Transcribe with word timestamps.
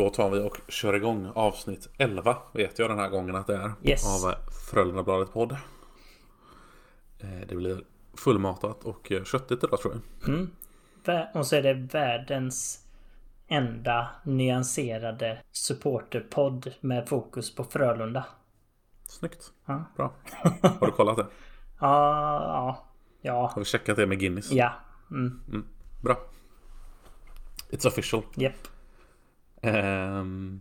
Då 0.00 0.10
tar 0.10 0.30
vi 0.30 0.38
och 0.40 0.60
kör 0.68 0.94
igång 0.94 1.32
avsnitt 1.34 1.88
11 1.98 2.36
vet 2.52 2.78
jag 2.78 2.90
den 2.90 2.98
här 2.98 3.08
gången 3.08 3.36
att 3.36 3.46
det 3.46 3.56
är. 3.56 3.72
Yes. 3.82 4.24
Av 4.24 4.34
Frölundabladet 4.70 5.32
podd. 5.32 5.52
Eh, 7.18 7.40
Det 7.48 7.54
blir 7.56 7.84
fullmatat 8.14 8.84
och 8.84 9.12
eh, 9.12 9.24
köttigt 9.24 9.64
idag 9.64 9.80
tror 9.80 9.94
jag. 10.24 10.28
Mm. 10.28 10.50
Och 11.34 11.46
så 11.46 11.56
är 11.56 11.62
det 11.62 11.74
världens 11.74 12.86
enda 13.48 14.08
nyanserade 14.24 15.42
supporterpodd 15.52 16.74
med 16.80 17.08
fokus 17.08 17.54
på 17.54 17.64
Frölunda. 17.64 18.24
Snyggt. 19.08 19.52
Ja. 19.66 19.84
Bra. 19.96 20.12
Har 20.80 20.86
du 20.86 20.92
kollat 20.92 21.16
det? 21.16 21.26
Ja, 21.80 22.86
ja, 23.22 23.50
Har 23.54 23.60
vi 23.60 23.64
checkat 23.64 23.96
det 23.96 24.06
med 24.06 24.20
Guinness? 24.20 24.52
ja. 24.52 24.72
Mm. 25.10 25.40
Mm. 25.48 25.64
Bra. 26.02 26.16
It's 27.70 27.86
official. 27.86 28.22
Japp. 28.34 28.54
Ehm, 29.60 30.60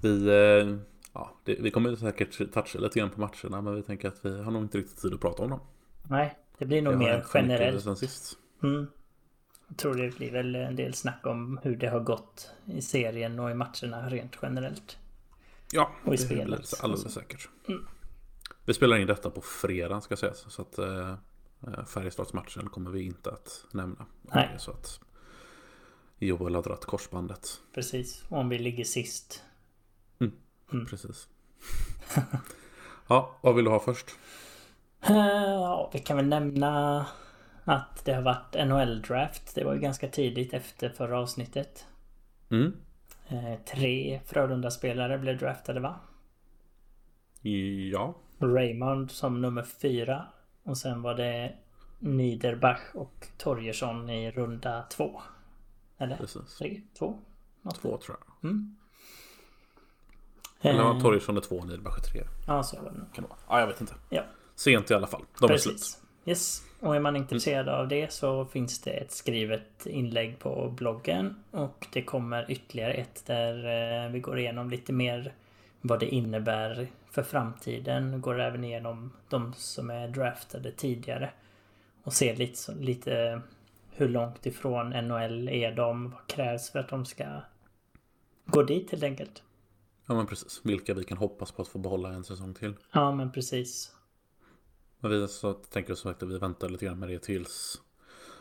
vi, 0.00 0.28
eh, 0.28 0.76
ja, 1.12 1.36
det, 1.44 1.56
vi 1.60 1.70
kommer 1.70 1.96
säkert 1.96 2.52
toucha 2.52 2.78
lite 2.78 2.98
grann 2.98 3.10
på 3.10 3.20
matcherna 3.20 3.60
men 3.62 3.74
vi 3.74 3.82
tänker 3.82 4.08
att 4.08 4.24
vi 4.24 4.42
har 4.42 4.50
nog 4.52 4.62
inte 4.62 4.78
riktigt 4.78 5.02
tid 5.02 5.14
att 5.14 5.20
prata 5.20 5.42
om 5.42 5.50
dem. 5.50 5.60
Nej, 6.02 6.38
det 6.58 6.66
blir 6.66 6.82
nog 6.82 6.98
mer 6.98 7.24
generellt. 7.34 7.82
Sen 7.84 7.96
sist. 7.96 8.38
Mm. 8.62 8.86
Jag 9.68 9.76
tror 9.76 9.94
det 9.94 10.16
blir 10.16 10.32
väl 10.32 10.54
en 10.54 10.76
del 10.76 10.94
snack 10.94 11.26
om 11.26 11.60
hur 11.62 11.76
det 11.76 11.88
har 11.88 12.00
gått 12.00 12.50
i 12.64 12.82
serien 12.82 13.38
och 13.38 13.50
i 13.50 13.54
matcherna 13.54 14.08
rent 14.08 14.36
generellt. 14.42 14.98
Ja, 15.72 15.90
Och 16.04 16.14
i 16.14 16.16
det 16.16 16.22
spelet. 16.22 16.46
blir 16.46 16.84
alldeles 16.84 17.14
säkert. 17.14 17.48
Mm. 17.68 17.86
Vi 18.64 18.74
spelar 18.74 18.96
in 18.96 19.06
detta 19.06 19.30
på 19.30 19.40
fredag 19.40 20.00
ska 20.00 20.16
sägas. 20.16 20.52
Så 20.52 20.62
att 20.62 20.78
eh, 20.78 21.14
Färjestadsmatchen 21.86 22.68
kommer 22.68 22.90
vi 22.90 23.02
inte 23.02 23.30
att 23.30 23.66
nämna. 23.72 24.06
Nej. 24.22 24.54
Så 24.58 24.70
att 24.70 25.00
Joel 26.20 26.54
har 26.54 26.62
dragit 26.62 26.84
korsbandet. 26.84 27.60
Precis. 27.74 28.24
Om 28.28 28.48
vi 28.48 28.58
ligger 28.58 28.84
sist. 28.84 29.44
Mm. 30.72 30.86
Precis. 30.86 31.28
ja, 33.08 33.38
vad 33.40 33.54
vill 33.54 33.64
du 33.64 33.70
ha 33.70 33.80
först? 33.80 34.06
Eh, 35.02 35.16
Ja, 35.16 35.90
vi 35.92 35.98
kan 35.98 36.16
väl 36.16 36.26
nämna 36.26 37.06
att 37.64 38.04
det 38.04 38.12
har 38.12 38.22
varit 38.22 38.54
NHL-draft. 38.68 39.54
Det 39.54 39.64
var 39.64 39.74
ju 39.74 39.80
ganska 39.80 40.08
tidigt 40.08 40.54
efter 40.54 40.88
förra 40.90 41.18
avsnittet. 41.18 41.86
Mm. 42.50 42.72
Eh, 43.28 43.54
Tre 43.74 44.20
Frölunda-spelare 44.26 45.18
blev 45.18 45.38
draftade 45.38 45.80
va? 45.80 46.00
Ja, 47.92 48.14
Raymond 48.38 49.10
som 49.10 49.40
nummer 49.40 49.62
fyra. 49.62 50.26
Och 50.62 50.78
sen 50.78 51.02
var 51.02 51.14
det 51.14 51.52
Niederbach 51.98 52.80
och 52.94 53.26
Torgersson 53.38 54.10
i 54.10 54.30
runda 54.30 54.82
två. 54.90 55.20
Eller? 56.00 56.16
precis. 56.16 56.56
Tre? 56.58 56.80
Två? 56.98 57.18
Något. 57.62 57.80
Två 57.80 57.96
tror 57.98 58.16
jag. 58.20 58.50
Mm. 58.50 58.76
Eller 60.60 60.80
Eh, 60.80 60.94
var 60.94 61.00
Torgesson 61.00 61.36
är 61.36 61.40
två, 61.40 61.64
Niederbach 61.64 61.98
är 61.98 62.02
tre. 62.02 62.22
Ja, 62.46 62.62
så 62.62 62.82
var 62.82 62.90
det 62.90 62.98
nog. 62.98 63.14
Kan 63.14 63.24
det 63.24 63.28
vara. 63.28 63.38
Ja, 63.48 63.60
jag 63.60 63.66
vet 63.66 63.80
inte. 63.80 63.94
Ja. 64.08 64.22
Sent 64.54 64.90
i 64.90 64.94
alla 64.94 65.06
fall. 65.06 65.24
De 65.40 65.50
är 65.50 65.56
slut. 65.56 65.74
Precis. 65.74 66.02
Yes. 66.24 66.62
Och 66.80 66.96
är 66.96 67.00
man 67.00 67.16
intresserad 67.16 67.68
av 67.68 67.88
det 67.88 68.12
så 68.12 68.44
finns 68.44 68.80
det 68.80 68.90
ett 68.90 69.12
skrivet 69.12 69.86
inlägg 69.86 70.38
på 70.38 70.74
bloggen. 70.76 71.34
Och 71.50 71.86
det 71.92 72.02
kommer 72.02 72.50
ytterligare 72.50 72.92
ett 72.92 73.26
där 73.26 73.54
eh, 74.04 74.10
vi 74.12 74.20
går 74.20 74.38
igenom 74.38 74.70
lite 74.70 74.92
mer 74.92 75.34
vad 75.80 76.00
det 76.00 76.06
innebär 76.06 76.88
för 77.10 77.22
framtiden. 77.22 78.20
Går 78.20 78.40
även 78.40 78.64
igenom 78.64 79.12
de 79.28 79.54
som 79.56 79.90
är 79.90 80.08
draftade 80.08 80.72
tidigare. 80.72 81.30
Och 82.02 82.12
ser 82.12 82.36
lite, 82.36 82.74
lite 82.74 83.42
hur 83.90 84.08
långt 84.08 84.46
ifrån 84.46 84.90
NHL 84.90 85.48
är 85.48 85.72
de? 85.72 86.10
Vad 86.10 86.26
krävs 86.26 86.70
för 86.70 86.78
att 86.78 86.88
de 86.88 87.06
ska 87.06 87.42
gå 88.46 88.62
dit 88.62 88.90
helt 88.90 89.02
enkelt? 89.02 89.42
Ja, 90.06 90.14
men 90.14 90.26
precis. 90.26 90.60
Vilka 90.64 90.94
vi 90.94 91.04
kan 91.04 91.18
hoppas 91.18 91.52
på 91.52 91.62
att 91.62 91.68
få 91.68 91.78
behålla 91.78 92.08
en 92.08 92.24
säsong 92.24 92.54
till. 92.54 92.74
Ja, 92.92 93.14
men 93.14 93.32
precis. 93.32 93.94
Men 95.00 95.10
vi 95.10 95.28
så 95.28 95.52
tänker 95.52 95.94
som 95.94 96.10
sagt 96.10 96.22
att 96.22 96.28
vi 96.28 96.38
väntar 96.38 96.68
lite 96.68 96.84
grann 96.84 96.98
med 96.98 97.08
det 97.08 97.18
tills 97.18 97.80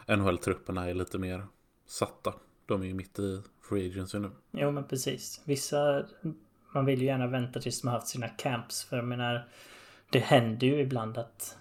NHL-trupperna 0.07 0.89
är 0.89 0.93
lite 0.93 1.17
mer 1.17 1.47
satta. 1.85 2.33
De 2.65 2.81
är 2.81 2.85
ju 2.85 2.93
mitt 2.93 3.19
i 3.19 3.41
Free 3.69 3.89
Agency 3.91 4.19
nu. 4.19 4.31
Jo 4.51 4.71
men 4.71 4.83
precis. 4.83 5.41
Vissa... 5.45 6.05
Man 6.73 6.85
vill 6.85 6.99
ju 6.99 7.05
gärna 7.05 7.27
vänta 7.27 7.59
tills 7.59 7.83
man 7.83 7.93
haft 7.93 8.07
sina 8.07 8.27
camps. 8.27 8.83
För 8.83 8.95
jag 8.95 9.05
menar... 9.05 9.47
Det 10.11 10.19
händer 10.19 10.67
ju 10.67 10.79
ibland 10.79 11.17
att... 11.17 11.57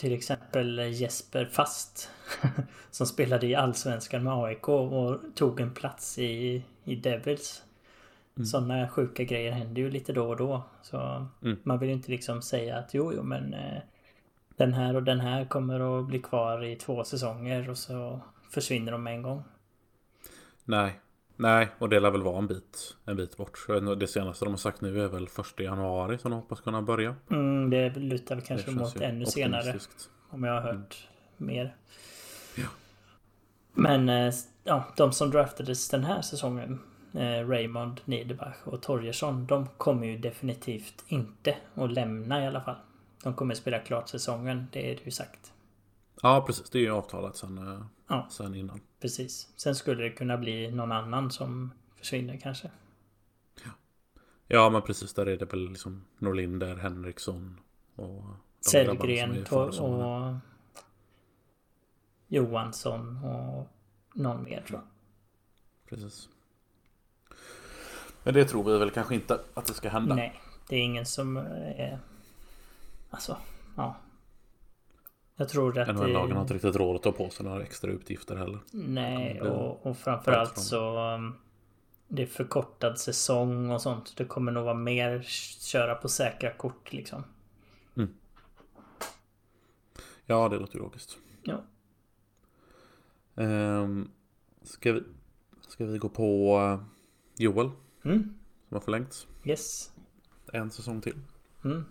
Till 0.00 0.12
exempel 0.12 0.78
Jesper 0.78 1.46
Fast. 1.46 2.10
som 2.90 3.06
spelade 3.06 3.46
i 3.46 3.54
Allsvenskan 3.54 4.24
med 4.24 4.32
AIK 4.32 4.68
och 4.68 5.20
tog 5.34 5.60
en 5.60 5.74
plats 5.74 6.18
i, 6.18 6.64
i 6.84 6.96
Devils. 6.96 7.62
Sådana 8.50 8.88
sjuka 8.88 9.24
grejer 9.24 9.52
händer 9.52 9.82
ju 9.82 9.90
lite 9.90 10.12
då 10.12 10.28
och 10.28 10.36
då. 10.36 10.62
Så 10.82 11.26
Mm. 11.42 11.58
man 11.62 11.78
vill 11.78 11.88
ju 11.88 11.94
inte 11.94 12.10
liksom 12.10 12.42
säga 12.42 12.76
att 12.76 12.94
jo, 12.94 13.12
jo 13.16 13.22
men... 13.22 13.54
Eh, 13.54 13.82
den 14.56 14.72
här 14.72 14.96
och 14.96 15.02
den 15.02 15.20
här 15.20 15.44
kommer 15.44 16.00
att 16.00 16.06
bli 16.06 16.18
kvar 16.18 16.64
i 16.64 16.76
två 16.76 17.04
säsonger 17.04 17.70
och 17.70 17.78
så 17.78 18.20
försvinner 18.50 18.92
de 18.92 19.02
med 19.02 19.14
en 19.14 19.22
gång. 19.22 19.42
Nej. 20.64 21.00
Nej, 21.40 21.68
och 21.78 21.88
det 21.88 22.00
lär 22.00 22.10
väl 22.10 22.22
vara 22.22 22.38
en 22.38 22.46
bit, 22.46 22.96
en 23.04 23.16
bit 23.16 23.36
bort. 23.36 23.66
Det 23.98 24.06
senaste 24.06 24.44
de 24.44 24.50
har 24.50 24.58
sagt 24.58 24.80
nu 24.80 25.04
är 25.04 25.08
väl 25.08 25.28
första 25.28 25.62
januari 25.62 26.18
som 26.18 26.30
de 26.30 26.40
hoppas 26.40 26.60
kunna 26.60 26.82
börja. 26.82 27.14
Mm, 27.30 27.70
det 27.70 27.90
lutar 27.96 28.34
väl 28.34 28.44
kanske 28.44 28.70
det 28.70 28.76
mot 28.76 29.00
ännu 29.00 29.26
senare. 29.26 29.78
Om 30.30 30.44
jag 30.44 30.52
har 30.52 30.60
hört 30.60 31.08
mer. 31.36 31.76
Ja. 32.56 32.66
Men 33.72 34.08
eh, 34.08 34.34
ja, 34.64 34.84
de 34.96 35.12
som 35.12 35.30
draftades 35.30 35.88
den 35.88 36.04
här 36.04 36.22
säsongen. 36.22 36.78
Eh, 37.14 37.48
Raymond, 37.48 38.00
Niederbach 38.04 38.56
och 38.64 38.82
Torgersson. 38.82 39.46
De 39.46 39.66
kommer 39.66 40.06
ju 40.06 40.18
definitivt 40.18 41.04
inte 41.08 41.56
att 41.74 41.92
lämna 41.92 42.44
i 42.44 42.46
alla 42.46 42.60
fall. 42.60 42.76
De 43.22 43.34
kommer 43.34 43.54
spela 43.54 43.78
klart 43.78 44.08
säsongen. 44.08 44.66
Det 44.72 44.90
är 44.90 44.94
det 44.94 45.04
ju 45.04 45.10
sagt. 45.10 45.52
Ja, 46.22 46.44
precis. 46.46 46.70
Det 46.70 46.78
är 46.78 46.82
ju 46.82 46.90
avtalat 46.90 47.36
sen, 47.36 47.58
eh, 47.58 47.82
Ja. 48.08 48.26
sen 48.30 48.54
innan. 48.54 48.80
Precis. 49.00 49.48
Sen 49.56 49.74
skulle 49.74 50.02
det 50.02 50.10
kunna 50.10 50.36
bli 50.38 50.70
någon 50.70 50.92
annan 50.92 51.30
som 51.30 51.72
försvinner 51.96 52.36
kanske. 52.36 52.70
Ja, 54.52 54.70
men 54.70 54.82
precis. 54.82 55.14
Där 55.14 55.26
är 55.26 55.36
det 55.36 55.44
väl 55.44 55.68
liksom 55.68 56.04
Norlinder, 56.18 56.76
Henriksson 56.76 57.60
och 57.96 58.24
Sellgren 58.60 59.46
och 59.50 60.34
Johansson 62.28 63.24
och 63.24 63.66
någon 64.14 64.44
mer 64.44 64.62
tror 64.68 64.80
jag. 64.80 64.88
Precis. 65.88 66.28
Men 68.24 68.34
det 68.34 68.44
tror 68.44 68.64
vi 68.64 68.78
väl 68.78 68.90
kanske 68.90 69.14
inte 69.14 69.40
att 69.54 69.66
det 69.66 69.74
ska 69.74 69.88
hända. 69.88 70.14
Nej, 70.14 70.40
det 70.68 70.76
är 70.76 70.80
ingen 70.80 71.06
som 71.06 71.36
är... 71.36 71.98
Alltså, 73.10 73.36
ja. 73.76 73.96
Jag 75.40 75.48
tror 75.48 75.78
att 75.78 75.88
NHL-lagen 75.96 76.36
har 76.36 76.42
inte 76.42 76.54
riktigt 76.54 76.76
råd 76.76 76.96
att 76.96 77.02
ta 77.02 77.12
på 77.12 77.30
sig 77.30 77.46
några 77.46 77.62
extra 77.62 77.90
utgifter 77.90 78.36
heller. 78.36 78.58
Nej, 78.72 79.40
och, 79.40 79.86
och 79.86 79.98
framförallt 79.98 80.58
så... 80.58 81.14
um, 81.14 81.34
Det 82.08 82.22
är 82.22 82.26
förkortad 82.26 82.98
säsong 82.98 83.70
och 83.70 83.82
sånt. 83.82 84.16
Det 84.16 84.24
kommer 84.24 84.52
nog 84.52 84.64
vara 84.64 84.74
mer 84.74 85.22
köra 85.60 85.94
på 85.94 86.08
säkra 86.08 86.52
kort 86.52 86.92
liksom. 86.92 87.24
Ja, 90.26 90.48
det 90.48 90.58
låter 90.58 90.74
ju 90.74 90.80
logiskt. 90.80 91.18
Ja. 91.42 91.60
Ehm, 93.34 94.10
ska, 94.62 94.92
vi, 94.92 95.02
ska 95.60 95.84
vi 95.84 95.98
gå 95.98 96.08
på 96.08 96.58
eh, 96.58 96.86
Joel 97.36 97.70
Mm, 98.04 98.22
som 98.68 98.74
har 98.74 98.80
förlängts 98.80 99.26
yes. 99.44 99.92
en 100.52 100.70
säsong 100.70 101.00
till? 101.00 101.20
Mm. 101.64 101.84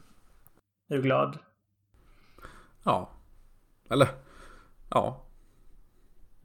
Är 0.89 0.95
du 0.95 1.01
glad? 1.01 1.39
Ja. 2.83 3.09
Eller, 3.89 4.07
ja. 4.89 5.21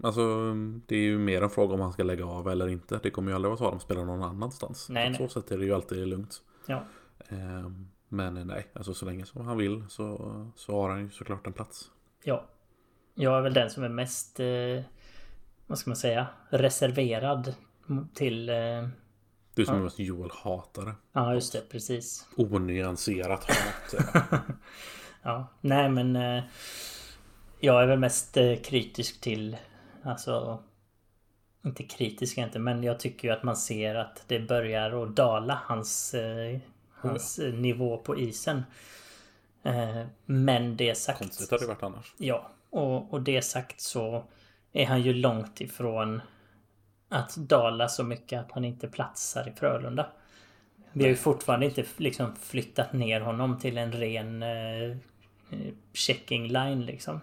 Alltså, 0.03 0.55
det 0.87 0.97
är 0.97 1.01
ju 1.03 1.19
mer 1.19 1.43
en 1.43 1.51
fråga 1.51 1.75
om 1.75 1.81
han 1.81 1.93
ska 1.93 2.03
lägga 2.03 2.27
av 2.27 2.49
eller 2.49 2.69
inte. 2.69 3.01
Det 3.03 3.11
kommer 3.11 3.31
ju 3.31 3.35
aldrig 3.35 3.49
vara 3.51 3.59
så 3.59 3.65
att 3.67 3.73
de 3.73 3.81
spelar 3.81 4.05
någon 4.05 4.23
annanstans. 4.23 4.89
Nej, 4.89 5.07
På 5.15 5.23
nej. 5.23 5.29
så 5.31 5.41
sätt 5.41 5.51
är 5.51 5.59
det 5.59 5.65
ju 5.65 5.75
alltid 5.75 6.09
lugnt. 6.09 6.43
Ja. 6.67 6.85
Ehm, 7.29 7.89
men 8.09 8.37
eh, 8.37 8.45
nej, 8.45 8.67
alltså 8.75 8.95
så 8.95 9.05
länge 9.07 9.27
som 9.27 9.47
han 9.47 9.57
vill 9.59 9.85
så, 9.89 10.47
så 10.57 10.81
har 10.81 10.91
han 10.91 11.01
ju 11.01 11.11
såklart 11.11 11.47
en 11.47 11.53
plats. 11.53 11.91
Ja. 12.25 12.45
Jag 13.15 13.39
är 13.39 13.43
väl 13.43 13.55
den 13.55 13.71
som 13.71 13.85
är 13.85 13.89
mest... 13.89 14.41
Eh, 14.41 14.83
vad 15.67 15.79
ska 15.79 15.91
man 15.91 15.97
säga? 15.97 16.27
Reserverad 16.51 17.55
till... 18.15 18.49
Eh, 18.49 18.89
Du 19.55 19.65
som 19.65 19.75
Ja. 19.75 19.81
är 19.81 19.85
mest 19.85 19.99
Joel-hatare. 19.99 20.95
ja, 21.13 21.35
just 21.35 21.53
det. 21.53 21.61
Precis. 21.71 22.29
Onyanserat 22.37 23.45
hat. 23.45 23.95
Ja, 25.23 25.47
nej 25.61 25.89
men 25.91 26.17
eh, 26.17 26.43
jag 27.65 27.83
är 27.83 27.87
väl 27.87 27.99
mest 27.99 28.37
eh, 28.37 28.57
kritisk 28.57 29.21
till 29.21 29.57
alltså 30.03 30.63
inte 31.65 31.83
kritisk 31.83 32.39
inte 32.39 32.59
men 32.59 32.83
jag 32.83 33.01
tycker 33.01 33.29
ju 33.29 33.35
att 33.35 33.43
man 33.43 33.57
ser 33.57 33.95
att 33.95 34.25
det 34.27 34.41
börjar 34.41 35.03
att 35.03 35.17
dala 35.17 35.61
hans, 35.65 36.15
eh, 36.15 36.59
hans 36.91 37.39
eh, 37.39 37.55
nivå 37.55 37.99
på 37.99 38.19
isen. 38.19 38.63
Men 40.27 40.77
det 40.77 40.95
sagt. 40.95 41.19
Konstigt 41.19 41.51
hade 41.51 41.63
det 41.63 41.69
varit 41.69 41.83
annars. 41.83 42.15
Ja, 42.19 42.51
och, 42.71 43.13
och 43.13 43.23
det 43.23 43.43
sagt 43.43 43.81
så 43.81 44.25
är 44.73 44.87
han 44.87 45.03
ju 45.03 45.15
långt 45.15 45.61
ifrån 45.61 46.21
att 47.09 47.37
dala 47.37 47.89
så 47.89 48.05
mycket 48.05 48.41
att 48.41 48.53
han 48.53 48.65
inte 48.65 48.89
platsar 48.89 49.49
i 49.49 49.53
Frölunda. 49.53 50.07
Vi 50.93 51.03
har 51.03 51.11
ju 51.11 51.17
fortfarande 51.17 51.67
inte 51.67 51.85
liksom 51.97 52.37
flyttat 52.37 52.93
ner 52.93 53.21
honom 53.21 53.59
till 53.59 53.79
en 53.79 53.93
ren 53.93 54.43
eh, 54.43 54.97
checking 55.93 56.49
line 56.49 56.87
liksom. 56.87 57.21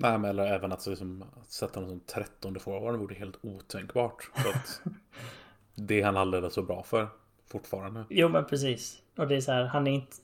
Nej 0.00 0.18
men 0.18 0.30
eller 0.30 0.46
även 0.46 0.72
att, 0.72 0.86
liksom, 0.86 1.24
att 1.42 1.50
sätta 1.50 1.80
honom 1.80 1.90
som 1.90 2.00
trettonde 2.00 2.60
forward 2.60 2.96
vore 2.96 3.14
helt 3.14 3.38
otänkbart. 3.42 4.30
För 4.34 4.48
att 4.48 4.80
det 5.74 6.00
är 6.00 6.04
han 6.04 6.16
alldeles 6.16 6.54
så 6.54 6.62
bra 6.62 6.82
för 6.82 7.08
fortfarande. 7.50 8.04
Jo 8.10 8.28
men 8.28 8.44
precis. 8.44 9.02
Och 9.16 9.28
det 9.28 9.36
är 9.36 9.40
så 9.40 9.52
här, 9.52 9.64
han 9.64 9.86
är 9.86 9.92
inte... 9.92 10.16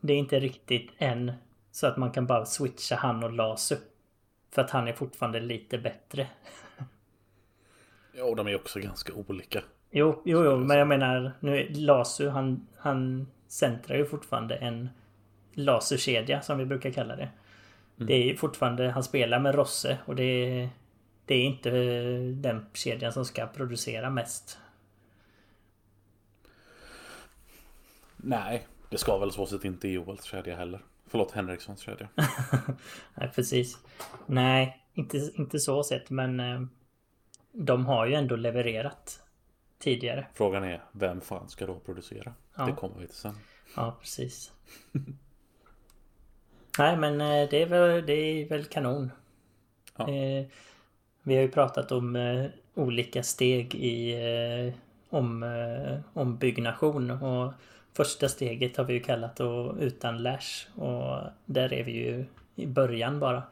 Det 0.00 0.12
är 0.12 0.16
inte 0.16 0.40
riktigt 0.40 0.90
än 0.98 1.32
så 1.70 1.86
att 1.86 1.96
man 1.96 2.10
kan 2.10 2.26
bara 2.26 2.46
switcha 2.46 2.96
han 2.96 3.24
och 3.24 3.32
Lasu. 3.32 3.76
För 4.50 4.62
att 4.62 4.70
han 4.70 4.88
är 4.88 4.92
fortfarande 4.92 5.40
lite 5.40 5.78
bättre. 5.78 6.26
Ja, 8.12 8.34
de 8.34 8.46
är 8.46 8.56
också 8.56 8.80
ganska 8.80 9.12
olika. 9.12 9.62
Jo, 9.90 10.22
jo, 10.24 10.44
jo, 10.44 10.56
men 10.56 10.78
jag 10.78 10.88
menar 10.88 11.32
nu 11.40 11.68
Lasu, 11.68 12.28
han, 12.28 12.66
han 12.76 13.26
centrar 13.48 13.96
ju 13.96 14.04
fortfarande 14.04 14.56
en 14.56 14.88
Lasu-kedja 15.52 16.42
som 16.42 16.58
vi 16.58 16.66
brukar 16.66 16.90
kalla 16.90 17.16
det. 17.16 17.28
Mm. 18.00 18.06
Det 18.06 18.30
är 18.30 18.36
fortfarande, 18.36 18.90
han 18.90 19.04
spelar 19.04 19.40
med 19.40 19.54
Rosse 19.54 19.98
och 20.06 20.16
det 20.16 20.22
är, 20.22 20.70
det 21.24 21.34
är 21.34 21.42
inte 21.42 21.70
den 22.34 22.66
kedjan 22.72 23.12
som 23.12 23.24
ska 23.24 23.46
producera 23.46 24.10
mest. 24.10 24.58
Nej, 28.16 28.66
det 28.90 28.98
ska 28.98 29.18
väl 29.18 29.32
så 29.32 29.46
sett 29.46 29.64
inte 29.64 29.88
i 29.88 29.92
Joels 29.92 30.24
kedja 30.24 30.56
heller. 30.56 30.80
Förlåt, 31.06 31.32
Henrikssons 31.32 31.80
kedja. 31.80 32.08
Nej, 33.14 33.30
precis. 33.34 33.78
Nej, 34.26 34.84
inte, 34.94 35.30
inte 35.34 35.58
så 35.58 35.84
sett, 35.84 36.10
men 36.10 36.40
eh, 36.40 36.62
de 37.52 37.86
har 37.86 38.06
ju 38.06 38.14
ändå 38.14 38.36
levererat 38.36 39.22
tidigare. 39.78 40.26
Frågan 40.34 40.64
är, 40.64 40.82
vem 40.92 41.20
fan 41.20 41.48
ska 41.48 41.66
då 41.66 41.78
producera? 41.78 42.34
Ja. 42.56 42.66
Det 42.66 42.72
kommer 42.72 42.98
vi 42.98 43.06
till 43.06 43.16
sen. 43.16 43.34
Ja, 43.76 43.96
precis. 44.00 44.52
Nej, 46.80 46.96
men 46.96 47.20
eh, 47.20 47.48
det 47.50 47.62
är 47.62 47.66
väl, 47.66 48.06
det 48.06 48.12
är 48.12 48.48
väl 48.48 48.64
kanon. 48.64 49.12
Ja. 49.96 50.08
Eh, 50.08 50.46
vi 51.22 51.34
har 51.34 51.42
ju 51.42 51.50
pratat 51.50 51.92
om 51.92 52.18
olika 52.74 53.22
steg 53.22 53.74
i 53.74 54.16
om, 55.10 55.44
ombyggnation 56.12 57.10
och 57.10 57.52
Första 57.92 58.28
steget 58.28 58.76
har 58.76 58.84
vi 58.84 58.92
ju 58.92 59.00
kallat 59.00 59.36
då 59.36 59.76
utan 59.80 60.22
Lash 60.22 60.80
och 60.80 61.22
där 61.44 61.72
är 61.72 61.84
vi 61.84 61.92
ju 61.92 62.24
i 62.54 62.66
början 62.66 63.20
bara. 63.20 63.42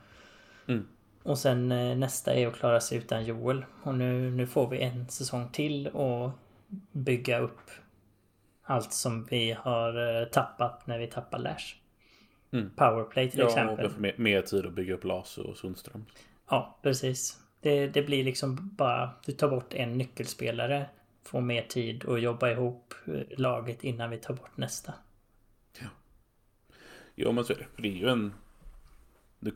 Mm. 0.69 0.89
Och 1.23 1.39
sen 1.39 1.73
eh, 1.73 1.97
nästa 1.97 2.35
är 2.35 2.47
att 2.47 2.57
klara 2.57 2.81
sig 2.81 2.99
utan 2.99 3.25
Joel. 3.25 3.65
Och 3.83 3.95
nu, 3.95 4.31
nu 4.31 4.47
får 4.47 4.69
vi 4.69 4.81
en 4.81 5.09
säsong 5.09 5.49
till 5.53 5.89
och 5.89 6.31
bygga 6.93 7.39
upp 7.39 7.71
allt 8.63 8.93
som 8.93 9.25
vi 9.25 9.53
har 9.53 10.21
eh, 10.21 10.29
tappat 10.29 10.87
när 10.87 10.99
vi 10.99 11.07
tappar 11.07 11.39
Lash. 11.39 11.75
Mm. 12.51 12.71
Powerplay 12.77 13.31
till 13.31 13.41
ja, 13.41 13.47
exempel. 13.47 13.91
Ja, 13.95 14.01
mer, 14.01 14.15
mer 14.17 14.43
tid 14.43 14.67
att 14.67 14.73
bygga 14.73 14.95
upp 14.95 15.05
Lasu 15.05 15.43
och 15.43 15.57
Sundström. 15.57 16.05
Ja, 16.49 16.79
precis. 16.83 17.41
Det, 17.61 17.87
det 17.87 18.03
blir 18.03 18.25
liksom 18.25 18.71
bara, 18.77 19.11
du 19.27 19.33
tar 19.33 19.49
bort 19.49 19.75
en 19.75 19.99
nyckelspelare 19.99 20.87
få 21.29 21.41
mer 21.41 21.63
tid 21.63 22.09
att 22.09 22.21
jobba 22.21 22.51
ihop 22.51 22.95
eh, 23.07 23.39
laget 23.39 23.85
innan 23.85 24.11
vi 24.11 24.19
tar 24.19 24.35
bort 24.35 24.57
nästa. 24.57 24.95
Ja. 25.81 25.87
Jo 27.15 27.33
men 27.33 27.45
så 27.45 27.53
är 27.53 27.57
det. 27.57 27.83
Det 27.83 27.89
är 27.89 27.93
ju 27.93 28.09
en... 28.09 28.33
Det, 29.41 29.51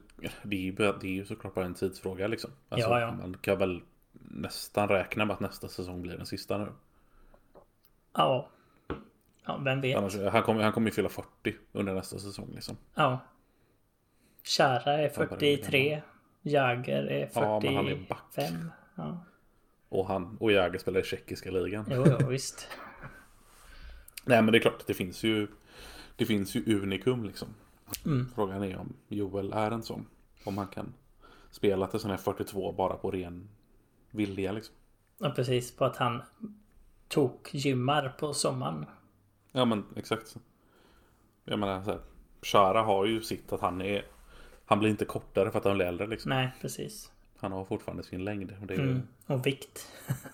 är 0.45 0.55
ju, 0.55 0.73
det 0.73 1.05
är 1.05 1.05
ju 1.05 1.25
såklart 1.25 1.55
bara 1.55 1.65
en 1.65 1.75
tidsfråga 1.75 2.27
liksom. 2.27 2.51
Alltså, 2.69 2.91
ja, 2.91 3.01
ja. 3.01 3.13
Man 3.13 3.37
kan 3.41 3.59
väl 3.59 3.83
nästan 4.13 4.89
räkna 4.89 5.25
med 5.25 5.35
att 5.35 5.41
nästa 5.41 5.69
säsong 5.69 6.03
blir 6.03 6.17
den 6.17 6.27
sista 6.27 6.59
nu. 6.59 6.69
Ja. 8.13 8.49
Ja, 9.47 9.61
vem 9.65 9.81
vet. 9.81 9.97
Annars, 9.97 10.17
han 10.33 10.43
kommer 10.43 10.63
han 10.63 10.73
kommer 10.73 10.91
fylla 10.91 11.09
40 11.09 11.29
under 11.73 11.95
nästa 11.95 12.19
säsong 12.19 12.51
liksom. 12.55 12.77
Ja. 12.95 13.21
Chara 14.45 14.93
är 14.93 15.09
43. 15.09 16.03
Jager 16.43 17.03
är 17.03 17.27
45. 17.27 17.43
Ja, 17.43 17.61
men 17.63 17.77
han 17.77 17.87
är 17.87 18.07
back. 18.09 18.51
Ja. 18.95 19.25
Och 19.89 20.07
han 20.07 20.37
och 20.41 20.53
Jäger 20.53 20.79
spelar 20.79 21.01
i 21.01 21.05
tjeckiska 21.05 21.51
ligan. 21.51 21.85
Jo, 21.91 22.05
jo 22.21 22.29
visst. 22.29 22.69
Nej 24.25 24.43
men 24.43 24.53
det 24.53 24.59
är 24.59 24.61
klart, 24.61 24.87
det 24.87 24.95
finns 24.95 25.23
ju 25.23 25.49
Det 26.17 26.27
finns 26.27 26.55
ju 26.55 26.83
unikum 26.83 27.25
liksom. 27.25 27.49
Mm. 28.05 28.29
Frågan 28.35 28.63
är 28.63 28.77
om 28.77 28.93
Joel 29.09 29.53
är 29.53 29.71
en 29.71 29.83
sån. 29.83 30.07
Om 30.45 30.59
han 30.59 30.67
kan 30.67 30.95
spela 31.51 31.87
till 31.87 32.01
sån 32.01 32.11
här 32.11 32.19
42 32.19 32.73
bara 32.73 32.95
på 32.95 33.11
ren 33.11 33.49
vilja 34.11 34.53
liksom. 34.53 34.75
Ja 35.19 35.31
precis, 35.31 35.77
på 35.77 35.85
att 35.85 35.97
han 35.97 36.23
tok 37.09 37.55
gymmar 37.55 38.09
på 38.19 38.35
sommaren. 38.35 38.87
Ja 39.53 39.65
men 39.65 39.85
exakt. 39.97 40.37
Jag 41.45 41.59
menar 41.59 41.83
så 41.83 41.91
här, 41.91 42.01
Shara 42.43 42.83
har 42.83 43.07
ju 43.07 43.23
sitt 43.23 43.53
att 43.53 43.61
han 43.61 43.83
är 43.83 44.05
Han 44.67 44.79
blir 44.79 44.91
inte 44.91 45.05
kortare 45.05 45.51
för 45.51 45.59
att 45.59 45.65
han 45.65 45.75
blir 45.75 45.87
äldre 45.87 46.07
liksom. 46.07 46.29
Nej 46.29 46.51
precis. 46.61 47.13
Han 47.39 47.53
har 47.53 47.65
fortfarande 47.65 48.03
sin 48.03 48.25
längd. 48.25 48.55
Och, 48.61 48.67
det 48.67 48.75
är 48.75 48.79
mm. 48.79 48.95
ju... 48.95 49.35
och 49.35 49.47
vikt. 49.47 49.89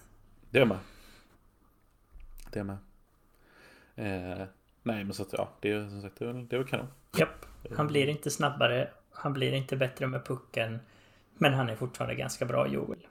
det 0.50 0.58
är 0.58 0.64
med. 0.64 0.78
Det 2.52 2.58
är 2.58 2.64
med. 2.64 2.78
Eh, 3.94 4.46
nej 4.82 5.04
men 5.04 5.14
så 5.14 5.22
att 5.22 5.32
ja, 5.32 5.48
det 5.60 5.70
är 5.70 5.88
som 5.88 6.02
sagt 6.02 6.18
det 6.18 6.24
är, 6.24 6.32
det 6.32 6.56
är 6.56 6.64
kanon. 6.64 6.86
Japp. 7.18 7.46
Han 7.76 7.86
blir 7.86 8.06
inte 8.06 8.30
snabbare. 8.30 8.90
Han 9.10 9.32
blir 9.32 9.52
inte 9.52 9.76
bättre 9.76 10.06
med 10.06 10.26
pucken. 10.26 10.78
Men 11.34 11.54
han 11.54 11.68
är 11.68 11.76
fortfarande 11.76 12.14
ganska 12.14 12.44
bra 12.46 12.68
Joel. 12.68 13.06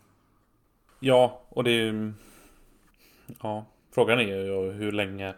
Ja, 1.00 1.42
och 1.50 1.63
det 1.63 1.71
är 1.71 2.13
Ja, 3.42 3.65
frågan 3.92 4.19
är 4.19 4.24
ju 4.24 4.71
hur 4.71 4.92
länge 4.92 5.36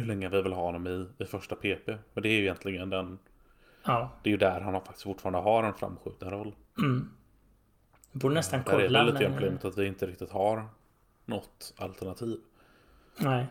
hur 0.00 0.06
länge 0.06 0.28
vi 0.28 0.42
vill 0.42 0.52
ha 0.52 0.62
honom 0.62 0.86
i, 0.86 1.06
i 1.18 1.24
första 1.24 1.56
PP. 1.56 1.88
Och 2.14 2.22
det 2.22 2.28
är 2.28 2.32
ju 2.32 2.40
egentligen 2.40 2.90
den 2.90 3.18
Ja. 3.84 4.10
Det 4.22 4.28
är 4.28 4.32
ju 4.32 4.36
där 4.36 4.60
han 4.60 4.72
faktiskt 4.72 5.02
fortfarande 5.02 5.38
har 5.38 5.64
en 5.64 5.74
framskjuten 5.74 6.30
roll. 6.30 6.54
Mm. 6.78 7.10
Borde 8.12 8.34
nästan 8.34 8.64
kolla. 8.64 8.78
Det 8.78 8.98
är 8.98 9.04
lite 9.04 9.18
men... 9.18 9.32
problemet 9.32 9.64
att 9.64 9.78
vi 9.78 9.86
inte 9.86 10.06
riktigt 10.06 10.30
har 10.30 10.68
något 11.24 11.74
alternativ. 11.76 12.38
Nej. 13.18 13.46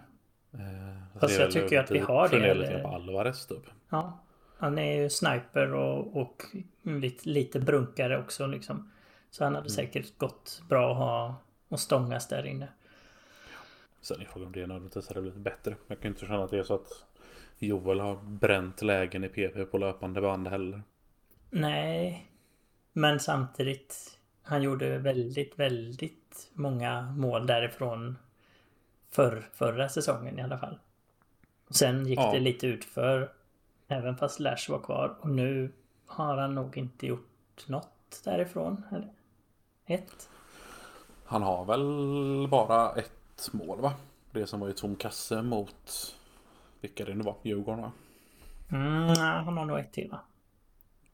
Eh, 0.54 1.20
Fast 1.20 1.40
jag 1.40 1.52
tycker 1.52 1.72
ju 1.72 1.78
att 1.78 1.92
vi 1.92 2.00
har 2.00 2.30
det. 2.30 2.54
lite 2.54 2.80
på 2.80 2.88
Alvarez 2.88 3.48
typ. 3.48 3.64
Ja. 3.90 4.20
Han 4.58 4.78
är 4.78 5.02
ju 5.02 5.10
sniper 5.10 5.74
och, 5.74 6.18
och 6.22 6.44
lite, 6.84 7.30
lite 7.30 7.60
brunkare 7.60 8.20
också 8.20 8.48
liksom. 8.48 8.92
Så 9.32 9.44
han 9.44 9.56
hade 9.56 9.66
mm. 9.66 9.70
säkert 9.70 10.18
gått 10.18 10.62
bra 10.70 10.92
att 10.92 10.98
ha 10.98 11.36
och 11.68 11.80
stångas 11.80 12.28
där 12.28 12.46
inne. 12.46 12.68
Sen 14.02 14.22
är 14.22 14.26
frågan 14.26 14.48
om 14.48 14.52
det 14.52 14.60
nödvändigtvis 14.60 15.08
hade 15.08 15.22
blivit 15.22 15.40
bättre. 15.40 15.76
Jag 15.88 16.02
kan 16.02 16.12
inte 16.12 16.26
känna 16.26 16.44
att 16.44 16.52
det 16.52 16.60
är 16.60 16.64
så 16.64 16.76
att 16.76 17.06
Joel 17.58 18.00
har 18.00 18.16
bränt 18.16 18.82
lägen 18.82 19.24
i 19.24 19.30
PP 19.30 19.72
på 19.72 19.78
löpande 19.78 20.22
band 20.22 20.48
heller. 20.48 20.82
Nej. 21.50 22.30
Men 22.94 23.20
samtidigt 23.20 24.20
han 24.42 24.62
gjorde 24.62 24.98
väldigt, 24.98 25.60
väldigt 25.60 26.50
många 26.54 27.02
mål 27.02 27.48
därifrån 27.48 28.18
för, 29.10 29.50
förra 29.54 29.90
säsongen 29.90 30.40
i 30.40 30.42
alla 30.42 30.58
fall. 30.58 30.80
Sen 31.70 32.06
gick 32.06 32.20
ja. 32.20 32.32
det 32.34 32.40
lite 32.40 32.68
ut 32.68 32.86
för 32.86 33.32
även 33.88 34.18
fast 34.18 34.40
Lash 34.40 34.72
var 34.72 34.80
kvar. 34.80 35.16
Och 35.22 35.30
nu 35.30 35.72
har 36.06 36.38
han 36.38 36.56
nog 36.56 36.78
inte 36.78 37.08
gjort 37.08 37.68
något 37.68 38.22
därifrån. 38.24 38.84
Eller? 38.92 39.10
Ett? 39.86 40.30
Han 41.26 41.44
har 41.44 41.66
väl 41.66 42.48
bara 42.50 42.96
ett 42.96 43.19
mål 43.52 43.82
va? 43.82 43.94
Det 44.32 44.48
som 44.48 44.60
var 44.60 44.70
i 44.70 44.74
tom 44.74 44.96
kasse 44.96 45.42
mot 45.42 46.16
vilka 46.82 47.06
det 47.06 47.16
nu 47.16 47.24
var, 47.24 47.36
Djurgården 47.44 47.82
va? 47.82 47.92
Mm, 48.72 49.08
han 49.18 49.58
har 49.58 49.66
nog 49.66 49.80
ett 49.80 49.94
till 49.94 50.10
va? 50.10 50.20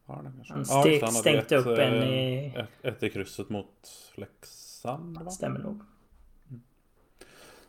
Kanske? 0.07 0.53
Han 0.53 0.65
stek, 0.65 1.01
ja, 1.01 1.07
stängt 1.07 1.51
upp 1.51 1.67
en 1.67 1.93
eh, 1.93 2.09
i... 2.09 2.53
Ett, 2.55 2.85
ett 2.85 3.03
i 3.03 3.09
krysset 3.09 3.49
mot 3.49 3.89
Leksand 4.15 5.17
va? 5.17 5.31
Stämmer 5.31 5.59
nog. 5.59 5.81
Mm. 6.49 6.61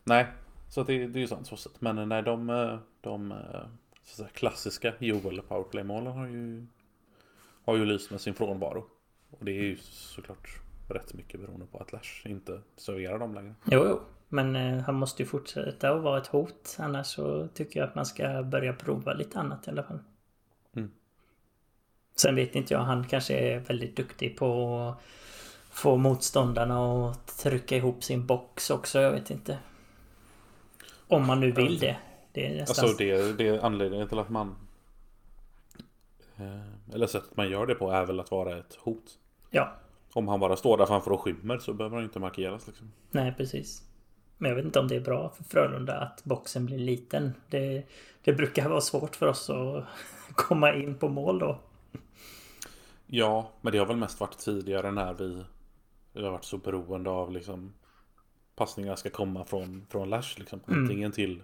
Nej, 0.03 0.27
så 0.69 0.83
det, 0.83 1.07
det 1.07 1.19
är 1.19 1.21
ju 1.21 1.27
sant 1.27 1.47
så 1.47 1.57
sett. 1.57 1.81
Men 1.81 2.09
nej, 2.09 2.23
de, 2.23 2.49
eh, 2.49 2.77
de 3.01 3.31
eh, 3.31 3.37
så 4.03 4.15
säga, 4.15 4.29
klassiska 4.29 4.93
Joel 4.99 5.41
powerplay-målen 5.41 6.13
har 6.13 6.27
ju, 6.27 6.65
har 7.65 7.75
ju 7.75 7.85
lyst 7.85 8.11
med 8.11 8.21
sin 8.21 8.33
frånvaro. 8.33 8.85
Och 9.29 9.45
det 9.45 9.51
är 9.51 9.63
ju 9.63 9.77
såklart 9.77 10.59
rätt 10.89 11.13
mycket 11.13 11.39
beroende 11.39 11.65
på 11.65 11.77
att 11.77 11.91
Lash 11.91 12.27
inte 12.27 12.61
serverar 12.75 13.19
dem 13.19 13.33
längre. 13.33 13.55
Jo, 13.65 13.85
jo. 13.85 13.99
Men 14.29 14.55
eh, 14.55 14.83
han 14.83 14.95
måste 14.95 15.23
ju 15.23 15.27
fortsätta 15.29 15.91
att 15.91 16.01
vara 16.01 16.17
ett 16.17 16.27
hot. 16.27 16.75
Annars 16.79 17.07
så 17.07 17.47
tycker 17.47 17.79
jag 17.79 17.89
att 17.89 17.95
man 17.95 18.05
ska 18.05 18.43
börja 18.43 18.73
prova 18.73 19.13
lite 19.13 19.39
annat 19.39 19.67
i 19.67 19.71
alla 19.71 19.83
fall. 19.83 19.99
Mm. 20.75 20.91
Sen 22.15 22.35
vet 22.35 22.55
inte 22.55 22.73
jag, 22.73 22.81
han 22.81 23.07
kanske 23.07 23.33
är 23.33 23.59
väldigt 23.59 23.95
duktig 23.95 24.37
på 24.37 24.79
att 24.79 25.03
få 25.69 25.97
motståndarna 25.97 27.09
att 27.09 27.37
trycka 27.37 27.75
ihop 27.75 28.03
sin 28.03 28.25
box 28.25 28.69
också, 28.69 28.99
jag 28.99 29.11
vet 29.11 29.31
inte. 29.31 29.57
Om 31.07 31.27
man 31.27 31.39
nu 31.39 31.51
vill 31.51 31.79
det. 31.79 31.97
Det 32.31 32.47
är 32.47 32.55
nästan... 32.55 32.85
Alltså 32.85 32.97
det, 32.97 33.37
det 33.37 33.47
är 33.47 33.59
anledningen 33.59 34.07
till 34.07 34.19
att 34.19 34.29
man 34.29 34.55
eh, 36.37 36.93
Eller 36.93 37.07
sättet 37.07 37.37
man 37.37 37.49
gör 37.49 37.65
det 37.65 37.75
på 37.75 37.91
är 37.91 38.05
väl 38.05 38.19
att 38.19 38.31
vara 38.31 38.57
ett 38.57 38.75
hot. 38.75 39.19
Ja. 39.49 39.73
Om 40.13 40.27
han 40.27 40.39
bara 40.39 40.55
står 40.55 40.77
där 40.77 40.85
framför 40.85 41.11
och 41.11 41.21
skymmer 41.21 41.57
så 41.57 41.73
behöver 41.73 41.95
han 41.95 42.03
inte 42.03 42.19
markeras 42.19 42.67
liksom. 42.67 42.91
Nej, 43.11 43.33
precis. 43.37 43.86
Men 44.37 44.49
jag 44.49 44.55
vet 44.55 44.65
inte 44.65 44.79
om 44.79 44.87
det 44.87 44.95
är 44.95 45.01
bra 45.01 45.29
för 45.29 45.43
Frölunda 45.43 45.97
att 45.97 46.23
boxen 46.23 46.65
blir 46.65 46.77
liten. 46.77 47.33
Det, 47.49 47.83
det 48.21 48.33
brukar 48.33 48.69
vara 48.69 48.81
svårt 48.81 49.15
för 49.15 49.27
oss 49.27 49.49
att 49.49 49.85
komma 50.35 50.73
in 50.73 50.95
på 50.95 51.09
mål 51.09 51.39
då. 51.39 51.59
Ja, 53.05 53.51
men 53.61 53.73
det 53.73 53.79
har 53.79 53.85
väl 53.85 53.97
mest 53.97 54.19
varit 54.19 54.37
tidigare 54.37 54.91
när 54.91 55.13
vi, 55.13 55.43
vi 56.13 56.23
har 56.23 56.31
varit 56.31 56.43
så 56.43 56.57
beroende 56.57 57.09
av 57.09 57.31
liksom 57.31 57.73
passningar 58.55 58.95
ska 58.95 59.09
komma 59.09 59.45
från, 59.45 59.85
från 59.89 60.09
Lash 60.09 60.39
liksom. 60.39 60.59
Mm. 60.67 60.81
Antingen 60.81 61.11
till, 61.11 61.41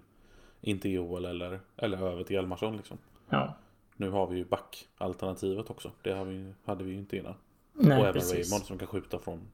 in 0.62 0.80
till 0.80 0.92
Joel 0.92 1.26
eller, 1.26 1.60
eller 1.78 1.98
över 1.98 2.24
till 2.24 2.36
Hjalmarsson 2.36 2.78
liksom. 2.78 2.98
Ja, 3.30 3.54
Nu 3.96 4.10
har 4.10 4.28
vi 4.28 4.38
ju 4.38 4.46
backalternativet 4.46 5.70
också. 5.70 5.92
Det 6.02 6.12
har 6.12 6.26
vi, 6.26 6.54
hade 6.66 6.84
vi 6.84 6.92
ju 6.92 6.98
inte 6.98 7.18
innan. 7.18 7.36
nej 7.74 7.98
och 7.98 8.04
även 8.04 8.14
precis. 8.14 8.52
Raymond 8.52 8.66
som 8.66 8.78
kan 8.78 8.88
skjuta 8.88 9.20
från, 9.20 9.48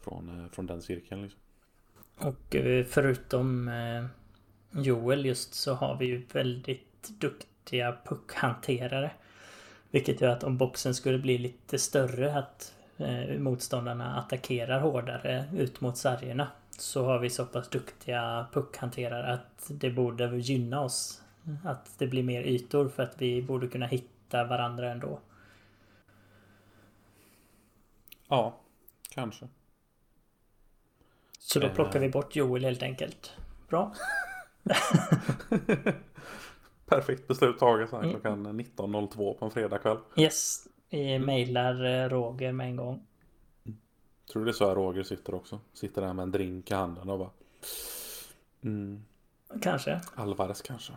från, 0.00 0.40
eh, 0.40 0.50
från 0.50 0.66
den 0.66 0.82
cirkeln 0.82 1.22
liksom. 1.22 1.40
Och 2.16 2.54
eh, 2.54 2.84
förutom 2.84 3.68
eh, 3.68 4.04
Joel 4.82 5.26
just 5.26 5.54
så 5.54 5.74
har 5.74 5.96
vi 5.96 6.06
ju 6.06 6.22
väldigt 6.32 7.08
duktiga 7.18 7.96
puckhanterare. 8.04 9.10
Vilket 9.90 10.20
gör 10.20 10.28
att 10.28 10.44
om 10.44 10.56
boxen 10.56 10.94
skulle 10.94 11.18
bli 11.18 11.38
lite 11.38 11.78
större 11.78 12.38
att 12.38 12.74
eh, 12.96 13.38
motståndarna 13.38 14.18
attackerar 14.18 14.80
hårdare 14.80 15.44
ut 15.56 15.80
mot 15.80 15.96
sargerna. 15.96 16.48
Så 16.70 17.04
har 17.04 17.18
vi 17.18 17.30
så 17.30 17.46
pass 17.46 17.68
duktiga 17.68 18.46
puckhanterare 18.52 19.32
att 19.32 19.66
det 19.68 19.90
borde 19.90 20.36
gynna 20.36 20.80
oss. 20.80 21.22
Att 21.64 21.98
det 21.98 22.06
blir 22.06 22.22
mer 22.22 22.42
ytor 22.42 22.88
för 22.88 23.02
att 23.02 23.22
vi 23.22 23.42
borde 23.42 23.68
kunna 23.68 23.86
hitta 23.86 24.44
varandra 24.44 24.90
ändå. 24.90 25.20
Ja, 28.28 28.60
kanske. 29.08 29.48
Så 31.46 31.58
då 31.60 31.66
Eh. 31.66 31.74
plockar 31.74 32.00
vi 32.00 32.08
bort 32.08 32.36
Joel 32.36 32.64
helt 32.64 32.82
enkelt. 32.82 33.32
Bra. 33.68 33.94
Perfekt 36.86 37.28
beslut 37.28 37.58
taget 37.58 37.90
så 37.90 37.96
här 37.96 38.02
Mm. 38.02 38.14
klockan 38.20 38.60
19.02 38.60 39.34
på 39.38 39.44
en 39.44 39.50
fredagkväll. 39.50 39.96
Yes. 40.16 40.66
Vi 40.90 41.18
mejlar 41.18 41.84
eh, 41.84 42.08
Roger 42.08 42.52
med 42.52 42.66
en 42.66 42.76
gång. 42.76 43.06
Tror 44.32 44.44
du 44.44 44.44
det 44.44 44.50
är 44.50 44.52
så 44.52 44.68
här 44.68 44.74
Roger 44.74 45.02
sitter 45.02 45.34
också? 45.34 45.60
Sitter 45.74 46.02
där 46.02 46.12
med 46.12 46.22
en 46.22 46.30
drink 46.32 46.70
i 46.70 46.74
handen 46.74 47.10
och 47.10 47.18
bara 47.18 47.30
mm, 48.64 49.04
Kanske. 49.62 50.00
Alvarez 50.14 50.62
kanske. 50.62 50.92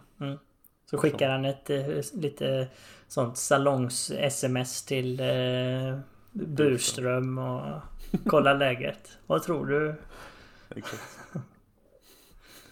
Så 0.90 0.98
skickar 0.98 1.30
han 1.30 1.46
ett 1.46 1.70
eh, 1.70 1.86
lite 2.14 2.68
sånt 3.08 3.36
salongs-sms 3.38 4.86
till 4.88 5.20
eh, 5.20 6.00
Burström 6.32 7.38
och 7.38 7.82
kollar 8.26 8.58
läget. 8.58 9.18
Vad 9.28 9.44
tror 9.44 9.66
du? 9.66 9.96
Exakt. 10.78 11.04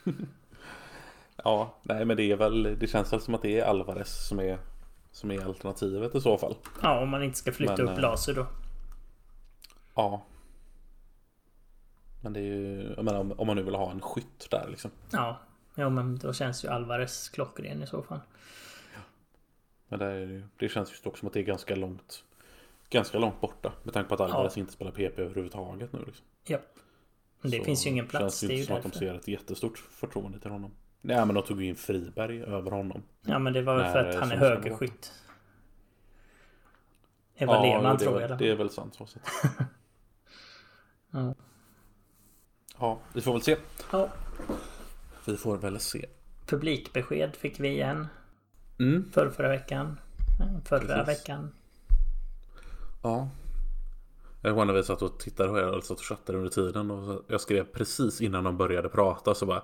ja, 1.44 1.76
nej 1.84 2.06
men 2.06 2.18
det 2.18 2.32
är 2.32 2.36
väl, 2.36 2.80
det 2.80 2.88
känns 2.88 3.14
väl 3.14 3.22
som 3.22 3.36
att 3.36 3.42
det 3.42 3.60
är 3.60 3.66
Alvarez 3.66 4.28
som 4.28 4.40
är, 4.40 4.60
som 5.12 5.32
är 5.32 5.46
alternativet 5.46 6.16
i 6.16 6.22
så 6.22 6.38
fall. 6.38 6.56
Ja, 6.82 7.00
om 7.00 7.10
man 7.10 7.24
inte 7.24 7.38
ska 7.38 7.52
flytta 7.52 7.78
Men, 7.78 7.90
upp 7.90 7.98
eh, 7.98 8.02
Laser 8.02 8.34
då. 8.34 8.48
Ja. 9.96 10.26
Men 12.22 12.34
det 12.34 12.40
är 12.40 12.44
ju, 12.44 12.94
jag 12.96 13.06
menar 13.06 13.20
om, 13.20 13.48
man 13.48 13.56
nu 13.56 13.64
vill 13.64 13.76
ha 13.76 13.92
en 13.92 14.02
skytt 14.02 14.48
där 14.52 14.68
liksom. 14.70 14.92
Ja. 15.12 15.40
Ja, 15.76 15.90
men 15.90 16.18
då 16.18 16.34
känns 16.34 16.66
ju 16.66 16.70
Alvarez 16.70 17.30
klockren 17.30 17.84
i 17.84 17.88
så 17.88 18.04
fall. 18.04 18.20
Men 19.88 20.00
det, 20.00 20.06
är, 20.06 20.48
det 20.58 20.70
känns 20.70 20.92
ju 20.92 20.96
dock 21.04 21.18
som 21.18 21.28
att 21.28 21.34
det 21.34 21.40
är 21.40 21.44
ganska 21.44 21.76
långt 21.76 22.24
Ganska 22.90 23.20
långt 23.20 23.42
borta 23.42 23.74
Med 23.84 23.94
tanke 23.94 24.10
på 24.10 24.16
att 24.16 24.22
Alvarez 24.22 24.58
inte 24.58 24.74
spelar 24.74 24.92
PP 24.92 25.20
överhuvudtaget 25.20 25.94
nu 25.94 26.04
liksom. 26.06 26.26
Ja. 26.44 26.58
Det 27.42 27.58
Så 27.58 27.64
finns 27.64 27.86
ju 27.86 27.90
ingen 27.90 28.08
plats. 28.08 28.24
Känns 28.24 28.40
det 28.40 28.46
är 28.46 28.50
inte 28.50 28.56
ju 28.62 28.66
som 28.66 28.76
att 28.76 28.84
de 28.84 28.92
ser 29.00 29.14
ett 29.14 29.28
jättestort 29.28 29.78
förtroende 29.78 30.40
till 30.40 30.52
honom 30.52 30.72
Nej 31.02 31.26
men 31.26 31.36
de 31.36 31.44
tog 31.44 31.62
ju 31.62 31.68
in 31.70 31.76
Friberg 31.76 32.42
över 32.44 32.72
honom 32.72 33.04
Ja, 33.22 33.40
men 33.40 33.54
det 33.54 33.62
var 33.62 33.78
väl 33.78 33.92
för 33.92 34.06
att 34.10 34.16
han 34.16 34.32
är 34.32 34.38
högerskytt. 34.38 35.14
Eva 37.38 37.62
Lehmann 37.62 37.84
det, 37.98 38.04
är 38.04 38.06
tror 38.08 38.20
väl- 38.20 38.30
jag. 38.30 38.40
det 38.40 38.50
är 38.50 38.56
väl 38.56 38.70
sant 38.70 38.96
så 38.96 39.06
sett. 39.06 39.22
Ja. 41.12 41.36
Ja, 42.80 43.00
vi 43.14 43.22
får 43.22 43.34
väl 43.34 43.42
se. 43.42 43.58
Ja. 43.92 44.10
Vi 45.26 45.38
får 45.38 45.58
väl 45.58 45.80
se. 45.80 46.06
Publikbesked 46.46 47.36
fick 47.36 47.60
vi 47.60 47.68
igen. 47.70 48.08
Mm. 48.80 49.12
För 49.12 49.30
förra 49.30 49.50
veckan. 49.50 50.00
Förra 50.66 50.80
Precis. 50.80 51.08
veckan. 51.08 51.54
Ja. 53.04 53.30
Jag 54.46 54.68
när 54.68 54.74
vi 54.74 54.84
satt 54.84 55.02
och 55.02 55.20
tittade 55.20 55.50
och 55.50 55.60
jag 55.60 55.84
satt 55.84 55.98
och 55.98 56.06
chattade 56.06 56.38
under 56.38 56.52
tiden 56.52 56.92
och 56.92 57.22
jag 57.28 57.42
skrev 57.42 57.64
precis 57.64 58.22
innan 58.22 58.44
de 58.44 58.58
började 58.58 58.90
prata 58.90 59.36
så 59.36 59.46
bara 59.46 59.62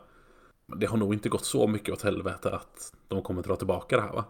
Det 0.77 0.85
har 0.85 0.97
nog 0.97 1.13
inte 1.13 1.29
gått 1.29 1.45
så 1.45 1.67
mycket 1.67 1.93
åt 1.93 2.01
helvete 2.01 2.55
att 2.55 2.93
de 3.07 3.21
kommer 3.21 3.43
dra 3.43 3.55
tillbaka 3.55 3.95
det 3.95 4.01
här 4.01 4.13
va? 4.13 4.25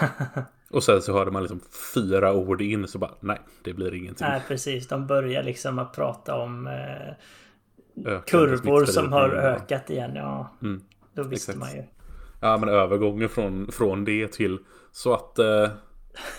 och 0.70 0.84
sen 0.84 1.02
så 1.02 1.12
hörde 1.12 1.30
man 1.30 1.42
liksom 1.42 1.60
fyra 1.94 2.32
ord 2.32 2.60
in 2.60 2.88
så 2.88 2.98
bara 2.98 3.14
nej, 3.20 3.40
det 3.62 3.72
blir 3.72 3.94
ingenting. 3.94 4.26
Nej 4.26 4.42
precis, 4.48 4.88
de 4.88 5.06
börjar 5.06 5.42
liksom 5.42 5.78
att 5.78 5.92
prata 5.92 6.34
om 6.34 6.66
eh, 6.66 8.20
kurvor 8.26 8.84
som 8.84 9.12
har 9.12 9.28
ökat 9.28 9.90
igen. 9.90 10.14
Ja, 10.14 10.56
Mm, 10.62 10.82
då 11.14 11.22
visste 11.22 11.52
exakt. 11.52 11.58
man 11.58 11.76
ju. 11.76 11.84
Ja 12.40 12.58
men 12.58 12.68
övergången 12.68 13.28
från, 13.28 13.72
från 13.72 14.04
det 14.04 14.32
till 14.32 14.58
så 14.92 15.14
att 15.14 15.38
eh, 15.38 15.68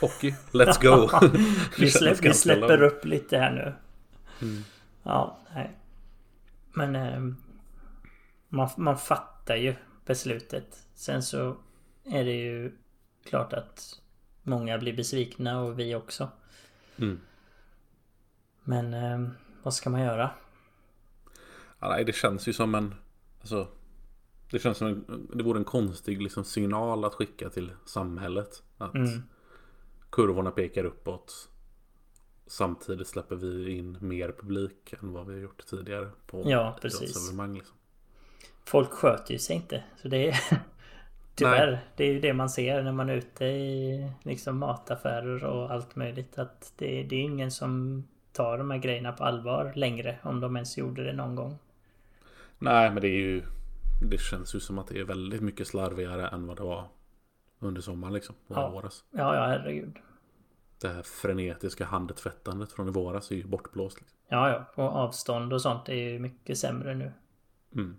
Hockey, 0.02 0.36
let's 0.52 0.82
go! 0.82 1.10
Vi, 1.80 1.92
kändes 1.92 2.22
vi 2.24 2.34
släpper 2.34 2.82
upp 2.82 3.06
lite 3.06 3.38
här 3.38 3.52
nu. 3.52 3.74
Mm. 4.48 4.64
Ja, 5.04 5.38
nej. 5.56 5.78
Men 6.74 6.96
eh, 6.96 7.36
man, 8.50 8.70
man 8.78 8.98
fattar 8.98 9.56
ju 9.56 9.76
beslutet. 10.06 10.88
Sen 10.94 11.24
så 11.24 11.58
är 12.04 12.26
det 12.26 12.34
ju 12.34 12.72
klart 13.26 13.54
att 13.54 14.00
många 14.44 14.78
blir 14.78 14.94
besvikna 14.94 15.62
och 15.62 15.80
vi 15.80 15.96
också. 15.96 16.30
Mm. 16.98 17.20
Men 18.64 18.94
eh, 18.94 19.30
vad 19.64 19.74
ska 19.74 19.90
man 19.90 20.02
göra? 20.02 20.32
Ja, 21.80 21.90
nej, 21.90 22.06
det 22.06 22.16
känns 22.16 22.48
ju 22.48 22.54
som 22.54 22.76
en... 22.76 22.96
Alltså, 23.40 23.68
det 24.52 24.60
känns 24.60 24.78
som 24.78 24.88
en, 24.88 25.28
det 25.34 25.44
vore 25.44 25.60
en 25.60 25.66
konstig 25.66 26.22
liksom, 26.22 26.44
signal 26.44 27.06
att 27.06 27.14
skicka 27.14 27.50
till 27.50 27.72
samhället. 27.86 28.64
Att 28.78 28.96
Mm. 28.96 29.24
Kurvorna 30.14 30.52
pekar 30.52 30.84
uppåt. 30.84 31.50
Samtidigt 32.48 33.08
släpper 33.08 33.36
vi 33.36 33.78
in 33.78 33.98
mer 34.02 34.32
publik 34.40 34.94
än 35.02 35.14
vad 35.14 35.28
vi 35.28 35.34
har 35.34 35.42
gjort 35.42 35.66
tidigare. 35.66 36.10
På 36.28 36.44
Ja, 36.46 36.78
precis. 36.82 37.02
Liksom. 37.02 37.62
Folk 38.66 38.92
sköter 38.92 39.34
ju 39.34 39.40
sig 39.40 39.56
inte. 39.56 39.84
Så 40.02 40.08
det 40.08 40.30
är 40.30 40.40
Tyvärr. 41.36 41.80
Det 41.96 42.04
är 42.04 42.12
ju 42.12 42.20
det 42.20 42.34
man 42.34 42.50
ser 42.50 42.84
när 42.84 42.92
man 42.92 43.10
är 43.10 43.16
ute 43.16 43.46
i 43.46 44.10
liksom 44.24 44.58
mataffärer 44.58 45.44
och 45.44 45.72
allt 45.72 45.96
möjligt. 45.96 46.38
Att 46.38 46.74
det, 46.78 47.04
det 47.04 47.16
är 47.16 47.22
ingen 47.22 47.52
som 47.52 48.04
tar 48.32 48.58
de 48.58 48.72
här 48.72 48.78
grejerna 48.78 49.12
på 49.12 49.24
allvar 49.24 49.74
längre. 49.76 50.18
Om 50.24 50.40
de 50.40 50.56
ens 50.56 50.78
gjorde 50.78 51.04
det 51.04 51.14
någon 51.14 51.36
gång. 51.36 51.58
Nej, 52.60 52.92
men 52.92 53.02
det 53.02 53.08
är 53.08 53.20
ju... 53.20 53.44
Det 54.10 54.20
känns 54.20 54.56
ju 54.56 54.60
som 54.60 54.80
att 54.80 54.88
det 54.88 55.00
är 55.00 55.04
väldigt 55.04 55.42
mycket 55.42 55.68
slarvigare 55.68 56.28
än 56.28 56.48
vad 56.48 56.58
det 56.58 56.64
var 56.64 56.88
under 57.64 57.82
sommaren 57.82 58.14
liksom. 58.14 58.36
Och 58.48 58.58
Ja. 58.58 58.70
i 58.70 58.72
våras. 58.72 59.04
Ja, 59.12 59.36
ja, 59.36 59.46
herregud. 59.48 59.98
Det 60.82 60.88
här 60.88 61.02
frenetiska 61.04 61.86
handtvättandet 61.86 62.72
från 62.72 62.88
i 62.88 62.92
våras 62.92 63.32
är 63.32 63.36
ju 63.36 63.44
bortblåst. 63.48 64.00
Liksom. 64.02 64.18
Ja, 64.30 64.50
ja. 64.50 64.84
Och 64.84 64.96
avstånd 64.96 65.54
och 65.54 65.62
sånt 65.62 65.90
är 65.90 65.94
ju 65.94 66.20
mycket 66.20 66.58
sämre 66.58 66.96
nu. 66.96 67.12
Mm. 67.76 67.98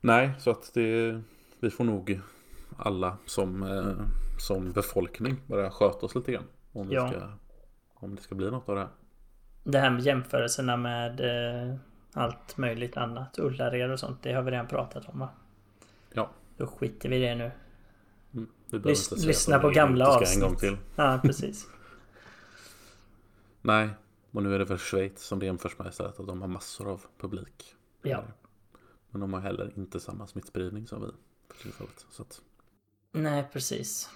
Nej, 0.00 0.34
så 0.38 0.50
att 0.50 0.70
det... 0.74 1.20
Vi 1.60 1.70
får 1.70 1.84
nog 1.84 2.20
alla 2.76 3.16
som, 3.26 3.62
eh, 3.62 4.06
som 4.38 4.72
befolkning 4.72 5.36
börja 5.46 5.70
sköta 5.70 6.06
oss 6.06 6.14
lite 6.14 6.32
grann. 6.32 6.44
Om, 6.72 6.90
Ja. 6.92 7.08
ska, 7.08 7.20
om 7.94 8.14
det 8.14 8.22
ska 8.22 8.34
bli 8.34 8.50
något 8.50 8.68
av 8.68 8.74
det 8.74 8.80
här. 8.80 8.90
Det 9.64 9.78
här 9.78 9.90
med 9.90 10.00
jämförelserna 10.02 10.76
med 10.76 11.20
eh, 11.20 11.76
allt 12.12 12.56
möjligt 12.56 12.96
annat. 12.96 13.38
Ullared 13.38 13.90
och 13.90 14.00
sånt. 14.00 14.22
Det 14.22 14.32
har 14.32 14.42
vi 14.42 14.50
redan 14.50 14.66
pratat 14.68 15.08
om 15.08 15.18
va? 15.18 15.28
Då 16.56 16.66
skiter 16.66 17.08
vi 17.08 17.16
i 17.16 17.20
det 17.20 17.34
nu. 17.34 17.50
Mm. 18.34 18.48
Lys- 18.70 19.26
lyssna 19.26 19.58
på 19.58 19.70
gamla 19.70 20.04
ska 20.20 20.34
En 20.34 20.40
gång 20.40 20.52
avsnitt. 20.54 20.70
till. 20.70 20.78
Ja, 20.96 21.20
precis. 21.22 21.68
Nej, 23.62 23.90
och 24.30 24.42
nu 24.42 24.54
är 24.54 24.58
det 24.58 24.64
väl 24.64 24.78
Schweiz 24.78 25.22
som 25.22 25.38
det 25.38 25.46
jämförs 25.46 25.78
med 25.78 25.86
istället. 25.88 26.20
Att 26.20 26.26
de 26.26 26.40
har 26.40 26.48
massor 26.48 26.90
av 26.90 27.04
publik. 27.18 27.74
Ja. 28.02 28.24
Men 29.10 29.20
de 29.20 29.32
har 29.32 29.40
heller 29.40 29.72
inte 29.76 30.00
samma 30.00 30.26
smittspridning 30.26 30.86
som 30.86 31.02
vi. 31.02 31.08
För 31.54 31.62
tillfället. 31.62 32.06
Så 32.10 32.22
att 32.22 32.40
Nej, 33.12 33.48
precis. 33.52 34.10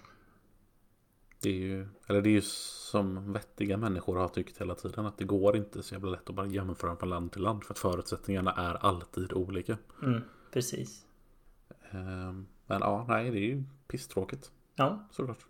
det 1.41 1.51
är 1.51 1.55
ju, 1.55 1.89
eller 2.07 2.23
det 2.23 2.29
är 2.29 2.33
ju 2.33 2.41
som 2.43 3.33
vettiga 3.33 3.77
människor 3.77 4.17
har 4.17 4.29
tyckt 4.29 4.61
hela 4.61 4.75
tiden. 4.75 5.07
Att 5.07 5.19
det 5.19 5.25
går 5.25 5.57
inte 5.57 5.83
så 5.83 5.95
jävla 5.95 6.11
lätt 6.11 6.29
att 6.29 6.35
bara 6.35 6.47
jämföra 6.47 6.97
från 6.97 7.09
land 7.11 7.33
till 7.33 7.43
land. 7.43 7.65
För 7.65 7.75
att 7.75 7.79
förutsättningarna 7.79 8.53
är 8.53 8.75
alltid 8.75 9.33
olika. 9.33 9.79
Mm, 10.03 10.21
precis. 10.53 11.05
Ehm, 11.91 12.47
Men 12.67 12.81
ja, 12.81 13.05
nej 13.09 13.31
det 13.31 13.39
är 13.39 13.41
ju 13.43 13.65
pisstråkigt 13.89 14.51
Ja, 14.77 15.09
såklart. 15.11 15.47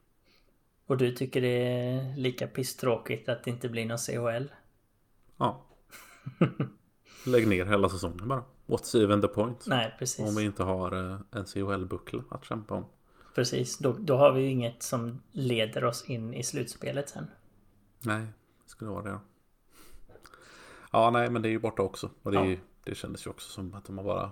Och 0.87 0.97
du 0.97 1.13
tycker 1.13 1.41
det 1.41 1.67
är 1.67 2.17
lika 2.17 2.47
pisstråkigt 2.47 3.29
att 3.29 3.45
det 3.45 3.51
inte 3.51 3.69
blir 3.69 3.87
någon 3.87 3.99
CHL? 3.99 4.53
Ja. 5.37 5.65
Lägg 7.27 7.49
ner 7.49 7.67
hela 7.67 7.89
säsongen 7.89 8.29
bara. 8.29 8.45
What's 8.67 9.05
even 9.05 9.21
the 9.23 9.29
point? 9.29 9.65
Nej, 9.67 9.95
precis. 9.99 10.29
Om 10.29 10.35
vi 10.37 10.45
inte 10.45 10.63
har 10.63 10.93
eh, 11.13 11.21
en 11.31 11.45
CHL-buckla 11.45 12.23
att 12.31 12.45
kämpa 12.45 12.75
om. 12.75 12.85
Precis, 13.35 13.79
då, 13.79 13.93
då 13.93 14.17
har 14.17 14.33
vi 14.33 14.41
ju 14.41 14.49
inget 14.51 14.83
som 14.83 15.23
leder 15.33 15.85
oss 15.85 16.05
in 16.05 16.35
i 16.35 16.43
slutspelet 16.43 17.09
sen. 17.09 17.27
Nej, 18.01 18.21
det 18.65 18.71
skulle 18.71 18.91
vara 18.91 19.03
det. 19.03 19.19
Ja, 20.93 21.11
nej, 21.11 21.31
men 21.31 21.43
det 21.43 21.49
är 21.49 21.51
ju 21.51 21.59
borta 21.59 21.83
också. 21.83 22.11
Och 22.23 22.31
det, 22.33 22.39
Ja. 22.39 22.47
ju- 22.47 22.59
det 22.85 22.95
kändes 22.95 23.27
ju 23.27 23.31
också 23.31 23.51
som 23.51 23.75
att 23.75 23.89
man 23.89 24.05
bara, 24.05 24.31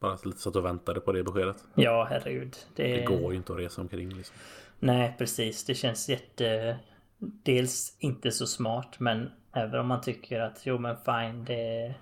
bara 0.00 0.18
lite 0.24 0.38
satt 0.38 0.56
och 0.56 0.64
väntade 0.64 1.00
på 1.00 1.12
det 1.12 1.22
beskedet. 1.22 1.64
Ja, 1.74 2.06
herregud. 2.10 2.56
Det, 2.76 2.96
Det 2.96 3.04
går 3.04 3.32
ju 3.32 3.36
inte 3.36 3.52
att 3.52 3.58
resa 3.58 3.80
omkring 3.80 4.14
liksom. 4.14 4.36
Nej, 4.78 5.14
precis. 5.18 5.64
Det 5.64 5.74
känns 5.74 6.08
jätte... 6.08 6.78
Dels 7.20 7.96
inte 7.98 8.30
så 8.30 8.46
smart, 8.46 9.00
men 9.00 9.30
även 9.52 9.80
om 9.80 9.86
man 9.86 10.00
tycker 10.00 10.40
att 10.40 10.66
jo 10.66 10.78
men 10.78 10.96
fine, 10.96 11.44
det, 11.44 11.94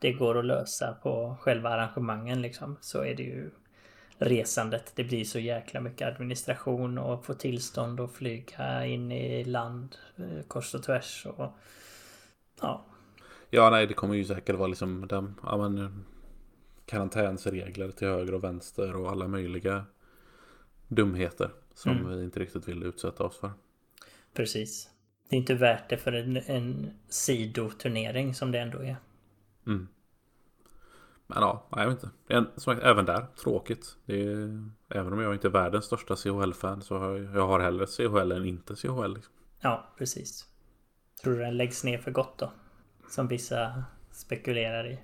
det 0.00 0.12
går 0.12 0.38
att 0.38 0.44
lösa 0.44 0.92
på 1.02 1.36
själva 1.40 1.70
arrangemangen 1.70 2.42
liksom. 2.42 2.76
Så 2.80 3.04
är 3.04 3.14
det 3.14 3.22
ju 3.22 3.50
resandet. 4.18 4.92
Det 4.94 5.04
blir 5.04 5.24
så 5.24 5.38
jäkla 5.38 5.80
mycket 5.80 6.08
administration 6.08 6.98
och 6.98 7.24
få 7.24 7.34
tillstånd 7.34 8.00
och 8.00 8.14
flyga 8.14 8.86
in 8.86 9.12
i 9.12 9.44
land 9.44 9.96
eh, 10.16 10.46
kors 10.48 10.74
och 10.74 10.82
tvärs 10.82 11.26
och... 11.26 11.52
Ja, 12.60 12.84
Ja, 13.50 13.70
nej, 13.70 13.86
det 13.86 13.94
kommer 13.94 14.14
ju 14.14 14.24
säkert 14.24 14.56
vara 14.56 14.68
liksom 14.68 15.06
den, 15.08 15.34
ja, 15.42 15.56
men, 15.56 16.04
karantänsregler 16.86 17.90
till 17.90 18.08
höger 18.08 18.34
och 18.34 18.44
vänster 18.44 18.96
och 18.96 19.10
alla 19.10 19.28
möjliga 19.28 19.84
dumheter 20.88 21.50
som 21.74 21.92
Mm. 21.92 22.08
vi 22.18 22.24
inte 22.24 22.40
riktigt 22.40 22.68
vill 22.68 22.82
utsätta 22.82 23.24
oss 23.24 23.36
för. 23.36 23.50
precis. 24.34 24.90
Det 25.28 25.36
är 25.36 25.40
inte 25.40 25.54
värt 25.54 25.90
det 25.90 25.96
för 25.96 26.12
en, 26.12 26.36
en 26.36 26.90
sidoturnering 27.08 28.34
som 28.34 28.52
det 28.52 28.58
ändå 28.58 28.78
är. 28.78 28.96
Mm. 29.66 29.88
Men 31.26 31.38
ja, 31.42 31.66
jag 31.70 31.86
vet 31.86 32.02
inte. 32.02 32.10
En, 32.28 32.44
som 32.56 32.60
sagt, 32.74 32.82
även 32.86 33.04
där, 33.04 33.26
tråkigt. 33.42 33.96
Är, 34.06 34.64
även 34.88 35.12
om 35.12 35.20
jag 35.20 35.34
inte 35.34 35.48
är 35.48 35.50
världens 35.50 35.84
största 35.84 36.16
CHL-fan 36.16 36.82
så 36.82 36.98
har 36.98 37.16
jag, 37.16 37.36
jag 37.36 37.46
har 37.46 37.60
hellre 37.60 37.86
CHL 37.86 38.32
än 38.32 38.44
inte 38.44 38.76
CHL. 38.76 39.14
Liksom. 39.14 39.32
Ja, 39.60 39.94
precis. 39.98 40.46
Tror 41.22 41.34
du 41.34 41.40
den 41.40 41.56
läggs 41.56 41.84
ner 41.84 41.98
för 41.98 42.10
gott 42.10 42.38
då? 42.38 42.52
Som 43.08 43.28
vissa 43.28 43.84
spekulerar 44.10 44.86
i. 44.90 44.98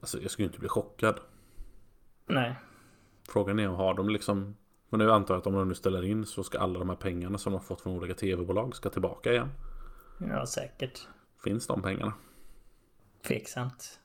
Alltså, 0.00 0.20
jag 0.22 0.30
skulle 0.30 0.46
inte 0.46 0.58
bli 0.58 0.68
chockad. 0.68 1.20
Nej. 2.26 2.54
Frågan 3.28 3.58
är 3.58 3.68
om 3.68 3.74
har 3.74 3.94
de 3.94 4.08
liksom 4.08 4.56
Men 4.88 4.98
nu 4.98 5.12
antar 5.12 5.34
jag 5.34 5.40
att 5.40 5.46
om 5.46 5.54
de 5.54 5.68
nu 5.68 5.74
ställer 5.74 6.04
in 6.04 6.26
så 6.26 6.44
ska 6.44 6.58
alla 6.58 6.78
de 6.78 6.88
här 6.88 6.96
pengarna 6.96 7.38
som 7.38 7.52
de 7.52 7.58
har 7.58 7.64
fått 7.64 7.80
från 7.80 7.96
olika 7.96 8.14
tv-bolag 8.14 8.76
ska 8.76 8.90
tillbaka 8.90 9.32
igen. 9.32 9.48
Ja, 10.20 10.46
säkert. 10.46 11.08
Finns 11.44 11.66
de 11.66 11.82
pengarna? 11.82 12.12
Tveksamt. 13.26 14.00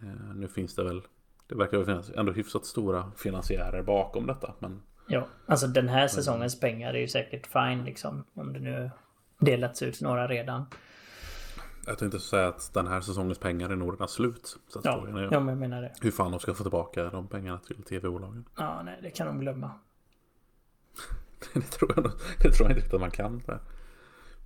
Eh, 0.00 0.34
nu 0.34 0.48
finns 0.48 0.74
det 0.74 0.84
väl 0.84 1.02
Det 1.46 1.54
verkar 1.54 1.76
väl 1.76 1.86
finnas 1.86 2.10
ändå 2.10 2.32
hyfsat 2.32 2.66
stora 2.66 3.12
finansiärer 3.16 3.82
bakom 3.82 4.26
detta. 4.26 4.54
Men 4.58 4.82
Ja, 5.12 5.26
alltså 5.46 5.66
den 5.66 5.88
här 5.88 6.08
säsongens 6.08 6.60
pengar 6.60 6.94
är 6.94 6.98
ju 6.98 7.08
säkert 7.08 7.46
fine 7.46 7.84
liksom. 7.84 8.24
Om 8.34 8.52
det 8.52 8.60
nu 8.60 8.90
delats 9.38 9.82
ut 9.82 10.00
några 10.00 10.28
redan. 10.28 10.66
Jag 11.90 11.98
tänkte 11.98 12.20
säga 12.20 12.48
att 12.48 12.74
den 12.74 12.86
här 12.86 13.00
säsongens 13.00 13.38
pengar 13.38 13.70
är 13.70 13.76
nog 13.76 13.92
redan 13.94 14.08
slut. 14.08 14.56
Så 14.68 14.80
Ja, 14.84 14.92
frågan 15.00 15.16
är 15.16 15.22
ja 15.22 15.40
men 15.40 15.48
jag 15.48 15.58
menar 15.58 15.82
det. 15.82 15.92
hur 16.00 16.10
fan 16.10 16.30
de 16.30 16.40
ska 16.40 16.54
få 16.54 16.62
tillbaka 16.64 17.04
de 17.10 17.26
pengarna 17.28 17.58
till 17.58 17.82
tv-bolagen. 17.82 18.44
Ja, 18.56 18.82
nej, 18.82 18.98
det 19.02 19.10
kan 19.10 19.26
de 19.26 19.40
glömma. 19.40 19.70
det, 21.54 21.60
tror 21.60 21.92
jag, 21.96 22.04
det 22.42 22.50
tror 22.52 22.68
jag 22.68 22.70
inte 22.70 22.74
riktigt 22.74 22.94
att 22.94 23.00
man 23.00 23.10
kan. 23.10 23.42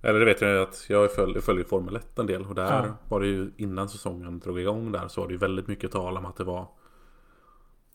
Eller 0.01 0.19
det 0.19 0.25
vet 0.25 0.41
jag 0.41 0.51
ju 0.51 0.59
att 0.61 0.85
jag 0.89 1.11
följer, 1.11 1.41
följer 1.41 1.63
Formel 1.65 1.95
1 1.95 2.19
en 2.19 2.27
del 2.27 2.45
och 2.45 2.55
där 2.55 2.85
Ja. 2.85 2.93
var 3.09 3.19
det 3.19 3.27
ju 3.27 3.51
innan 3.57 3.89
säsongen 3.89 4.39
drog 4.39 4.59
igång 4.59 4.91
där 4.91 5.07
så 5.07 5.21
var 5.21 5.27
det 5.27 5.33
ju 5.33 5.37
väldigt 5.37 5.67
mycket 5.67 5.91
tal 5.91 6.17
om 6.17 6.25
att 6.25 6.35
det 6.35 6.43
var 6.43 6.67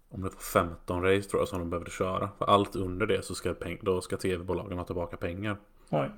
om 0.09 0.21
det 0.23 0.29
var 0.29 0.41
15 0.41 1.03
race 1.03 1.29
tror 1.31 1.41
jag 1.41 1.49
som 1.49 1.59
de 1.59 1.71
behövde 1.71 1.91
köra. 1.91 2.29
För 2.39 2.45
allt 2.45 2.77
under 2.77 3.07
det 3.07 3.25
så 3.25 3.35
ska, 3.35 3.55
peng, 3.55 3.79
då 3.83 4.01
ska 4.01 4.17
tv-bolagen 4.17 4.79
ha 4.79 4.85
tillbaka 4.85 5.17
pengar. 5.17 5.57
Oj. 5.91 6.11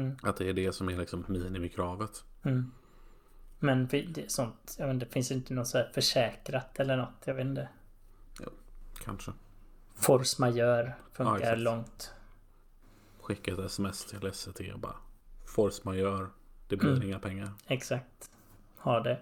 Mm, 0.00 0.16
Att 0.22 0.36
det 0.36 0.48
är 0.48 0.52
det 0.52 0.72
som 0.72 0.88
är 0.88 0.96
liksom 0.96 1.24
minimikravet. 1.28 2.24
mm. 2.42 2.72
Men 3.60 3.86
det 3.88 4.18
är 4.18 4.28
sånt, 4.28 4.76
jag 4.78 4.86
vet 4.86 4.94
inte, 4.94 5.06
finns 5.06 5.28
det 5.28 5.34
inte 5.34 5.54
något 5.54 5.66
så 5.68 5.78
här 5.78 5.90
försäkrat 5.94 6.80
eller 6.80 6.96
något? 6.96 7.22
Jag 7.24 7.34
vet 7.34 7.46
inte. 7.46 7.68
Kanske. 9.04 9.32
Force 9.94 10.40
majeure 10.42 10.92
Ja, 10.98 11.04
funkar 11.12 11.36
exakt. 11.38 11.58
långt. 11.60 12.12
Skicka 13.20 13.52
ett 13.52 13.58
sms 13.58 14.04
till 14.06 14.32
SCT 14.32 14.60
och 14.74 14.78
bara 14.80 14.96
Force 15.46 15.82
majeure. 15.84 16.26
Det 16.68 16.76
blir 16.76 16.90
Mm. 16.92 17.02
inga 17.02 17.18
pengar. 17.18 17.48
Exakt. 17.66 18.30
Ha 18.78 19.00
det. 19.00 19.20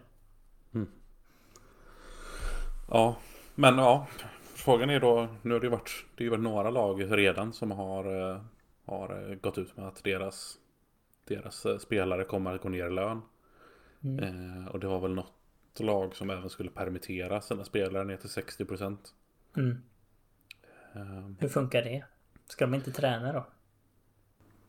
Ja, 2.88 3.16
men 3.54 3.78
ja. 3.78 4.06
Frågan 4.54 4.90
är 4.90 5.00
då, 5.00 5.28
nu 5.42 5.52
har 5.54 5.60
det 5.60 5.66
ju 5.66 5.70
varit, 5.70 6.04
det 6.16 6.24
är 6.26 6.30
ju 6.30 6.36
några 6.36 6.70
lag 6.70 7.16
redan 7.18 7.52
som 7.52 7.70
har, 7.70 8.30
eh, 8.30 8.40
har 8.86 9.30
eh, 9.30 9.34
gått 9.34 9.58
ut 9.58 9.76
med 9.76 9.86
att 9.88 10.04
deras, 10.04 10.58
deras 11.26 11.66
eh, 11.66 11.78
spelare 11.78 12.24
kommer 12.24 12.54
att 12.54 12.62
gå 12.62 12.68
ner 12.68 12.86
i 12.86 12.90
lön. 12.90 13.20
Mm. 14.04 14.24
Eh, 14.24 14.68
och 14.68 14.80
det 14.80 14.86
var 14.86 15.00
väl 15.00 15.14
något 15.14 15.32
lag 15.80 16.16
som 16.16 16.30
även 16.30 16.50
skulle 16.50 16.70
permittera 16.70 17.40
sina 17.40 17.64
spelare 17.64 18.04
ner 18.04 18.16
till 18.16 18.30
60%. 18.30 18.96
Mm. 19.56 19.82
Eh, 20.94 21.30
Hur 21.38 21.48
funkar 21.48 21.82
det? 21.82 22.04
Ska 22.46 22.66
de 22.66 22.74
inte 22.74 22.92
träna 22.92 23.32
då? 23.32 23.46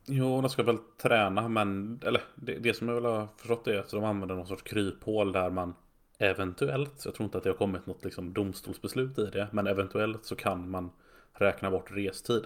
jo, 0.07 0.41
de 0.41 0.49
ska 0.49 0.63
väl 0.63 0.77
träna, 0.97 1.47
men 1.47 1.99
eller, 2.05 2.21
det, 2.35 2.59
det 2.59 2.73
som 2.73 2.87
jag 2.87 2.95
väl 2.95 3.05
har 3.05 3.27
förstått 3.37 3.67
är 3.67 3.79
att 3.79 3.89
de 3.89 4.03
använder 4.03 4.35
någon 4.35 4.47
sorts 4.47 4.63
kryphål 4.63 5.31
där 5.31 5.49
man 5.49 5.73
eventuellt, 6.17 7.05
jag 7.05 7.15
tror 7.15 7.25
inte 7.25 7.37
att 7.37 7.43
det 7.43 7.49
har 7.49 7.57
kommit 7.57 7.85
något 7.85 8.03
liksom 8.03 8.33
domstolsbeslut 8.33 9.19
i 9.19 9.25
det, 9.25 9.47
men 9.51 9.67
eventuellt 9.67 10.25
så 10.25 10.35
kan 10.35 10.69
man 10.69 10.91
räkna 11.33 11.71
bort 11.71 11.91
restid. 11.91 12.43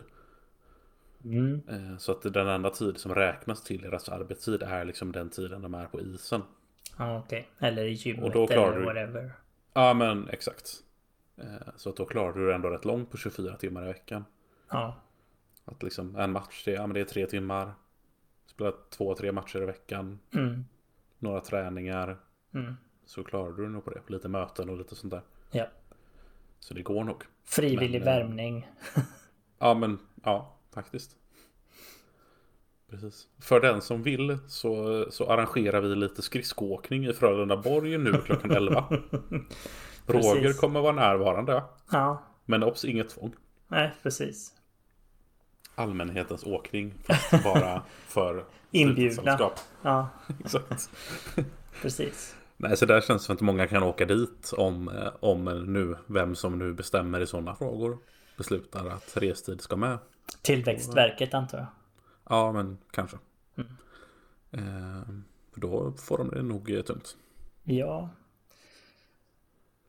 Mm. 1.23 1.61
Eh, 1.69 1.97
Så 1.97 2.11
att 2.11 2.21
den 2.33 2.47
enda 2.47 2.69
tid 2.69 2.97
som 2.97 3.15
räknas 3.15 3.63
till 3.63 3.81
deras 3.81 4.09
arbetstid 4.09 4.63
är 4.63 4.85
liksom 4.85 5.11
den 5.11 5.29
tiden 5.29 5.61
de 5.61 5.73
är 5.73 5.85
på 5.85 6.01
isen. 6.01 6.41
Ja, 6.97 7.19
okej. 7.19 7.49
Eller 7.59 7.85
i 7.85 7.91
gymmet 7.93 8.23
Och 8.23 8.31
då 8.31 8.47
klarar 8.47 8.67
eller 8.71 8.79
du- 8.79 8.85
whatever. 8.85 9.31
Ja 9.73 9.93
men 9.93 10.29
exakt. 10.29 10.71
Eh, 11.37 11.45
Så 11.75 11.89
att 11.89 11.95
då 11.95 12.05
klarar 12.05 12.33
du 12.33 12.53
ändå 12.53 12.69
rätt 12.69 12.85
långt 12.85 13.11
på 13.11 13.17
24 13.17 13.55
timmar 13.57 13.83
i 13.83 13.87
veckan. 13.87 14.25
Ja. 14.69 14.95
Att 15.65 15.83
liksom 15.83 16.15
en 16.15 16.31
match, 16.31 16.63
det, 16.65 16.71
ja, 16.71 16.87
men 16.87 16.93
det 16.93 16.99
är 16.99 17.05
tre 17.05 17.25
timmar. 17.25 17.71
Spela 18.45 18.71
två, 18.89 19.15
tre 19.15 19.31
matcher 19.31 19.61
i 19.61 19.65
veckan. 19.65 20.19
Mm. 20.33 20.65
Några 21.19 21.41
träningar. 21.41 22.17
Mm. 22.53 22.73
Så 23.05 23.23
klarar 23.23 23.51
du 23.51 23.69
nog 23.69 23.85
på 23.85 23.91
det. 23.91 24.01
Lite 24.07 24.27
möten 24.27 24.69
och 24.69 24.77
lite 24.77 24.95
sånt 24.95 25.11
där. 25.11 25.21
Ja. 25.51 25.65
Så 26.59 26.73
det 26.73 26.81
går 26.81 27.03
nog. 27.03 27.23
Frivillig 27.45 27.99
Men, 27.99 28.07
eh, 28.07 28.13
värmning. 28.17 28.67
Ja 29.59 29.73
men 29.73 29.99
ja, 30.23 30.55
faktiskt. 30.73 31.11
Precis. 32.89 33.27
För 33.39 33.59
den 33.59 33.81
som 33.81 34.03
vill 34.03 34.37
så, 34.47 35.05
så 35.11 35.29
arrangerar 35.29 35.81
vi 35.81 35.95
lite 35.95 36.21
skridskoåkning 36.21 37.05
i 37.05 37.13
Frölundaborg 37.13 37.97
nu 37.97 38.13
klockan 38.25 38.51
11. 38.51 38.85
Roger 40.05 40.53
kommer 40.53 40.81
vara 40.81 40.91
närvarande. 40.95 41.63
Ja. 41.91 42.23
Men 42.45 42.63
obs, 42.63 42.85
inget 42.85 43.09
tvång. 43.09 43.35
Nej, 43.67 43.91
precis. 44.03 44.53
Allmänhetens 45.75 46.43
åkning. 46.43 46.93
Fast 47.03 47.43
bara 47.43 47.83
för 48.07 48.45
Inbjudna. 48.71 49.51
Ja, 49.81 50.09
Exakt. 50.39 50.89
precis. 51.81 52.35
Nej, 52.57 52.77
så 52.77 52.85
där 52.85 53.01
känns 53.01 53.21
det 53.21 53.25
som 53.25 53.35
att 53.35 53.41
många 53.41 53.67
kan 53.67 53.83
åka 53.83 54.05
dit 54.05 54.53
om, 54.57 54.87
eh, 54.87 55.11
om 55.19 55.45
nu 55.73 55.95
vem 56.07 56.35
som 56.35 56.59
nu 56.59 56.73
bestämmer 56.73 57.19
i 57.19 57.27
sådana 57.27 57.55
frågor 57.55 57.97
beslutar 58.37 58.85
att 58.85 59.17
restid 59.17 59.61
ska 59.61 59.75
med. 59.75 59.97
Tillväxtverket 60.41 61.33
antar 61.33 61.57
jag. 61.57 61.67
Ja, 62.29 62.51
men 62.51 62.77
kanske. 62.91 63.17
Mm. 63.55 63.69
Eh, 64.51 65.03
för 65.53 65.61
då 65.61 65.91
får 65.91 66.17
de 66.17 66.29
det 66.29 66.41
nog 66.41 66.71
eh, 66.71 66.81
tungt. 66.81 67.17
Ja. 67.63 68.09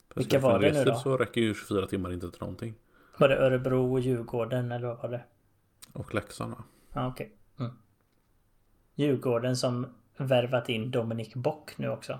För 0.08 0.20
Vilka 0.20 0.38
var 0.38 0.58
det 0.58 0.72
nu 0.72 0.84
då? 0.84 0.94
Så 0.94 1.16
räcker 1.16 1.40
ju 1.40 1.54
24 1.54 1.86
timmar 1.86 2.12
inte 2.12 2.30
till 2.30 2.40
någonting. 2.40 2.74
Var 3.18 3.28
det 3.28 3.36
Örebro 3.36 3.92
och 3.92 4.00
Djurgården 4.00 4.72
eller 4.72 4.88
vad 4.88 5.02
var 5.02 5.08
det? 5.08 5.24
Och 5.92 6.14
Leksand 6.14 6.52
va? 6.52 6.64
Ja, 6.92 7.08
okej. 7.08 7.32
Mm. 7.58 7.72
Djurgården 8.94 9.56
som 9.56 9.86
värvat 10.16 10.68
in 10.68 10.90
Dominik 10.90 11.34
Bock 11.34 11.78
nu 11.78 11.88
också. 11.88 12.18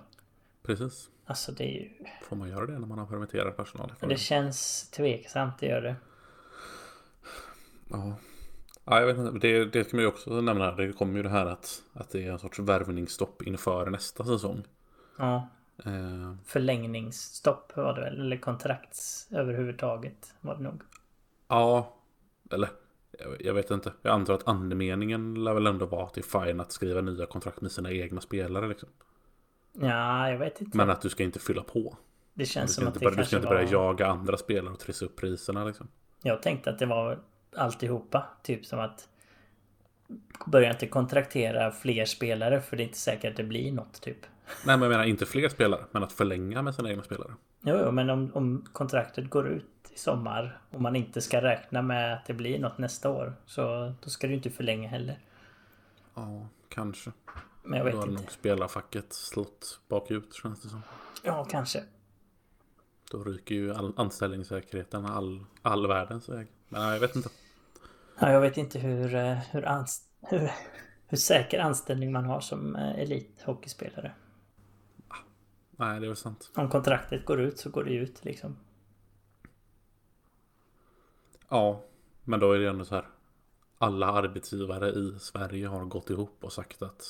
Precis. 0.63 1.11
Alltså 1.25 1.53
det 1.53 1.65
är 1.65 1.81
ju... 1.81 1.91
Får 2.23 2.37
man 2.37 2.49
göra 2.49 2.67
det 2.67 2.79
när 2.79 2.87
man 2.87 2.99
har 2.99 3.07
permitterad 3.07 3.57
personal? 3.57 3.93
Det. 4.01 4.17
känns 4.17 4.91
tveksamt, 4.91 5.59
det 5.59 5.67
gör 5.67 5.83
det. 5.83 5.97
Ja. 7.93 8.15
ja, 8.85 9.01
jag 9.01 9.07
vet 9.07 9.19
inte. 9.19 9.39
Det, 9.39 9.65
det 9.65 9.85
kan 9.91 9.97
man 9.97 10.03
ju 10.03 10.09
också 10.09 10.41
nämna. 10.41 10.73
Det 10.73 10.93
kommer 10.93 11.17
ju 11.17 11.23
det 11.23 11.29
här 11.29 11.47
att, 11.47 11.83
att 11.93 12.11
det 12.11 12.27
är 12.27 12.33
en 12.33 12.39
sorts 12.39 12.59
värvningsstopp 12.59 13.43
inför 13.43 13.91
nästa 13.91 14.25
säsong. 14.25 14.63
Ja. 15.19 15.49
Eh, 15.85 16.35
Förlängningsstopp 16.45 17.77
var 17.77 17.95
det 17.95 18.01
väl? 18.01 18.21
Eller 18.21 18.37
kontrakts 18.37 19.29
överhuvudtaget 19.31 20.35
var 20.41 20.57
det 20.57 20.63
nog. 20.63 20.83
ja, 21.49 21.97
eller 22.51 22.69
jag, 23.19 23.37
jag 23.41 23.55
vet 23.55 23.71
inte. 23.71 23.93
Jag 24.03 24.13
antar 24.15 24.35
att 24.35 24.49
andemeningen 24.49 25.45
lär 25.45 25.55
väl 25.55 25.67
ändå 25.67 25.87
vara 25.87 26.07
att 26.07 26.15
det 26.15 26.21
är 26.21 26.45
fine 26.45 26.61
att 26.61 26.73
skriva 26.73 27.01
nya 27.01 27.27
kontrakt 27.27 27.61
med 27.61 27.73
sina 27.73 27.93
egna 27.93 28.21
spelare 28.21 28.69
liksom. 28.69 28.89
Ja, 29.73 30.31
jag 30.31 30.39
vet 30.39 30.61
inte. 30.61 30.77
Men 30.77 30.91
att 30.91 31.03
du 31.03 31.09
ska 31.09 31.23
inte 31.23 31.39
fylla 31.39 31.63
på. 31.63 31.81
det 32.35 32.43
Du 32.43 32.47
känns 32.47 32.75
som 32.75 32.89
att 32.89 32.95
det 32.95 33.01
börja, 33.01 33.11
du 33.11 33.17
kanske 33.17 33.31
ska 33.31 33.37
inte 33.37 33.49
var... 33.49 33.55
börja 33.55 33.71
jaga 33.71 34.07
andra 34.07 34.37
spelare 34.37 34.73
och 34.73 34.81
trissa 34.81 35.05
upp 35.05 35.17
priserna 35.17 35.65
liksom. 35.65 35.89
Jag 36.23 36.43
tänkte 36.43 36.71
att 36.71 36.79
det 36.79 36.87
var 36.87 37.19
alltihopa. 37.57 38.25
Typ 38.43 38.67
som 38.67 38.81
att 38.81 39.09
börja 40.47 40.71
inte 40.71 40.87
kontraktera 40.87 41.71
fler 41.73 42.05
spelare 42.05 42.61
för 42.61 42.77
det 42.77 42.83
är 42.83 42.85
inte 42.85 42.99
säkert 42.99 43.31
att 43.31 43.37
det 43.37 43.45
blir 43.45 43.73
något 43.73 44.01
typ. 44.03 44.27
Nej 44.47 44.77
men 44.77 44.83
jag 44.83 44.91
menar 44.91 45.05
inte 45.05 45.27
fler 45.27 45.49
spelare, 45.49 45.85
men 45.91 46.03
att 46.03 46.12
förlänga 46.12 46.62
med 46.62 46.75
sina 46.75 46.91
egna 46.91 47.03
spelare. 47.03 47.35
Jo, 47.61 47.77
jo 47.85 47.91
men 47.91 48.11
om, 48.11 48.31
om 48.35 48.65
kontraktet 48.73 49.31
går 49.31 49.49
ut 49.49 49.65
i 49.95 49.99
sommar 49.99 50.61
och 50.71 50.81
man 50.81 50.97
inte 50.97 51.21
ska 51.21 51.43
räkna 51.43 51.83
med 51.83 52.15
att 52.15 52.27
det 52.27 52.35
blir 52.35 52.59
något 52.59 52.79
nästa 52.79 53.11
år 53.11 53.35
så 53.47 53.95
då 54.01 54.11
ska 54.11 54.27
du 54.27 54.35
inte 54.35 54.51
förlänga 54.51 54.88
heller. 54.88 55.19
Ja, 56.15 56.49
kanske. 56.69 57.12
Men 57.62 57.79
jag 57.79 57.87
Då 57.87 57.91
vet 57.91 57.95
hade 57.95 58.11
inte. 58.11 58.23
nog 58.23 58.33
spelarfacket 58.33 59.12
slått 59.12 59.81
bakut 59.88 60.35
känns 60.35 60.62
det 60.62 60.69
som. 60.69 60.83
Ja, 61.25 61.45
kanske. 61.45 61.83
Då 63.11 63.25
ryker 63.25 63.55
ju 63.55 63.75
all 63.75 63.93
anställningssäkerheten 63.97 65.07
all, 65.07 65.45
all 65.62 65.87
världens 65.87 66.29
väg. 66.29 66.47
Men 66.69 66.83
jag 66.83 67.01
vet 67.01 67.17
inte. 67.17 67.29
Ja, 68.20 68.31
jag 68.33 68.40
vet 68.40 68.57
inte 68.57 68.79
hur, 68.79 69.14
eh, 69.14 69.33
hur, 69.38 69.62
anst- 69.68 70.11
hur, 70.20 70.51
hur 71.07 71.16
säker 71.18 71.59
anställning 71.59 72.12
man 72.12 72.25
har 72.25 72.40
som 72.40 72.77
eh, 72.77 72.98
elithockeyspelare. 73.01 74.14
Nej, 75.70 76.01
det 76.01 76.07
är 76.07 76.09
väl 76.09 76.16
sant. 76.16 76.51
Om 76.55 76.68
kontraktet 76.70 77.25
går 77.25 77.40
ut 77.40 77.59
så 77.59 77.70
går 77.70 77.85
det 77.85 77.94
ut 77.94 78.25
liksom. 78.25 78.57
Ja, 81.48 81.85
men 82.25 82.40
då 82.40 82.53
är 82.53 82.59
det 82.59 82.68
ändå 82.68 82.85
så 82.85 82.94
här. 82.94 83.07
Alla 83.79 84.07
arbetsgivare 84.07 84.88
i 84.90 85.18
Sverige 85.18 85.66
har 85.66 85.85
gått 85.85 86.11
ihop 86.11 86.44
och 86.44 86.53
sagt 86.53 86.83
att 86.83 87.03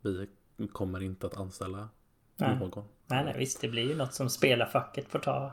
vi 0.00 0.28
kommer 0.72 1.02
inte 1.02 1.26
att 1.26 1.36
anställa 1.36 1.88
Nej. 2.36 2.58
någon. 2.58 2.84
Nej, 3.06 3.24
nej, 3.24 3.34
visst. 3.38 3.60
Det 3.60 3.68
blir 3.68 3.88
ju 3.88 3.96
något 3.96 4.14
som 4.14 4.30
spelarfacket 4.30 5.08
får 5.08 5.18
ta. 5.18 5.52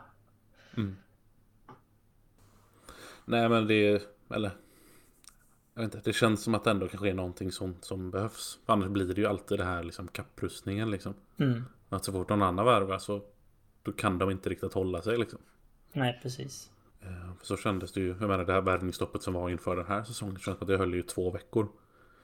Mm. 0.78 0.98
Nej, 3.26 3.50
men 3.50 3.68
det 3.68 3.74
är, 3.74 4.02
eller 4.36 4.52
jag 5.74 5.84
vet 5.84 5.96
inte, 5.96 6.10
det 6.10 6.14
känns 6.14 6.44
som 6.44 6.56
att 6.56 6.64
det 6.64 6.72
ändå 6.72 6.88
kanske 6.88 7.10
är 7.10 7.14
någonting 7.14 7.52
som, 7.52 7.76
som 7.82 8.12
behövs. 8.12 8.60
Annars 8.66 8.88
blir 8.88 9.06
det 9.06 9.22
ju 9.22 9.28
alltid 9.28 9.58
det 9.58 9.64
här 9.64 9.84
liksom 9.84 10.08
kapprustningen 10.08 10.92
liksom. 10.92 11.14
Mm. 11.38 11.64
Att 11.90 12.06
så 12.06 12.12
fort 12.12 12.30
någon 12.30 12.42
annan 12.42 12.66
värvar 12.66 12.98
så 12.98 13.22
då 13.84 13.92
kan 13.92 14.18
de 14.18 14.32
inte 14.32 14.50
riktigt 14.50 14.74
hålla 14.74 15.02
sig 15.02 15.18
liksom. 15.18 15.40
Nej, 15.94 16.20
precis. 16.24 16.72
Eh, 17.02 17.36
För 17.40 17.46
så 17.46 17.58
kändes 17.58 17.92
det 17.92 18.00
ju. 18.00 18.08
Jag 18.08 18.30
menar 18.30 18.46
det 18.46 18.54
här 18.54 18.62
värvningsstoppet 18.62 19.22
som 19.22 19.34
var 19.34 19.50
inför 19.50 19.76
den 19.76 19.86
här 19.86 20.04
säsongen. 20.04 20.36
Känns 20.40 20.58
som 20.58 20.64
att 20.64 20.68
det 20.68 20.78
höll 20.78 20.94
ju 20.94 21.02
två 21.02 21.32
veckor. 21.32 21.68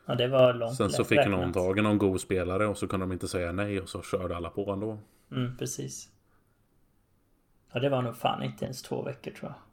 Ja, 0.06 0.16
det 0.16 0.28
var 0.28 0.54
långt 0.54 0.76
Sen 0.76 0.90
så 0.90 1.04
fick 1.04 1.28
någon 1.28 1.54
tag 1.54 1.80
i 1.80 1.82
någon 1.82 1.98
god 1.98 2.22
spelare 2.22 2.68
och 2.68 2.78
så 2.78 2.88
kunde 2.88 3.06
de 3.06 3.12
inte 3.12 3.28
säga 3.28 3.52
nej 3.52 3.82
och 3.82 3.90
så 3.90 4.02
körde 4.02 4.36
alla 4.36 4.50
på 4.50 4.72
ändå. 4.72 5.00
Mm, 5.32 5.58
precis. 5.58 6.10
Ja, 7.72 7.80
det 7.80 7.90
var 7.90 8.02
nog 8.02 8.18
fan 8.18 8.44
inte 8.44 8.66
ens 8.66 8.82
två 8.82 9.02
veckor 9.02 9.32
tror 9.32 9.52
jag. 9.52 9.69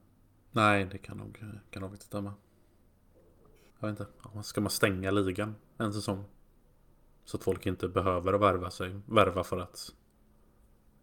Nej, 0.56 0.84
det 0.92 0.98
kan 0.98 1.16
nog, 1.16 1.44
kan 1.70 1.82
nog 1.82 1.92
inte 1.92 2.04
stämma. 2.04 2.34
Jag 3.80 3.88
vet 3.88 4.00
inte. 4.00 4.42
Ska 4.42 4.60
man 4.60 4.70
stänga 4.70 5.10
ligan 5.10 5.54
en 5.78 5.92
säsong? 5.92 6.24
Så 7.24 7.36
att 7.36 7.44
folk 7.44 7.66
inte 7.66 7.88
behöver 7.88 8.32
värva 8.32 8.70
sig. 8.70 9.00
Värva 9.06 9.44
för 9.44 9.58
att 9.58 9.92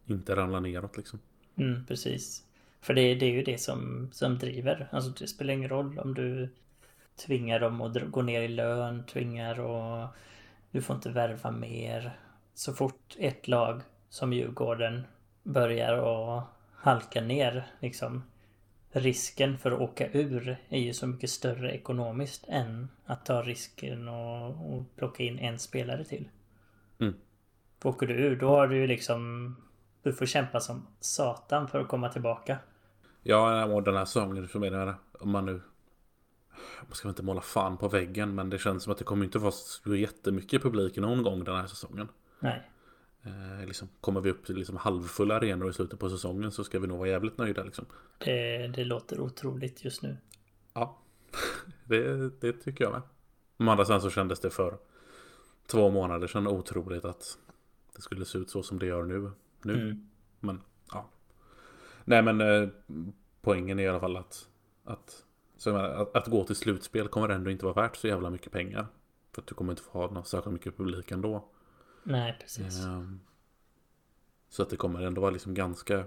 inte 0.06 0.36
ramla 0.36 0.60
neråt 0.60 0.98
liksom. 0.98 1.20
Mm, 1.56 1.86
precis. 1.86 2.46
För 2.82 2.94
det, 2.94 3.16
det 3.16 3.26
är 3.26 3.32
ju 3.32 3.44
det 3.44 3.58
som, 3.58 4.10
som 4.12 4.38
driver. 4.38 4.90
Alltså 4.92 5.12
det 5.12 5.28
spelar 5.28 5.54
ingen 5.54 5.70
roll 5.70 6.00
om 6.00 6.14
du 6.14 6.50
tvingar 7.16 7.60
dem 7.60 7.82
att 7.82 8.12
gå 8.12 8.22
ner 8.22 8.42
i 8.42 8.48
lön, 8.48 9.06
tvingar 9.06 9.60
och 9.60 10.08
du 10.72 10.82
får 10.82 10.96
inte 10.96 11.10
värva 11.10 11.52
mer. 11.52 12.20
Så 12.54 12.74
fort 12.74 13.16
ett 13.20 13.48
lag 13.48 13.82
som 14.10 14.34
Djurgården 14.34 15.04
börjar 15.44 15.94
att 15.94 16.44
halka 16.74 17.22
ner 17.22 17.72
liksom 17.80 18.24
risken 18.94 19.58
för 19.58 19.72
att 19.72 19.80
åka 19.80 20.12
ur 20.12 20.58
är 20.70 20.80
ju 20.80 20.94
så 20.94 21.08
mycket 21.08 21.30
större 21.30 21.72
ekonomiskt 21.72 22.46
än 22.48 22.90
att 23.06 23.26
ta 23.26 23.42
risken 23.42 24.08
och, 24.08 24.76
och 24.76 24.96
plocka 24.96 25.24
in 25.24 25.40
en 25.40 25.60
spelare 25.60 26.04
till. 26.06 26.30
Mm. 27.00 27.14
För 27.80 27.90
åker 27.90 28.08
du 28.08 28.14
ur 28.14 28.36
då 28.36 28.48
har 28.48 28.68
du 28.68 28.78
ju 28.78 28.88
liksom 28.88 29.56
du 30.04 30.14
får 30.14 30.26
kämpa 30.26 30.60
som 30.60 30.88
satan 31.00 31.68
för 31.68 31.80
att 31.80 31.88
komma 31.88 32.10
tillbaka. 32.10 32.58
Ja, 33.24 33.66
och 33.66 33.84
den 33.84 33.96
här 33.96 34.06
säsongen 34.06 34.48
så 34.48 34.60
menar 34.60 34.88
jag 34.88 34.96
om 35.20 35.30
man 35.30 35.46
nu 35.46 35.62
man 36.88 36.96
ska 36.96 37.08
väl 37.08 37.12
inte 37.12 37.24
måla 37.24 37.42
fan 37.42 37.78
på 37.78 37.88
väggen 37.88 38.36
men 38.36 38.50
det 38.50 38.60
känns 38.60 38.84
som 38.84 38.92
att 38.92 38.98
det 38.98 39.04
kommer 39.04 39.26
inte 39.26 39.40
vara 39.40 39.52
så 39.52 39.96
jättemycket 39.96 40.62
publik 40.62 40.98
någon 40.98 41.24
gång 41.24 41.44
den 41.44 41.56
här 41.56 41.68
säsongen. 41.68 42.08
Nej. 42.40 42.70
Eh, 43.26 43.66
liksom, 43.66 43.90
kommer 44.02 44.22
vi 44.22 44.30
upp 44.30 44.46
till 44.46 44.56
liksom 44.56 44.78
halvfulla 44.78 45.36
arenor 45.36 45.70
i 45.70 45.74
slutet 45.74 46.00
på 46.00 46.10
säsongen 46.10 46.52
så 46.52 46.64
ska 46.64 46.80
vi 46.80 46.88
nog 46.88 46.98
vara 46.98 47.10
jävligt 47.10 47.38
nöjda 47.38 47.64
liksom. 47.64 47.86
Det, 48.18 48.68
det 48.68 48.84
låter 48.84 49.20
otroligt 49.20 49.86
just 49.86 50.02
nu. 50.02 50.18
Ja, 50.74 50.98
det, 51.86 52.30
det 52.42 52.54
tycker 52.54 52.84
jag 52.84 52.94
med. 52.94 53.02
Å 53.68 53.72
andra 53.72 53.86
sidan 53.86 54.02
så 54.02 54.10
kändes 54.10 54.40
det 54.40 54.50
för 54.50 54.78
två 55.68 55.90
månader 55.90 56.28
sedan 56.28 56.48
otroligt 56.48 57.06
att 57.06 57.38
det 57.96 58.02
skulle 58.02 58.26
se 58.26 58.38
ut 58.38 58.50
så 58.50 58.64
som 58.64 58.80
det 58.80 58.86
gör 58.86 59.04
nu. 59.04 59.32
nu. 59.62 59.74
Mm. 59.74 60.10
Men 60.40 60.62
ja. 60.92 61.10
Nej 62.06 62.22
men 62.22 62.42
eh, 62.42 62.70
poängen 63.42 63.80
är 63.80 63.84
i 63.84 63.88
alla 63.88 64.00
fall 64.00 64.18
att, 64.18 64.50
att, 64.84 65.26
menar, 65.66 65.90
att, 65.90 66.16
att 66.16 66.28
gå 66.28 66.44
till 66.44 66.56
slutspel 66.56 67.08
kommer 67.08 67.30
ändå 67.30 67.52
inte 67.52 67.66
vara 67.66 67.82
värt 67.82 67.96
så 67.96 68.08
jävla 68.08 68.30
mycket 68.30 68.52
pengar. 68.52 68.88
För 69.32 69.42
att 69.42 69.48
du 69.48 69.56
kommer 69.56 69.72
inte 69.72 69.84
få 69.84 69.92
ha 69.92 70.12
någon 70.12 70.26
särskilt 70.26 70.54
mycket 70.54 70.78
publik 70.78 71.12
ändå. 71.12 71.50
Nej, 72.04 72.38
precis. 72.42 72.86
Ehm, 72.86 73.20
Så 74.50 74.64
att 74.64 74.70
det 74.70 74.76
kommer 74.78 75.02
ändå 75.02 75.22
vara 75.22 75.32
liksom 75.32 75.54
ganska... 75.54 76.06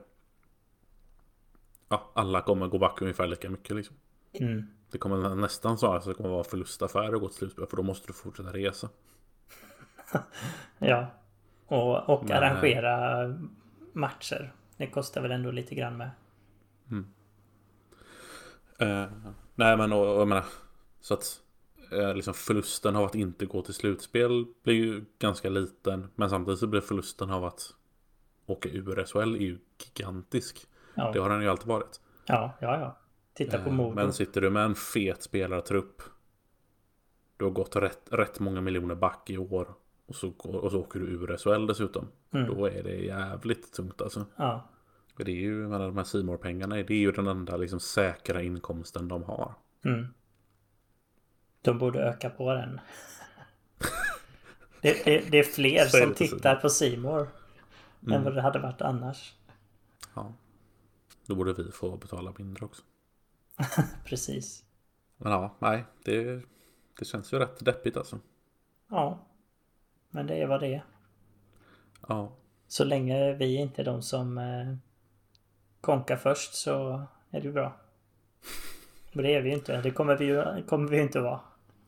Ja, 1.88 2.11
alla 2.14 2.42
kommer 2.42 2.68
gå 2.68 2.78
back 2.78 3.02
ungefär 3.02 3.26
lika 3.26 3.50
mycket 3.50 3.76
liksom. 3.76 3.96
Mm. 4.32 4.66
Det 4.90 4.98
kommer 4.98 5.35
nästan 5.35 5.78
så 5.78 5.92
att 5.92 6.04
det 6.04 6.14
kommer 6.14 6.30
vara 6.30 6.44
förlustaffär 6.44 7.14
att 7.14 7.20
gå 7.20 7.28
till 7.28 7.37
slutspel 7.37 7.66
för 7.66 7.76
då 7.76 7.82
måste 7.82 8.06
du 8.06 8.12
fortsätta 8.12 8.52
resa. 8.52 8.88
Ja. 10.78 11.06
Och, 11.66 12.09
och 12.09 12.24
Men, 12.24 12.37
arrangera 12.37 13.26
matcher. 13.92 14.52
Det 14.76 14.87
kostar 14.87 15.20
väl 15.22 15.30
ändå 15.30 15.50
lite 15.50 15.74
grann 15.74 15.96
med. 15.96 16.11
Eh, 18.78 19.06
nej 19.54 19.76
men 19.76 19.92
och, 19.92 20.14
och 20.14 20.20
jag 20.20 20.28
menar 20.28 20.44
Så 21.00 21.14
att 21.14 21.40
liksom 21.90 22.35
förlusten 22.35 22.96
av 22.96 23.05
att 23.05 23.14
inte 23.14 23.46
gå 23.46 23.62
till 23.62 23.75
slutspel 23.75 24.46
blir 24.64 24.75
ju 24.75 25.05
ganska 25.18 25.49
liten. 25.49 26.09
Men 26.14 26.31
samtidigt 26.31 26.61
så 26.61 26.66
blir 26.66 26.81
förlusten 26.81 27.31
av 27.31 27.44
att 27.44 27.75
åka 28.46 28.68
ur 28.68 29.05
SHL 29.07 29.35
är 29.35 29.40
ju 29.40 29.59
gigantisk. 29.79 30.66
Ja, 30.94 31.12
Det 31.12 31.18
har 31.18 31.29
den 31.31 31.42
ju 31.42 31.49
alltid 31.49 31.66
varit. 31.68 32.01
ja, 32.27 32.57
ja. 32.61 32.81
ja. 32.81 32.99
Titta 33.35 33.59
på 33.59 33.68
Eh, 33.68 33.75
Modo. 33.75 33.94
Men 33.94 34.12
sitter 34.12 34.40
du 34.40 34.51
med 34.51 34.64
en 34.64 34.75
fet 34.75 35.22
spelartrupp. 35.22 36.03
Du 37.37 37.44
har 37.44 37.53
gått 37.53 37.77
rätt, 37.77 38.09
rätt 38.11 38.40
många 38.40 38.61
miljoner 38.61 38.94
back 38.94 39.31
i 39.31 39.38
år. 39.38 39.75
Och 40.07 40.14
så, 40.14 40.29
och 40.38 40.70
så 40.70 40.81
åker 40.81 41.01
du 41.01 41.07
ur 41.07 41.37
SHL 41.37 41.66
dessutom. 41.66 42.09
Mm. 42.31 42.46
Då 42.46 42.66
är 42.66 42.83
det 42.83 42.94
jävligt 42.96 43.72
tungt 43.72 44.03
alltså. 44.03 44.27
Ja, 44.37 44.68
det 45.16 45.31
är 45.31 45.37
ju, 45.37 45.68
menar, 45.68 45.87
de 45.87 45.96
här 45.96 46.05
simor 46.05 46.37
pengarna 46.37 46.75
det 46.75 46.90
är 46.90 46.99
ju 46.99 47.12
den 47.12 47.27
enda 47.27 47.57
liksom 47.57 47.81
säkra 47.81 48.42
inkomsten 48.42 49.09
de 49.09 49.22
har. 49.22 49.55
Mm. 49.85 50.07
De 51.66 51.79
borde 51.79 51.98
öka 52.02 52.31
på 52.31 52.52
den. 52.55 52.81
Det, 54.83 55.05
det, 55.05 55.31
det 55.31 55.38
är 55.38 55.42
fler 55.42 55.85
som 55.85 56.14
tittar 56.14 56.57
på 56.57 56.68
Simor 56.70 57.20
än 58.02 58.09
Mm. 58.12 58.24
vad 58.24 58.35
det 58.35 58.40
hade 58.42 58.59
varit 58.59 58.81
annars. 58.83 59.35
Ja. 60.14 60.33
Då 61.26 61.35
borde 61.35 61.52
vi 61.52 61.70
få 61.72 61.96
betala 61.96 62.33
mindre 62.38 62.64
också. 62.64 62.83
Precis. 64.05 64.64
Men 65.16 65.33
ja, 65.33 65.57
nej. 65.59 65.85
Det, 66.05 66.42
det 66.98 67.05
känns 67.05 67.33
ju 67.33 67.38
rätt 67.38 67.64
deppigt 67.64 67.96
alltså. 67.96 68.18
Ja. 68.90 69.26
Men 70.11 70.26
det 70.26 70.35
är 70.42 70.46
vad 70.46 70.61
det 70.61 70.74
är. 70.74 70.85
Ja. 72.09 72.33
Så 72.68 72.85
länge 72.85 73.33
vi 73.33 73.57
inte 73.57 73.83
är 73.83 73.85
de 73.87 74.02
som 74.02 74.38
eh, 74.38 74.74
konkar 75.81 76.16
först 76.16 76.55
så 76.55 77.02
är 77.31 77.40
det 77.40 77.46
ju 77.46 77.52
bra. 77.52 77.76
Men 79.12 79.24
det 79.24 79.35
är 79.35 79.42
vi 79.42 79.48
ju 79.48 79.55
inte. 79.55 79.81
Det 79.83 79.90
kommer 79.90 80.16
vi 80.16 80.24
ju 80.24 80.62
kommer 80.66 80.88
vi 80.88 81.00
inte 81.00 81.20
vara. 81.20 81.40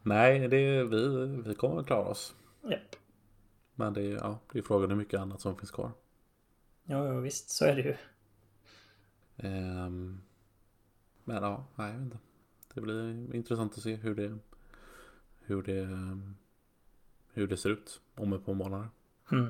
Nej, 0.08 0.48
det, 0.48 0.84
vi, 0.84 1.26
vi 1.46 1.54
kommer 1.54 1.80
att 1.80 1.86
klara 1.86 2.08
oss. 2.08 2.34
Japp. 2.62 2.96
Men 3.74 3.92
det 3.94 4.02
är, 4.02 4.14
ja, 4.16 4.38
det 4.52 4.58
är 4.58 4.62
frågan 4.62 4.90
hur 4.90 4.96
mycket 4.96 5.20
annat 5.20 5.40
som 5.40 5.56
finns 5.56 5.70
kvar. 5.70 5.90
Jo, 6.84 7.20
visst. 7.20 7.50
Så 7.50 7.64
är 7.64 7.76
det 7.76 7.82
ju. 7.82 7.94
Ehm, 9.36 10.20
men 11.24 11.42
ja, 11.42 11.66
nej, 11.74 11.86
jag 11.92 11.98
vet 11.98 12.04
inte. 12.04 12.18
Det 12.74 12.80
blir 12.80 13.34
intressant 13.34 13.76
att 13.76 13.82
se 13.82 13.94
hur 13.96 14.14
det 14.14 14.38
hur 15.40 15.62
det 15.62 15.88
hur 17.32 17.46
det 17.46 17.56
ser 17.56 17.70
ut 17.70 18.00
om 18.14 18.32
ett 18.32 18.44
par 18.46 18.54
månader. 18.54 18.88
Mm, 19.32 19.44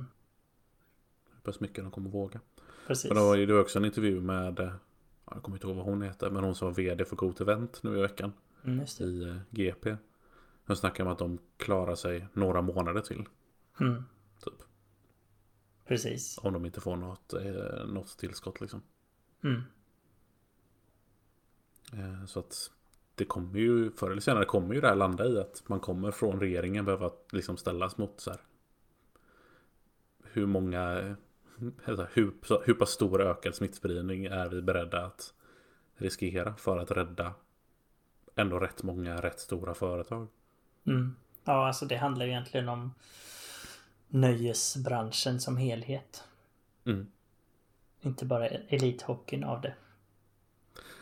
Hur 1.32 1.40
pass 1.42 1.60
mycket 1.60 1.84
de 1.84 1.90
kommer 1.90 2.10
våga. 2.10 2.40
precis. 2.86 3.10
Men 3.10 3.16
då 3.16 3.26
var 3.26 3.36
ju 3.36 3.46
det 3.46 3.60
också 3.60 3.78
en 3.78 3.84
intervju 3.84 4.20
med 4.20 4.60
eh, 4.60 4.72
ja, 5.24 5.32
Jag 5.34 5.42
kommer 5.42 5.56
inte 5.56 5.66
ihåg 5.66 5.76
vad 5.76 5.84
hon 5.84 6.02
heter 6.02 6.30
Men 6.30 6.44
hon 6.44 6.54
som 6.54 6.68
var 6.68 6.74
vd 6.74 7.04
för 7.04 7.16
Got 7.16 7.40
Event 7.40 7.82
nu 7.82 7.98
i 7.98 8.00
veckan 8.02 8.32
Mm, 8.64 8.84
i 9.00 9.22
eh, 9.22 9.36
GP. 9.50 9.96
De 10.68 10.76
snackar 10.76 11.04
om 11.04 11.12
att 11.12 11.18
de 11.18 11.38
klarar 11.56 11.94
sig 11.94 12.26
några 12.32 12.62
månader 12.62 13.00
till. 13.00 13.24
Mm, 13.80 14.02
Typ. 14.44 14.54
precis. 15.86 16.38
Om 16.42 16.52
de 16.52 16.66
inte 16.66 16.80
får 16.80 16.96
något, 16.96 17.32
eh, 17.32 17.86
något 17.86 18.18
tillskott 18.18 18.60
liksom. 18.60 18.82
Mm, 19.44 19.62
Eh, 21.92 22.24
så 22.26 22.40
att 22.40 22.70
det 23.14 23.24
kommer 23.24 23.58
ju 23.58 23.90
förr 23.90 24.10
eller 24.10 24.20
senare 24.20 24.44
kommer 24.44 24.74
ju 24.74 24.80
det 24.80 24.88
här 24.88 24.94
landa 24.94 25.26
i 25.26 25.38
att 25.38 25.68
man 25.68 25.80
kommer 25.80 26.10
från 26.10 26.40
regeringen 26.40 26.84
behöva 26.84 27.10
liksom 27.32 27.56
ställas 27.56 27.98
mot 27.98 28.20
så 28.20 28.30
här. 28.30 28.40
Hur 30.22 30.46
många, 30.46 31.00
eh, 31.00 31.14
hur, 32.12 32.32
hur 32.66 32.74
pass 32.74 32.90
stor 32.90 33.20
ökad 33.20 33.54
smittspridning 33.54 34.24
är 34.24 34.48
vi 34.48 34.62
beredda 34.62 35.04
att 35.04 35.34
riskera 35.94 36.56
för 36.56 36.78
att 36.78 36.90
rädda 36.90 37.34
ändå 38.34 38.58
rätt 38.58 38.82
många 38.82 39.16
rätt 39.16 39.40
stora 39.40 39.74
företag. 39.74 40.28
Mm. 40.90 41.16
Ja, 41.44 41.66
alltså 41.66 41.86
det 41.86 41.96
handlar 41.96 42.26
egentligen 42.26 42.68
om 42.68 42.94
nöjesbranschen 44.08 45.40
som 45.40 45.56
helhet. 45.56 46.24
Mm. 46.84 47.06
Inte 48.00 48.24
bara 48.24 48.48
elithockeyn 48.48 49.44
av 49.44 49.60
det. 49.60 49.74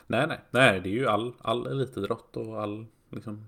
Nej, 0.06 0.26
nej, 0.26 0.40
nej, 0.50 0.80
det 0.80 0.88
är 0.88 0.92
ju 0.92 1.08
all, 1.08 1.34
all 1.40 1.66
elitidrott 1.66 2.36
och 2.36 2.62
all 2.62 2.86
liksom, 3.10 3.46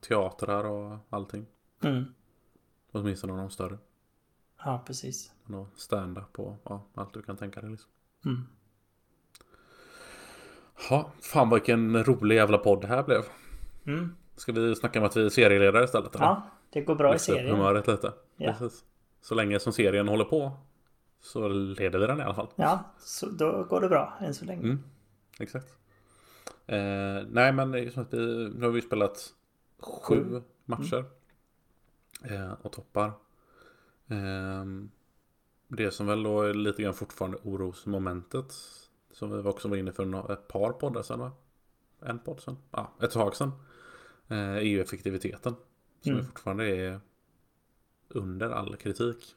teatrar 0.00 0.64
och 0.64 0.98
allting. 1.10 1.46
Mm. 1.80 2.04
Åtminstone 2.92 3.32
de 3.32 3.50
större. 3.50 3.78
Ja, 4.64 4.82
precis. 4.86 5.32
Och 5.48 5.68
stand-up 5.76 6.38
och 6.38 6.56
ja, 6.64 6.84
allt 6.94 7.14
du 7.14 7.22
kan 7.22 7.36
tänka 7.36 7.60
dig. 7.60 7.70
Liksom. 7.70 7.90
Mm. 8.24 8.46
Ja, 10.90 11.12
fan 11.20 11.50
vilken 11.50 12.04
rolig 12.04 12.36
jävla 12.36 12.58
podd 12.58 12.80
det 12.80 12.86
här 12.86 13.02
blev. 13.02 13.22
Mm. 13.86 14.16
Ska 14.36 14.52
vi 14.52 14.74
snacka 14.74 14.98
om 15.00 15.04
att 15.06 15.16
vi 15.16 15.24
är 15.24 15.28
serieledare 15.28 15.84
istället? 15.84 16.14
Eller? 16.14 16.24
Ja, 16.24 16.42
det 16.70 16.80
går 16.80 16.94
bra 16.94 17.08
i 17.10 17.12
Lyfta 17.12 17.32
upp 17.32 17.38
serien. 17.38 17.56
humöret 17.56 17.86
lite. 17.86 18.12
Ja. 18.36 18.52
Precis. 18.58 18.84
Så 19.20 19.34
länge 19.34 19.60
som 19.60 19.72
serien 19.72 20.08
håller 20.08 20.24
på 20.24 20.52
så 21.20 21.48
leder 21.48 21.98
vi 21.98 22.06
den 22.06 22.20
i 22.20 22.22
alla 22.22 22.34
fall. 22.34 22.48
Ja, 22.56 22.84
så 22.98 23.26
då 23.26 23.64
går 23.64 23.80
det 23.80 23.88
bra 23.88 24.12
än 24.20 24.34
så 24.34 24.44
länge. 24.44 24.62
Mm. 24.62 24.78
Exakt. 25.40 25.74
Eh, 26.66 26.76
nej 27.30 27.52
men 27.52 27.70
det 27.70 27.80
är 27.80 27.90
som 27.90 28.02
att 28.02 28.14
vi, 28.14 28.48
nu 28.56 28.64
har 28.64 28.72
vi 28.72 28.82
spelat 28.82 29.34
sju 29.80 30.24
Sju. 30.24 30.42
matcher. 30.64 31.04
Eh, 32.24 32.52
och 32.62 32.72
toppar. 32.72 33.06
Eh, 34.08 34.64
det 35.68 35.90
som 35.90 36.06
väl 36.06 36.22
då 36.22 36.42
är 36.42 36.54
lite 36.54 36.82
grann 36.82 36.94
fortfarande 36.94 37.38
orosmomentet. 37.42 38.54
Som 39.12 39.42
vi 39.42 39.48
också 39.48 39.68
var 39.68 39.76
inne 39.76 39.92
för 39.92 40.32
ett 40.32 40.48
par 40.48 40.72
poddar 40.72 41.02
sedan 41.02 41.20
va? 41.20 41.32
En 42.00 42.18
podd 42.18 42.40
sedan? 42.40 42.56
Ja, 42.70 42.90
ett 43.02 43.10
tag 43.10 43.36
sedan. 43.36 43.52
Eh, 44.28 44.38
är 44.38 44.60
ju 44.60 44.82
effektiviteten. 44.82 45.54
Som 46.00 46.12
Mm. 46.12 46.24
fortfarande 46.26 46.76
är 46.76 47.00
under 48.08 48.50
all 48.50 48.76
kritik. 48.76 49.34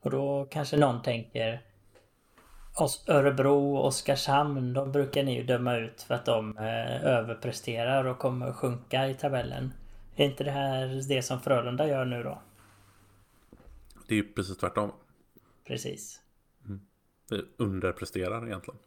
Och 0.00 0.10
då 0.10 0.48
kanske 0.50 0.76
någon 0.76 1.02
tänker 1.02 1.62
Örebro 3.06 3.76
och 3.76 3.86
Oskarshamn, 3.86 4.72
de 4.72 4.92
brukar 4.92 5.22
ni 5.22 5.34
ju 5.36 5.42
döma 5.42 5.76
ut 5.76 6.02
för 6.02 6.14
att 6.14 6.24
de 6.24 6.58
eh, 6.58 7.04
överpresterar 7.04 8.04
och 8.04 8.18
kommer 8.18 8.46
att 8.46 8.56
sjunka 8.56 9.08
i 9.08 9.14
tabellen. 9.14 9.72
Är 10.16 10.24
inte 10.24 10.44
det 10.44 10.50
här 10.50 11.08
det 11.08 11.22
som 11.22 11.40
Frölunda 11.40 11.88
gör 11.88 12.04
nu 12.04 12.22
då? 12.22 12.42
Det 14.08 14.14
är 14.14 14.16
ju 14.16 14.32
precis 14.32 14.56
tvärtom. 14.58 14.92
Precis. 15.66 16.20
Vi 17.30 17.44
underpresterar 17.56 18.46
egentligen. 18.46 18.80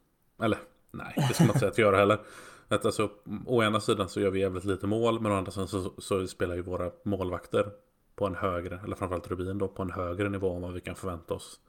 Eller 0.44 0.60
nej, 0.92 1.14
det 1.16 1.34
ska 1.34 1.44
man 1.44 1.50
inte 1.50 1.60
säga 1.60 1.72
att 1.72 1.78
vi 1.80 1.82
gör 1.82 1.94
heller. 1.94 2.20
Att 2.72 2.86
alltså, 2.86 3.10
å 3.46 3.64
ena 3.64 3.80
sidan 3.80 4.10
så 4.10 4.22
gör 4.22 4.32
vi 4.32 4.40
jävligt 4.40 4.66
lite 4.66 4.88
mål, 4.88 5.22
men 5.22 5.32
å 5.32 5.36
andra 5.36 5.52
sidan 5.52 5.68
så, 5.68 5.94
så 5.98 6.28
spelar 6.28 6.56
ju 6.56 6.62
våra 6.62 6.92
målvakter 7.04 7.72
på 8.16 8.26
en 8.28 8.36
högre, 8.36 8.80
eller 8.84 8.96
framförallt 8.96 9.28
Rubin 9.32 9.58
då, 9.58 9.68
på 9.68 9.82
en 9.82 9.92
högre 9.92 10.30
nivå 10.30 10.56
än 10.56 10.62
vad 10.62 10.74
vi 10.74 10.82
kan 10.82 10.96
förvänta 10.96 11.34
oss 11.34 11.60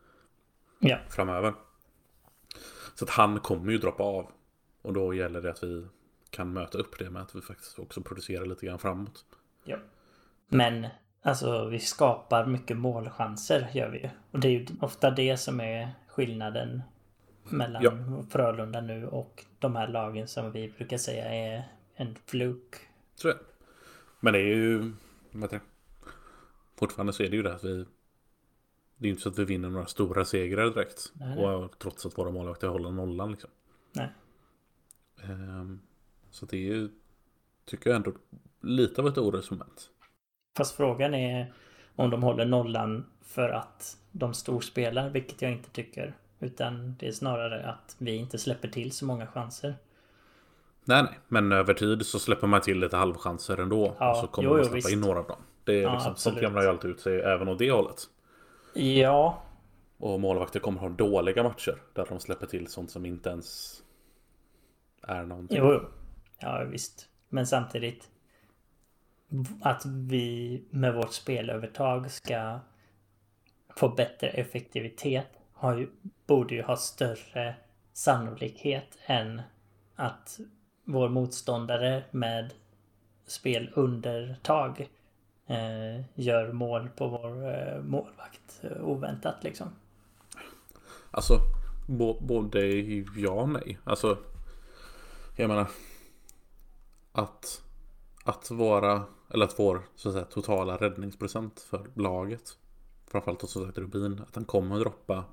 Ja, 0.78 0.98
framöver. 1.08 1.54
Så 2.94 3.04
att 3.04 3.10
han 3.10 3.40
kommer 3.40 3.72
ju 3.72 3.78
droppa 3.78 4.02
av. 4.02 4.30
Och 4.82 4.92
då 4.92 5.14
gäller 5.14 5.42
det 5.42 5.50
att 5.50 5.62
vi 5.62 5.86
kan 6.30 6.52
möta 6.52 6.78
upp 6.78 6.98
det 6.98 7.10
med 7.10 7.22
att 7.22 7.34
vi 7.34 7.40
faktiskt 7.40 7.78
också 7.78 8.00
producerar 8.00 8.46
lite 8.46 8.66
grann 8.66 8.78
framåt. 8.78 9.24
ja. 9.64 9.76
Men 10.48 10.86
alltså 11.22 11.66
vi 11.66 11.78
skapar 11.78 12.46
mycket 12.46 12.76
målchanser 12.76 13.70
gör 13.72 13.88
vi 13.88 13.98
ju. 13.98 14.10
Och 14.30 14.40
det 14.40 14.48
är 14.48 14.52
ju 14.52 14.66
ofta 14.80 15.10
det 15.10 15.36
som 15.36 15.60
är 15.60 15.94
skillnaden 16.08 16.82
mellan 17.52 17.82
Ja. 17.82 18.24
Frölunda 18.30 18.80
nu 18.80 19.06
och 19.06 19.44
de 19.58 19.76
här 19.76 19.88
lagen 19.88 20.28
som 20.28 20.52
vi 20.52 20.68
brukar 20.68 20.98
säga 20.98 21.24
är 21.24 21.64
en 21.94 22.16
fluk. 22.26 22.74
Är 23.24 23.28
det. 23.28 23.38
Men 24.20 24.32
det 24.32 24.38
är 24.38 24.44
ju, 24.44 24.92
vad 25.30 25.42
heter 25.42 25.56
det? 25.56 25.62
Fortfarande 26.78 27.12
så 27.12 27.22
är 27.22 27.30
det 27.30 27.36
ju 27.36 27.42
det 27.42 27.54
att 27.54 27.64
vi 27.64 27.84
Det 28.96 29.08
är 29.08 29.10
inte 29.10 29.22
så 29.22 29.28
att 29.28 29.38
vi 29.38 29.44
vinner 29.44 29.70
några 29.70 29.86
stora 29.86 30.24
segrar 30.24 30.70
direkt. 30.70 31.12
Nej, 31.14 31.36
nej. 31.36 31.46
Och 31.46 31.78
trots 31.78 32.06
att 32.06 32.18
våra 32.18 32.30
målvakter 32.30 32.68
håller 32.68 32.90
nollan 32.90 33.30
liksom. 33.30 33.50
Nej. 33.92 34.08
Ehm, 35.22 35.80
så 36.30 36.46
det 36.46 36.56
är 36.56 36.74
ju 36.74 36.88
Tycker 37.64 37.90
jag 37.90 37.96
ändå 37.96 38.12
lite 38.60 39.00
av 39.00 39.08
ett 39.08 39.18
orosmoment. 39.18 39.90
Fast 40.56 40.76
frågan 40.76 41.14
är 41.14 41.52
om 41.96 42.10
de 42.10 42.22
håller 42.22 42.44
nollan 42.44 43.06
för 43.20 43.48
att 43.48 43.98
de 44.12 44.34
storspelar, 44.34 45.10
vilket 45.10 45.42
jag 45.42 45.52
inte 45.52 45.70
tycker. 45.70 46.16
Utan 46.42 46.96
det 46.98 47.08
är 47.08 47.12
snarare 47.12 47.66
att 47.66 47.96
vi 47.98 48.16
inte 48.16 48.38
släpper 48.38 48.68
till 48.68 48.92
så 48.92 49.04
många 49.04 49.26
chanser. 49.26 49.74
Nej, 50.84 51.02
nej. 51.02 51.18
Men 51.28 51.52
över 51.52 51.74
tid 51.74 52.06
så 52.06 52.18
släpper 52.18 52.46
man 52.46 52.60
till 52.60 52.78
lite 52.80 52.96
halvchanser 52.96 53.58
ändå. 53.60 53.96
Ja, 53.98 54.10
och 54.10 54.16
så 54.16 54.26
kommer 54.26 54.48
jo, 54.48 54.50
man 54.54 54.58
jo, 54.58 54.64
släppa 54.64 54.74
visst. 54.76 54.90
in 54.90 55.00
några 55.00 55.18
av 55.18 55.26
dem. 55.26 55.42
Det 55.64 55.72
är 55.72 55.82
Ja, 55.82 55.94
liksom, 55.94 56.16
sånt 56.16 56.42
jämnar 56.42 56.62
ju 56.62 56.68
alltid 56.68 56.90
ut 56.90 57.00
sig 57.00 57.20
även 57.20 57.48
åt 57.48 57.58
det 57.58 57.70
hållet. 57.70 57.98
Ja, 58.74 59.42
Och 59.98 60.20
målvakter 60.20 60.60
kommer 60.60 60.80
ha 60.80 60.88
dåliga 60.88 61.42
matcher. 61.42 61.82
Där 61.92 62.06
de 62.08 62.20
släpper 62.20 62.46
till 62.46 62.66
sånt 62.66 62.90
som 62.90 63.06
inte 63.06 63.30
ens 63.30 63.76
är 65.02 65.22
någonting. 65.24 65.58
jo, 65.58 65.72
jo. 65.72 65.80
Ja, 66.38 66.64
visst. 66.70 67.08
Men 67.28 67.46
samtidigt 67.46 68.08
att 69.62 69.86
vi 69.86 70.62
med 70.70 70.94
vårt 70.94 71.12
spelövertag 71.12 72.10
ska 72.10 72.60
få 73.76 73.88
bättre 73.88 74.28
effektivitet 74.28 75.28
har 75.62 75.76
ju, 75.76 75.88
borde 76.26 76.54
ju 76.54 76.62
ha 76.62 76.76
större 76.76 77.54
sannolikhet 77.92 78.98
än 79.06 79.42
att 79.96 80.40
vår 80.84 81.08
motståndare 81.08 82.04
med 82.10 82.54
spelundertag 83.26 84.90
eh, 85.46 86.00
gör 86.14 86.52
mål 86.52 86.88
på 86.96 87.08
vår 87.08 87.54
eh, 87.54 87.82
målvakt 87.82 88.60
eh, 88.60 88.84
oväntat 88.84 89.44
liksom. 89.44 89.68
Alltså, 91.10 91.38
både 92.20 92.66
ja 93.16 93.30
och 93.30 93.48
nej. 93.48 93.78
Alltså, 93.84 94.18
jag 95.36 95.48
menar. 95.48 95.68
Att, 97.12 97.62
att 98.24 98.50
vara, 98.50 99.02
eller 99.30 99.44
att 99.44 99.58
vår 99.58 99.82
så 99.94 100.08
att 100.08 100.12
säga, 100.14 100.24
totala 100.24 100.76
räddningsprocent 100.76 101.60
för 101.60 101.90
laget. 101.94 102.58
Framförallt 103.06 103.40
då 103.40 103.46
som 103.46 103.66
sagt 103.66 103.78
Rubin, 103.78 104.20
att 104.28 104.34
han 104.34 104.44
kommer 104.44 104.76
att 104.76 104.82
droppa. 104.82 105.24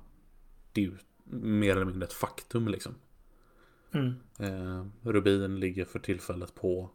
Det 0.72 0.80
är 0.80 0.84
ju 0.84 0.96
mer 1.24 1.76
eller 1.76 1.84
mindre 1.84 2.06
ett 2.06 2.12
faktum 2.12 2.68
liksom. 2.68 2.94
Mm. 3.92 4.14
Eh, 4.38 4.86
Rubin 5.02 5.60
ligger 5.60 5.84
för 5.84 5.98
tillfället 5.98 6.54
på 6.54 6.90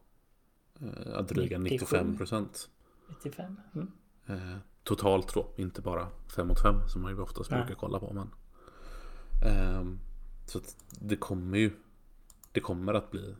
eh, 0.81 1.21
dryga 1.21 1.57
97. 1.57 1.95
95 1.97 2.17
procent. 2.17 2.69
95. 3.07 3.59
Mm. 3.75 3.91
Eh, 4.27 4.57
totalt 4.83 5.33
då, 5.33 5.53
inte 5.57 5.81
bara 5.81 6.07
5 6.35 6.47
mot 6.47 6.61
5 6.61 6.75
som 6.87 7.01
man 7.01 7.11
ju 7.11 7.21
oftast 7.21 7.51
Nej. 7.51 7.59
brukar 7.59 7.75
kolla 7.75 7.99
på. 7.99 8.13
Men, 8.13 8.29
ehm, 9.45 9.99
så 10.45 10.59
det 10.99 11.15
kommer 11.15 11.57
ju 11.57 11.71
Det 12.51 12.59
kommer 12.59 12.93
att 12.93 13.11
bli 13.11 13.35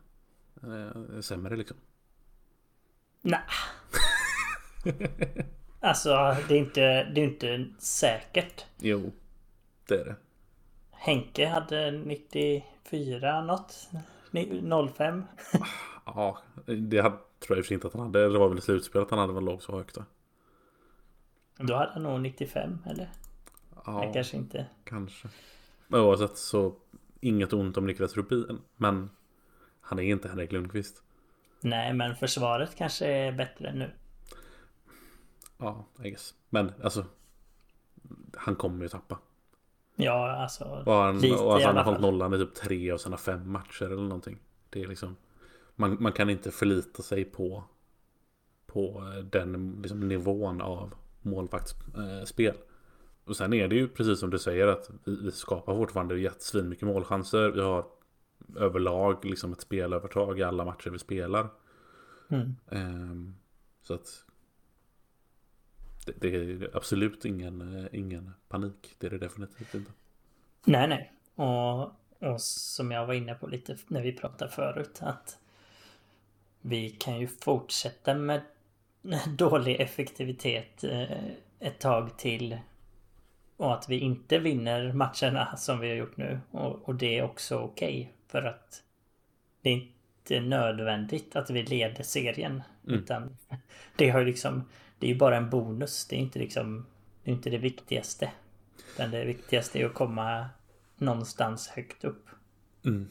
eh, 0.62 1.20
sämre 1.20 1.56
liksom. 1.56 1.76
Nej. 3.22 3.40
Alltså 5.80 6.36
det 6.48 6.54
är 6.54 6.58
inte, 6.58 7.04
det 7.04 7.20
är 7.20 7.24
inte 7.24 7.68
säkert. 7.78 8.64
Jo, 8.78 9.12
det 9.88 9.94
är 9.94 10.04
det. 10.04 10.16
Henke 11.06 11.46
hade 11.46 11.90
94 11.90 13.40
något. 13.40 13.88
Ni- 14.30 14.62
05. 14.96 15.24
Ja, 16.06 16.38
det 16.64 17.00
hade, 17.00 17.16
tror 17.16 17.56
jag 17.56 17.58
i 17.58 17.60
och 17.60 17.64
för 17.64 17.68
sig 17.68 17.74
inte 17.74 17.86
att 17.86 17.92
han 17.92 18.02
hade. 18.02 18.28
Det 18.32 18.38
var 18.38 18.48
väl 18.48 18.58
i 18.58 18.60
slutspelet 18.60 19.10
han 19.10 19.18
hade 19.18 19.32
väl 19.32 19.44
låg 19.44 19.62
så 19.62 19.76
högt. 19.76 19.94
då. 19.94 20.04
Då 21.58 21.74
hade 21.74 21.92
han 21.92 22.02
nog 22.02 22.20
95 22.20 22.78
eller? 22.86 23.10
Ja, 23.86 23.98
Nej, 24.00 24.10
kanske 24.14 24.36
inte. 24.36 24.66
kanske. 24.84 25.28
Men 25.88 26.00
oavsett 26.00 26.36
så 26.38 26.74
inget 27.20 27.52
ont 27.52 27.76
om 27.76 27.86
Niklas 27.86 28.16
Rubin. 28.16 28.58
Men 28.76 29.10
han 29.80 29.98
är 29.98 30.02
inte 30.02 30.28
Henrik 30.28 30.52
Lundqvist. 30.52 31.02
Nej, 31.60 31.94
men 31.94 32.16
försvaret 32.16 32.76
kanske 32.76 33.06
är 33.06 33.32
bättre 33.32 33.72
nu. 33.74 33.90
Ja, 35.58 35.84
I 36.04 36.10
guess. 36.10 36.34
Men 36.50 36.72
alltså. 36.82 37.04
Han 38.36 38.56
kommer 38.56 38.82
ju 38.82 38.88
tappa. 38.88 39.18
Ja, 39.96 40.30
alltså. 40.30 40.64
Och 40.64 40.92
han, 40.92 41.20
lite 41.20 41.36
och 41.36 41.52
alltså 41.52 41.68
han 41.68 41.76
har 41.76 41.84
hållit 41.84 42.00
nollan 42.00 42.34
i 42.34 42.38
typ 42.38 42.54
tre 42.54 42.90
av 42.90 42.98
sina 42.98 43.16
fem 43.16 43.52
matcher 43.52 43.84
eller 43.84 44.02
någonting. 44.02 44.38
Det 44.70 44.82
är 44.82 44.86
liksom 44.86 45.16
man, 45.74 45.96
man 46.00 46.12
kan 46.12 46.30
inte 46.30 46.50
förlita 46.50 47.02
sig 47.02 47.24
på 47.24 47.64
på 48.66 49.12
den 49.30 49.78
liksom, 49.82 50.08
nivån 50.08 50.60
av 50.60 50.94
målvaktsspel. 51.22 52.54
Och 53.24 53.36
sen 53.36 53.52
är 53.52 53.68
det 53.68 53.74
ju 53.76 53.88
precis 53.88 54.20
som 54.20 54.30
du 54.30 54.38
säger 54.38 54.66
att 54.66 54.90
vi, 55.04 55.16
vi 55.16 55.32
skapar 55.32 55.76
fortfarande 55.76 56.14
mycket 56.64 56.82
målchanser. 56.82 57.50
Vi 57.50 57.60
har 57.60 57.86
överlag 58.56 59.24
liksom 59.24 59.52
ett 59.52 59.60
spelövertag 59.60 60.38
i 60.38 60.42
alla 60.42 60.64
matcher 60.64 60.90
vi 60.90 60.98
spelar. 60.98 61.48
Mm. 62.28 62.56
Um, 62.68 63.36
så 63.82 63.94
att 63.94 64.24
det, 66.06 66.12
det, 66.20 66.36
är 66.36 66.76
absolut 66.76 67.24
ingen, 67.24 67.88
ingen 67.92 68.32
panik. 68.48 68.94
Det 68.98 69.06
är 69.06 69.10
det 69.10 69.18
definitivt 69.18 69.74
inte. 69.74 69.90
Nej, 70.64 70.88
nej. 70.88 71.12
Och, 71.34 71.82
och 72.18 72.40
som 72.40 72.90
jag 72.90 73.06
var 73.06 73.14
inne 73.14 73.34
på 73.34 73.46
lite 73.46 73.76
när 73.88 74.02
vi 74.02 74.12
pratade 74.12 74.50
förut 74.50 74.98
att 75.00 75.38
vi 76.60 76.90
kan 76.90 77.20
ju 77.20 77.26
fortsätta 77.26 78.14
med 78.14 78.40
dålig 79.38 79.80
effektivitet 79.80 80.84
eh, 80.84 81.28
ett 81.60 81.78
tag 81.80 82.18
till. 82.18 82.58
Och 83.56 83.74
att 83.74 83.88
vi 83.88 83.98
inte 83.98 84.38
vinner 84.38 84.92
matcherna 84.92 85.56
som 85.56 85.80
vi 85.80 85.88
har 85.88 85.96
gjort 85.96 86.16
nu. 86.16 86.40
Och, 86.50 86.88
och 86.88 86.94
det 86.94 87.18
är 87.18 87.22
också 87.22 87.58
okej. 87.58 88.00
Okay, 88.00 88.06
för 88.28 88.42
att 88.42 88.82
det 89.62 89.70
är 89.70 89.74
inte 89.74 90.40
nödvändigt 90.40 91.36
att 91.36 91.50
vi 91.50 91.62
leder 91.62 92.02
serien. 92.02 92.62
Mm. 92.86 93.00
Utan 93.00 93.36
det 93.96 94.10
har 94.10 94.20
ju 94.20 94.26
liksom... 94.26 94.64
Det 94.98 95.06
är 95.06 95.10
ju 95.10 95.18
bara 95.18 95.36
en 95.36 95.50
bonus. 95.50 96.06
Det 96.06 96.16
är 96.16 96.20
inte 96.20 96.38
liksom... 96.38 96.86
Det 97.24 97.30
är 97.30 97.34
inte 97.34 97.50
det 97.50 97.58
viktigaste. 97.58 98.30
Utan 98.94 99.10
det 99.10 99.24
viktigaste 99.24 99.78
är 99.78 99.86
att 99.86 99.94
komma 99.94 100.48
någonstans 100.96 101.68
högt 101.68 102.04
upp. 102.04 102.26
Mm. 102.84 103.08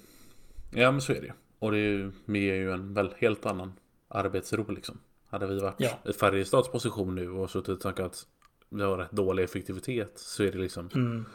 Ja 0.72 0.92
men 0.92 1.02
så 1.02 1.14
är 1.14 1.22
det 1.22 1.34
Och 1.60 1.72
det 1.72 1.78
är 1.78 1.82
ju, 1.82 2.12
ger 2.26 2.56
ju 2.56 2.72
en 2.72 2.94
väl 2.94 3.14
helt 3.18 3.46
annan 3.46 3.74
arbetsro 4.08 4.72
liksom. 4.72 5.00
Hade 5.28 5.48
vi 5.48 5.60
varit 5.60 5.76
ja. 5.78 6.00
i 6.10 6.14
Färjestads 6.14 6.72
position 6.72 7.16
nu 7.16 7.30
och 7.30 7.50
suttit 7.50 7.70
och 7.70 7.80
tänkt 7.80 8.00
att 8.00 8.26
vi 8.70 8.84
har 8.84 8.98
rätt 8.98 9.12
dålig 9.12 9.44
effektivitet 9.44 10.12
så 10.16 10.44
är 10.44 10.52
det 10.52 10.58
liksom 10.58 10.90
mm. 10.96 11.26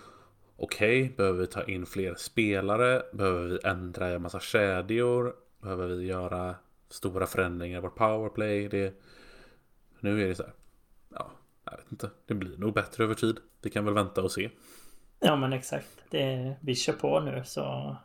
Okej, 0.57 1.05
okay, 1.05 1.17
behöver 1.17 1.41
vi 1.41 1.47
ta 1.47 1.65
in 1.65 1.87
fler 1.87 2.15
spelare? 2.15 3.03
Behöver 3.13 3.49
vi 3.49 3.59
ändra 3.65 4.09
en 4.09 4.23
massa 4.23 4.41
kedjor? 4.41 5.35
Behöver 5.63 5.89
vi 5.89 6.07
göra 6.07 6.55
stora 6.89 7.27
förändringar 7.27 7.79
i 7.79 7.81
vårt 7.81 7.95
powerplay? 7.95 8.69
Det, 8.69 8.95
nu 10.01 10.23
är 10.23 10.29
det 10.29 10.35
så 10.35 10.43
här. 10.43 10.53
Ja, 11.09 11.31
jag 11.65 11.77
vet 11.77 11.93
inte. 11.93 12.11
Det 12.27 12.35
blir 12.35 12.57
nog 12.57 12.75
bättre 12.75 13.05
över 13.05 13.15
tid. 13.15 13.37
Vi 13.63 13.71
kan 13.71 13.85
väl 13.85 13.95
vänta 13.95 14.23
och 14.23 14.33
se. 14.33 14.51
Ja, 15.21 15.37
men 15.37 15.53
exakt. 15.53 16.05
Det, 16.11 16.57
vi 16.61 16.75
kör 16.75 16.93
på 16.93 17.21
nu 17.21 17.43
så 17.45 17.97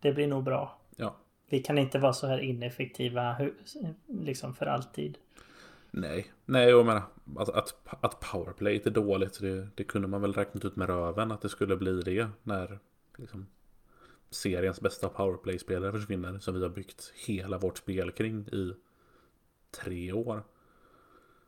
det 0.00 0.12
blir 0.12 0.26
nog 0.26 0.44
bra. 0.44 0.80
Ja. 0.96 1.16
Vi 1.50 1.62
kan 1.62 1.78
inte 1.78 1.98
vara 1.98 2.12
så 2.12 2.26
här 2.26 2.38
ineffektiva 2.38 3.36
liksom 4.06 4.54
för 4.54 4.66
alltid. 4.66 5.18
Nej, 5.90 6.32
nej 6.44 6.68
jag 6.68 6.86
menar 6.86 7.02
att, 7.36 7.48
att, 7.48 7.74
att 8.00 8.20
powerplay 8.20 8.82
är 8.84 8.90
dåligt. 8.90 9.40
Det, 9.40 9.68
det 9.74 9.84
kunde 9.84 10.08
man 10.08 10.20
väl 10.20 10.32
räknat 10.32 10.64
ut 10.64 10.76
med 10.76 10.88
röven 10.88 11.32
att 11.32 11.40
det 11.40 11.48
skulle 11.48 11.76
bli 11.76 12.02
det 12.02 12.28
när 12.42 12.78
liksom, 13.16 13.46
seriens 14.30 14.80
bästa 14.80 15.08
powerplay-spelare 15.08 15.92
försvinner. 15.92 16.38
Som 16.38 16.54
vi 16.54 16.62
har 16.62 16.68
byggt 16.68 17.12
hela 17.26 17.58
vårt 17.58 17.78
spel 17.78 18.12
kring 18.12 18.48
i 18.48 18.72
tre 19.70 20.12
år. 20.12 20.42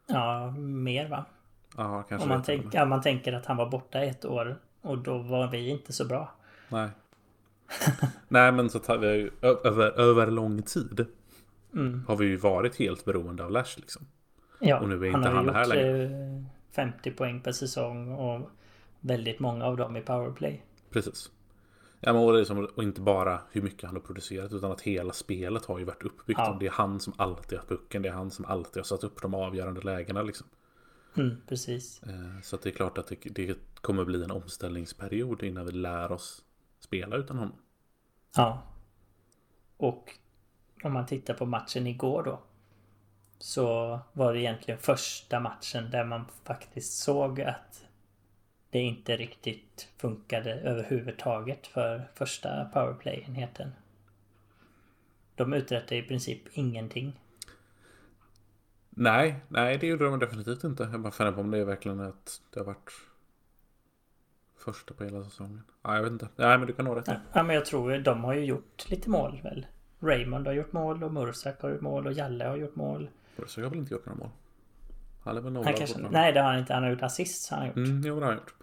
Ja, 0.09 0.51
mer 0.57 1.09
va? 1.09 1.25
Ja, 1.77 2.03
kanske. 2.03 2.23
Om 2.23 2.29
man, 2.29 2.43
tänk, 2.43 2.75
ja, 2.75 2.85
man 2.85 3.03
tänker 3.03 3.33
att 3.33 3.47
han 3.47 3.57
var 3.57 3.71
borta 3.71 4.03
ett 4.03 4.25
år 4.25 4.59
och 4.81 4.99
då 4.99 5.19
var 5.19 5.49
vi 5.51 5.69
inte 5.69 5.93
så 5.93 6.05
bra. 6.05 6.33
Nej. 6.69 6.89
Nej, 8.29 8.53
men 8.53 8.71
så 8.71 8.79
tar 8.79 8.99
vi 8.99 9.31
över, 9.43 10.01
över 10.01 10.27
lång 10.27 10.63
tid. 10.63 11.07
Mm. 11.75 12.05
Har 12.09 12.17
vi 12.17 12.27
ju 12.27 12.37
varit 12.37 12.79
helt 12.79 13.05
beroende 13.05 13.45
av 13.45 13.51
Lash 13.51 13.77
liksom. 13.77 14.07
Ja, 14.61 14.81
och 14.81 14.89
nu 14.89 14.95
är 14.95 15.07
inte 15.07 15.19
han, 15.19 15.37
har 15.37 15.45
han 15.45 15.55
här 15.55 15.67
längre. 15.67 16.45
50 16.71 17.11
poäng 17.11 17.41
per 17.41 17.53
säsong 17.53 18.13
och 18.13 18.51
väldigt 19.01 19.41
många 19.41 19.65
av 19.65 19.77
dem 19.77 19.97
i 19.97 20.01
powerplay. 20.01 20.63
Precis. 20.91 21.31
Ja, 22.01 22.13
men 22.13 22.23
och, 22.23 22.33
det 22.33 22.41
är 22.41 22.45
som, 22.45 22.69
och 22.75 22.83
inte 22.83 23.01
bara 23.01 23.41
hur 23.51 23.63
mycket 23.63 23.85
han 23.85 23.95
har 23.95 24.03
producerat 24.03 24.53
utan 24.53 24.73
att 24.73 24.81
hela 24.81 25.13
spelet 25.13 25.65
har 25.65 25.79
ju 25.79 25.85
varit 25.85 26.03
uppbyggt. 26.03 26.41
Ja. 26.41 26.57
Det 26.61 26.67
är 26.67 26.71
han 26.71 27.01
som 27.01 27.13
alltid 27.17 27.59
har 27.59 27.67
pucken. 27.67 28.03
Det 28.03 28.09
är 28.09 28.13
han 28.13 28.31
som 28.31 28.45
alltid 28.45 28.77
har 28.77 28.85
satt 28.85 29.05
upp 29.05 29.23
de 29.23 29.35
avgörande 29.35 29.81
lägena 29.81 30.23
liksom. 30.23 30.47
Mm, 31.17 31.37
precis. 31.49 32.03
Eh, 32.03 32.41
så 32.43 32.57
det 32.57 32.69
är 32.69 32.73
klart 32.73 32.99
att 32.99 33.07
det, 33.07 33.17
det 33.31 33.59
kommer 33.81 34.05
bli 34.05 34.25
en 34.25 34.31
omställningsperiod 34.31 35.43
innan 35.43 35.67
vi 35.67 35.73
lär 35.73 36.13
oss 36.13 36.45
spela 36.81 37.17
utan 37.17 37.39
honom. 37.39 37.57
Ja. 38.37 38.63
Och 39.77 40.13
om 40.83 40.93
man 40.93 41.07
tittar 41.07 41.35
på 41.35 41.47
matchen 41.47 41.87
igår 41.87 42.23
då. 42.23 42.41
Så 43.39 43.99
var 44.13 44.33
det 44.33 44.41
egentligen 44.41 44.81
första 44.81 45.41
matchen 45.41 45.91
där 45.91 46.05
man 46.05 46.25
faktiskt 46.45 46.99
såg 46.99 47.41
att 47.41 47.85
det 48.71 48.79
inte 48.79 49.17
riktigt 49.17 49.89
funkade 49.97 50.55
överhuvudtaget 50.55 51.67
för 51.67 52.09
första 52.15 52.65
powerplay-enheten. 52.65 53.71
De 55.35 55.53
uträttade 55.53 55.97
i 55.97 56.03
princip 56.03 56.43
ingenting. 56.53 57.21
Nej, 58.91 59.41
nej 59.49 59.79
det 59.79 59.87
gjorde 59.87 60.05
de 60.05 60.19
definitivt 60.19 60.65
inte. 60.65 60.89
Jag 60.93 61.01
bara 61.01 61.13
funderar 61.13 61.35
på 61.35 61.41
om 61.41 61.51
det 61.51 61.59
är 61.59 61.65
verkligen 61.65 62.01
att 62.01 62.43
det 62.51 62.61
har 62.61 62.65
varit 62.65 62.93
första 64.57 64.95
på 64.95 65.05
hela 65.05 65.25
säsongen. 65.25 65.63
Ja, 65.83 65.97
jag 65.97 66.03
vet 66.03 66.13
inte. 66.13 66.29
Nej, 66.37 66.59
men 66.59 66.67
du 66.67 66.73
kan 66.73 66.85
nog 66.85 66.97
rätt. 66.97 67.11
Ja, 67.33 67.43
men 67.43 67.55
jag 67.55 67.65
tror 67.65 67.99
de 67.99 68.25
har 68.25 68.35
ju 68.35 68.45
gjort 68.45 68.91
lite 68.91 69.11
mål 69.11 69.41
väl. 69.43 69.67
Raymond 70.01 70.47
har 70.47 70.55
gjort 70.55 70.73
mål 70.73 71.05
och 71.05 71.13
Mursak 71.13 71.63
har 71.63 71.71
gjort 71.71 71.81
mål 71.81 72.07
och 72.07 72.13
Jalle 72.13 72.45
har 72.45 72.57
gjort 72.57 72.77
mål. 72.77 73.11
Mursak 73.37 73.65
har 73.65 73.71
väl 73.71 73.79
inte 73.79 73.95
gjort 73.95 74.07
några 74.07 74.19
mål? 74.19 74.31
Han 75.23 75.37
är 75.37 75.41
väl 75.41 75.53
några 75.53 75.67
han 75.67 75.75
kanske, 75.75 75.99
Nej, 76.11 76.33
det 76.33 76.41
har 76.41 76.51
han 76.51 76.59
inte. 76.59 76.75
Han 76.75 76.83
har 76.83 76.91
gjort 76.91 77.03
assist. 77.03 77.51
Han 77.51 77.59
har 77.59 77.67
gjort. 77.67 77.77
Mm, 77.77 78.03
jo, 78.05 78.15
det 78.15 78.27
har 78.27 78.33
han 78.33 78.41
gjort. 78.41 78.55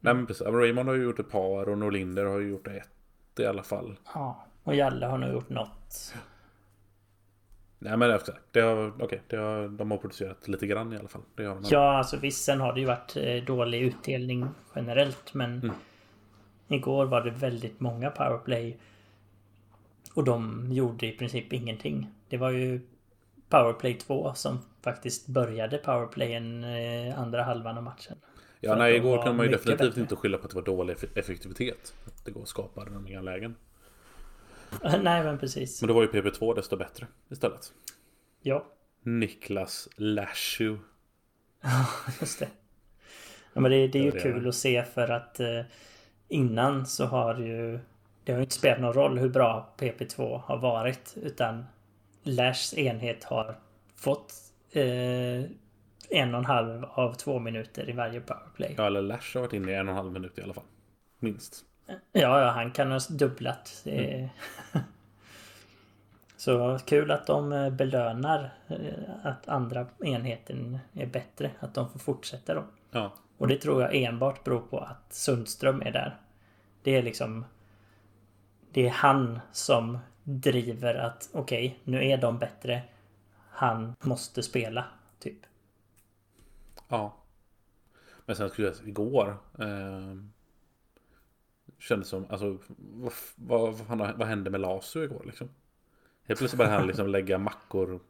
Nej, 0.00 0.14
men 0.14 0.26
precis. 0.26 0.46
Raymond 0.46 0.88
har 0.88 0.96
ju 0.96 1.02
gjort 1.02 1.18
ett 1.18 1.30
par 1.30 1.68
och 1.68 1.78
Norlinder 1.78 2.24
har 2.24 2.38
ju 2.38 2.48
gjort 2.48 2.66
ett 2.66 3.40
i 3.40 3.46
alla 3.46 3.62
fall. 3.62 3.96
Ja, 4.14 4.46
och 4.62 4.74
Jalle 4.74 5.06
har 5.06 5.18
nog 5.18 5.32
gjort 5.32 5.48
något. 5.48 6.14
Nej 7.78 7.96
men 7.96 8.10
efter, 8.10 8.34
det 8.50 8.60
har, 8.60 9.02
okay, 9.02 9.18
det 9.26 9.36
har, 9.36 9.68
de 9.68 9.90
har 9.90 9.98
producerat 9.98 10.48
lite 10.48 10.66
grann 10.66 10.92
i 10.92 10.96
alla 10.98 11.08
fall. 11.08 11.22
Det 11.34 11.44
har 11.44 11.58
ja, 11.70 11.98
alltså 11.98 12.16
visst 12.16 12.44
sen 12.44 12.60
har 12.60 12.72
det 12.72 12.80
ju 12.80 12.86
varit 12.86 13.16
eh, 13.16 13.44
dålig 13.44 13.80
utdelning 13.80 14.48
generellt 14.74 15.34
men 15.34 15.58
mm. 15.58 15.74
Igår 16.68 17.06
var 17.06 17.22
det 17.22 17.30
väldigt 17.30 17.80
många 17.80 18.10
powerplay. 18.10 18.76
Och 20.14 20.24
de 20.24 20.66
gjorde 20.72 21.06
i 21.06 21.12
princip 21.12 21.52
ingenting. 21.52 22.10
Det 22.28 22.36
var 22.36 22.50
ju 22.50 22.80
Powerplay 23.48 23.94
2 23.94 24.34
som 24.34 24.58
faktiskt 24.82 25.26
började 25.26 25.78
powerplayen 25.78 26.64
eh, 26.64 27.18
andra 27.20 27.42
halvan 27.42 27.76
av 27.76 27.82
matchen. 27.82 28.16
Ja, 28.60 28.76
nej, 28.76 28.96
igår 28.96 29.22
kan 29.22 29.36
man 29.36 29.46
ju 29.46 29.52
definitivt 29.52 29.88
bättre. 29.88 30.00
inte 30.00 30.16
skylla 30.16 30.38
på 30.38 30.44
att 30.44 30.50
det 30.50 30.56
var 30.56 30.62
dålig 30.62 30.96
effektivitet. 31.14 31.94
Det 32.24 32.30
går 32.30 32.42
att 32.42 32.48
skapa 32.48 32.84
de 32.84 33.08
inga 33.08 33.20
lägen. 33.20 33.56
Nej, 35.02 35.24
men 35.24 35.38
precis. 35.38 35.82
Men 35.82 35.88
då 35.88 35.94
var 35.94 36.02
ju 36.02 36.08
PP2 36.08 36.54
desto 36.54 36.76
bättre 36.76 37.06
istället. 37.30 37.72
Ja. 38.42 38.66
Niklas 39.02 39.88
Lashu. 39.96 40.76
Ja, 41.60 41.86
just 42.20 42.38
det. 42.38 42.48
Ja, 43.52 43.60
men 43.60 43.70
det, 43.70 43.88
det 43.88 43.98
är 43.98 44.02
ju 44.02 44.10
det 44.10 44.20
kul 44.20 44.42
det. 44.42 44.48
att 44.48 44.54
se 44.54 44.84
för 44.84 45.08
att 45.08 45.40
eh, 45.40 45.60
innan 46.28 46.86
så 46.86 47.04
har 47.06 47.34
ju 47.34 47.78
det 48.24 48.32
har 48.32 48.38
ju 48.38 48.44
inte 48.44 48.54
spelat 48.54 48.80
någon 48.80 48.92
roll 48.92 49.18
hur 49.18 49.28
bra 49.28 49.74
PP2 49.78 50.40
har 50.44 50.58
varit 50.58 51.14
utan 51.22 51.64
Lashs 52.26 52.74
enhet 52.74 53.24
har 53.24 53.58
fått 53.96 54.34
eh, 54.72 55.44
en 56.10 56.34
och 56.34 56.38
en 56.38 56.44
halv 56.44 56.84
av 56.84 57.14
två 57.14 57.38
minuter 57.38 57.90
i 57.90 57.92
varje 57.92 58.20
powerplay. 58.20 58.74
Ja, 58.76 58.86
eller 58.86 59.02
Lash 59.02 59.34
har 59.34 59.40
varit 59.40 59.52
inne 59.52 59.72
i 59.72 59.74
en 59.74 59.88
och 59.88 59.92
en 59.92 59.96
halv 59.96 60.12
minut 60.12 60.38
i 60.38 60.42
alla 60.42 60.54
fall. 60.54 60.64
Minst. 61.18 61.64
Ja, 61.86 62.40
ja 62.40 62.50
han 62.50 62.70
kan 62.70 62.92
ha 62.92 63.00
dubblat. 63.10 63.82
Mm. 63.84 64.28
Så 66.36 66.78
kul 66.86 67.10
att 67.10 67.26
de 67.26 67.52
eh, 67.52 67.70
belönar 67.70 68.54
eh, 68.68 68.76
att 69.22 69.48
andra 69.48 69.86
enheten 70.04 70.78
är 70.92 71.06
bättre. 71.06 71.50
Att 71.60 71.74
de 71.74 71.90
får 71.90 71.98
fortsätta 71.98 72.54
då. 72.54 72.64
Ja. 72.90 73.12
Och 73.38 73.48
det 73.48 73.56
tror 73.56 73.82
jag 73.82 73.94
enbart 73.94 74.44
beror 74.44 74.60
på 74.60 74.78
att 74.78 75.12
Sundström 75.12 75.82
är 75.82 75.92
där. 75.92 76.20
Det 76.82 76.96
är 76.96 77.02
liksom... 77.02 77.44
Det 78.72 78.86
är 78.86 78.90
han 78.90 79.40
som 79.52 79.98
driver 80.28 80.94
att 80.94 81.28
okej, 81.32 81.66
okay, 81.66 81.92
nu 81.92 82.04
är 82.04 82.18
de 82.18 82.38
bättre. 82.38 82.82
Han 83.50 83.94
måste 84.00 84.42
spela, 84.42 84.84
typ. 85.18 85.38
Ja. 86.88 87.16
Men 88.26 88.36
sen 88.36 88.50
skulle 88.50 88.66
jag 88.66 88.76
säga 88.76 88.88
igår. 88.88 89.36
Eh, 89.58 90.16
kändes 91.78 92.08
som, 92.08 92.26
alltså 92.30 92.58
vad, 92.76 93.12
vad, 93.36 93.74
vad, 93.74 94.18
vad 94.18 94.28
hände 94.28 94.50
med 94.50 94.60
Lasu 94.60 95.04
igår 95.04 95.22
liksom? 95.26 95.48
Helt 96.24 96.38
plötsligt 96.38 96.58
började 96.58 96.76
han 96.76 96.86
liksom 96.86 97.08
lägga 97.08 97.38
mackor 97.38 98.00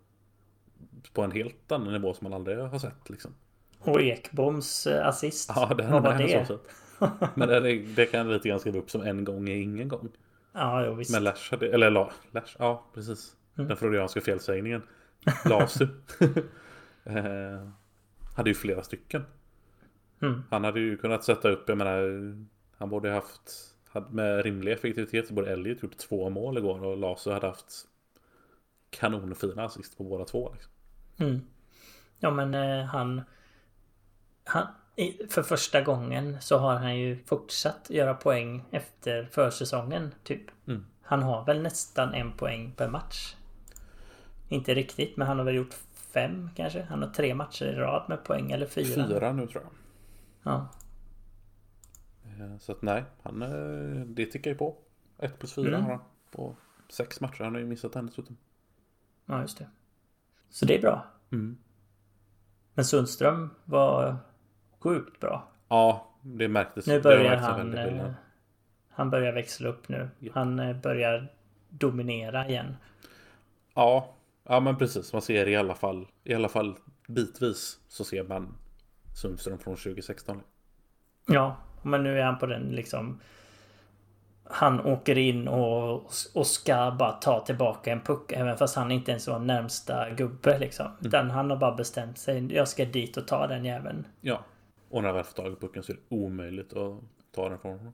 på 1.12 1.22
en 1.22 1.30
helt 1.30 1.72
annan 1.72 1.92
nivå 1.92 2.14
som 2.14 2.24
man 2.24 2.32
aldrig 2.32 2.58
har 2.58 2.78
sett 2.78 3.10
liksom. 3.10 3.34
Och 3.78 4.00
Ekboms 4.00 4.86
eh, 4.86 5.06
assist. 5.06 5.52
Ja, 5.54 5.74
det 5.74 5.86
vad 5.86 6.02
var 6.02 6.18
det? 6.18 6.58
Men 7.34 7.48
det, 7.48 7.78
det 7.78 8.06
kan 8.06 8.32
lite 8.32 8.48
grann 8.48 8.60
skriva 8.60 8.78
upp 8.78 8.90
som 8.90 9.02
en 9.02 9.24
gång 9.24 9.48
är 9.48 9.56
ingen 9.56 9.88
gång. 9.88 10.08
Ja, 10.57 10.86
jo, 10.86 10.94
visst. 10.94 11.12
Men 11.12 11.24
Lash 11.24 11.50
hade, 11.50 11.68
eller 11.68 11.90
Lash, 11.90 12.57
ja 12.59 12.84
precis. 12.94 13.36
Mm. 13.59 13.68
Den 13.68 13.76
freudianska 13.76 14.20
felsägningen. 14.20 14.82
Lasu. 15.44 15.84
eh, 17.04 17.68
hade 18.34 18.50
ju 18.50 18.54
flera 18.54 18.82
stycken. 18.82 19.24
Mm. 20.22 20.42
Han 20.50 20.64
hade 20.64 20.80
ju 20.80 20.96
kunnat 20.96 21.24
sätta 21.24 21.48
upp, 21.48 21.68
jag 21.68 21.78
menar, 21.78 22.02
han 22.78 22.90
borde 22.90 23.11
haft, 23.11 23.74
med 24.11 24.44
rimlig 24.44 24.72
effektivitet 24.72 25.28
så 25.28 25.34
borde 25.34 25.52
Elliot 25.52 25.82
gjort 25.82 25.96
två 25.96 26.30
mål 26.30 26.59
igår 26.59 26.84
och 26.84 26.96
Lasu 26.96 27.30
hade 27.30 27.46
haft 27.46 27.86
kanonfina 28.90 29.64
assist 29.64 29.96
på 29.96 30.04
båda 30.04 30.24
två. 30.24 30.52
Liksom. 30.52 30.72
Mm. 31.18 31.40
Ja 32.18 32.30
men 32.30 32.54
eh, 32.54 32.84
han... 32.84 33.22
han 34.44 34.66
för 35.30 35.42
första 35.42 35.80
gången 35.82 36.36
så 36.40 36.59
har 36.59 36.76
han 36.76 36.97
ju 36.99 37.18
fortsatt 37.24 37.90
göra 37.90 38.14
poäng 38.14 38.64
efter 38.70 39.24
försäsongen 39.32 40.14
typ. 40.24 40.42
Mm. 40.66 40.86
Han 41.03 41.22
har 41.22 41.44
väl 41.44 41.62
nästan 41.62 42.14
en 42.14 42.32
poäng 42.32 42.72
per 42.76 42.88
match. 42.88 43.34
Inte 44.49 44.74
riktigt 44.74 45.16
men 45.16 45.26
han 45.28 45.38
har 45.38 45.44
väl 45.44 45.55
gjort 45.55 45.74
fem 45.92 46.51
kanske. 46.57 46.82
Han 46.82 47.03
har 47.03 47.11
tre 47.11 47.34
matcher 47.34 47.64
i 47.64 47.74
rad 47.74 48.05
med 48.09 48.24
poäng 48.24 48.51
eller 48.53 48.66
fyra. 48.66 49.07
Fyra 49.09 49.32
nu 49.32 49.47
tror 49.47 49.62
jag. 49.62 49.72
Ja. 50.53 50.68
Eh, 52.24 52.59
Så 52.59 52.72
att 52.72 52.82
nej, 52.82 53.05
han, 53.22 53.42
eh, 53.42 54.07
det 54.07 54.26
tickar 54.26 54.51
ju 54.51 54.57
på. 54.57 54.76
1 55.18 55.38
plus 55.38 55.53
4 55.55 55.68
Mm. 55.68 55.82
har 55.82 55.90
han 55.90 56.01
på 56.30 56.57
sex 56.88 57.20
matcher. 57.20 57.44
Han 57.44 57.53
har 57.55 57.61
ju 57.61 57.66
missat 57.66 57.97
en 57.97 58.07
dessutom. 58.07 58.36
ja 59.26 59.40
just 59.40 59.59
det. 59.59 59.66
Så 60.51 60.64
det 60.66 60.76
är 60.78 60.80
bra. 60.80 61.07
Mm. 61.32 61.59
Men 62.74 62.84
Sundström 62.84 63.51
var 63.64 64.16
sjukt 64.87 65.20
bra. 65.20 65.49
Ja, 65.68 66.07
det 66.22 66.49
märktes. 66.49 66.87
Nu 66.87 67.01
börjar 67.01 67.30
märktes 67.30 67.47
han... 67.47 67.78
Eh, 67.78 68.11
han 68.91 69.11
börjar 69.11 69.32
växla 69.32 69.68
upp 69.68 69.89
nu. 69.89 70.09
Ja. 70.18 70.32
Han 70.34 70.59
eh, 70.59 70.76
börjar 70.76 71.32
dominera 71.68 72.49
igen. 72.49 72.76
Ja, 73.74 74.14
ja 74.45 74.61
men 74.61 74.76
precis. 74.78 75.12
Man 75.12 75.22
ser 75.22 75.49
i 75.49 75.57
alla 75.57 75.74
fall, 75.74 76.07
i 76.24 76.34
alla 76.34 76.49
fall 76.49 76.74
bitvis 77.09 77.78
så 77.89 78.05
ser 78.05 78.24
man 78.24 78.55
Sundström 79.14 79.59
från 79.59 79.76
2016. 79.76 80.41
Ja, 81.26 81.57
men 81.82 82.03
nu 82.03 82.20
är 82.20 82.24
han 82.24 82.39
på 82.39 82.47
den 82.47 82.62
liksom... 82.62 83.20
Han 84.51 84.80
åker 84.80 85.18
in 85.18 85.49
och, 85.49 85.95
och 86.34 86.47
ska 86.47 86.97
bara 86.99 87.12
ta 87.12 87.41
tillbaka 87.41 87.93
en 87.93 88.01
puck 88.01 88.32
även 88.32 88.57
fast 88.57 88.76
han 88.76 88.91
inte 88.91 89.11
ens 89.11 89.28
var 89.28 89.39
närmsta 89.39 90.11
gubbe 90.11 90.59
liksom. 90.59 90.87
Utan 91.01 91.30
han 91.30 91.51
har 91.51 91.57
bara 91.57 91.74
bestämt 91.74 92.18
sig. 92.18 92.55
Jag 92.55 92.68
ska 92.68 92.84
dit 92.84 93.16
och 93.16 93.28
ta 93.28 93.47
den 93.47 93.64
jäveln. 93.64 94.07
Ja, 94.20 94.45
och 94.91 95.03
när 95.03 95.09
han 95.09 95.14
väl 95.16 95.24
får 95.24 95.43
tag 95.43 95.53
i 95.53 95.57
pucken 95.57 95.82
så 95.82 95.93
är 95.93 95.97
det 95.97 96.16
omöjligt 96.16 96.72
att 96.76 97.01
ta 97.34 97.49
den 97.49 97.59
från 97.59 97.78
honom. 97.78 97.93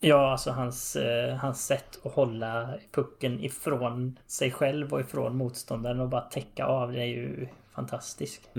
Ja, 0.00 0.30
alltså 0.32 0.50
hans, 0.50 0.96
eh, 0.96 1.34
hans 1.36 1.66
sätt 1.66 1.98
att 2.06 2.12
hålla 2.12 2.74
pucken 2.92 3.40
ifrån 3.44 4.18
sig 4.26 4.50
själv 4.50 4.92
och 4.92 5.00
ifrån 5.00 5.36
motståndaren 5.36 6.00
och 6.00 6.08
bara 6.08 6.20
täcka 6.20 6.66
av 6.66 6.92
det 6.92 7.00
är 7.00 7.04
ju 7.06 7.48
fantastiskt. 7.70 8.50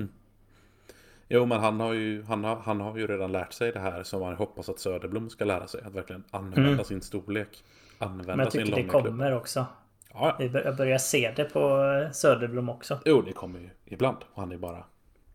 Jo, 1.28 1.46
men 1.46 1.60
han 1.60 1.80
har 1.80 1.94
ju, 1.94 2.24
han 2.24 2.44
har, 2.44 2.56
han 2.56 2.82
har 2.82 2.98
ju 2.98 3.08
redan 3.08 3.32
lärt 3.32 3.54
sig 3.54 3.72
det 3.72 3.80
här 3.80 4.04
som 4.04 4.20
man 4.22 4.36
hoppas 4.36 4.70
att 4.70 4.80
Söderblom 4.80 5.30
ska 5.30 5.46
lära 5.46 5.68
sig. 5.68 5.82
Att 5.86 5.94
verkligen 5.96 6.24
använda 6.32 6.70
Mm. 6.72 6.84
sin 6.86 7.02
storlek. 7.02 7.64
Använda 7.98 8.36
Men 8.36 8.44
jag 8.44 8.52
sin 8.52 8.62
tycker 8.66 8.76
det 8.76 8.82
långa 8.82 8.92
klubb. 9.02 9.06
kommer 9.06 9.32
också. 9.36 9.66
Ja, 10.14 10.38
Jag 10.40 10.76
börjar 10.78 10.98
se 10.98 11.34
det 11.36 11.44
på 11.44 11.80
Söderblom 12.14 12.70
också. 12.70 13.00
jo, 13.06 13.22
det 13.22 13.34
kommer 13.34 13.60
ju 13.60 13.70
ibland. 13.86 14.18
Och 14.34 14.42
han 14.42 14.52
är 14.52 14.58
bara 14.58 14.84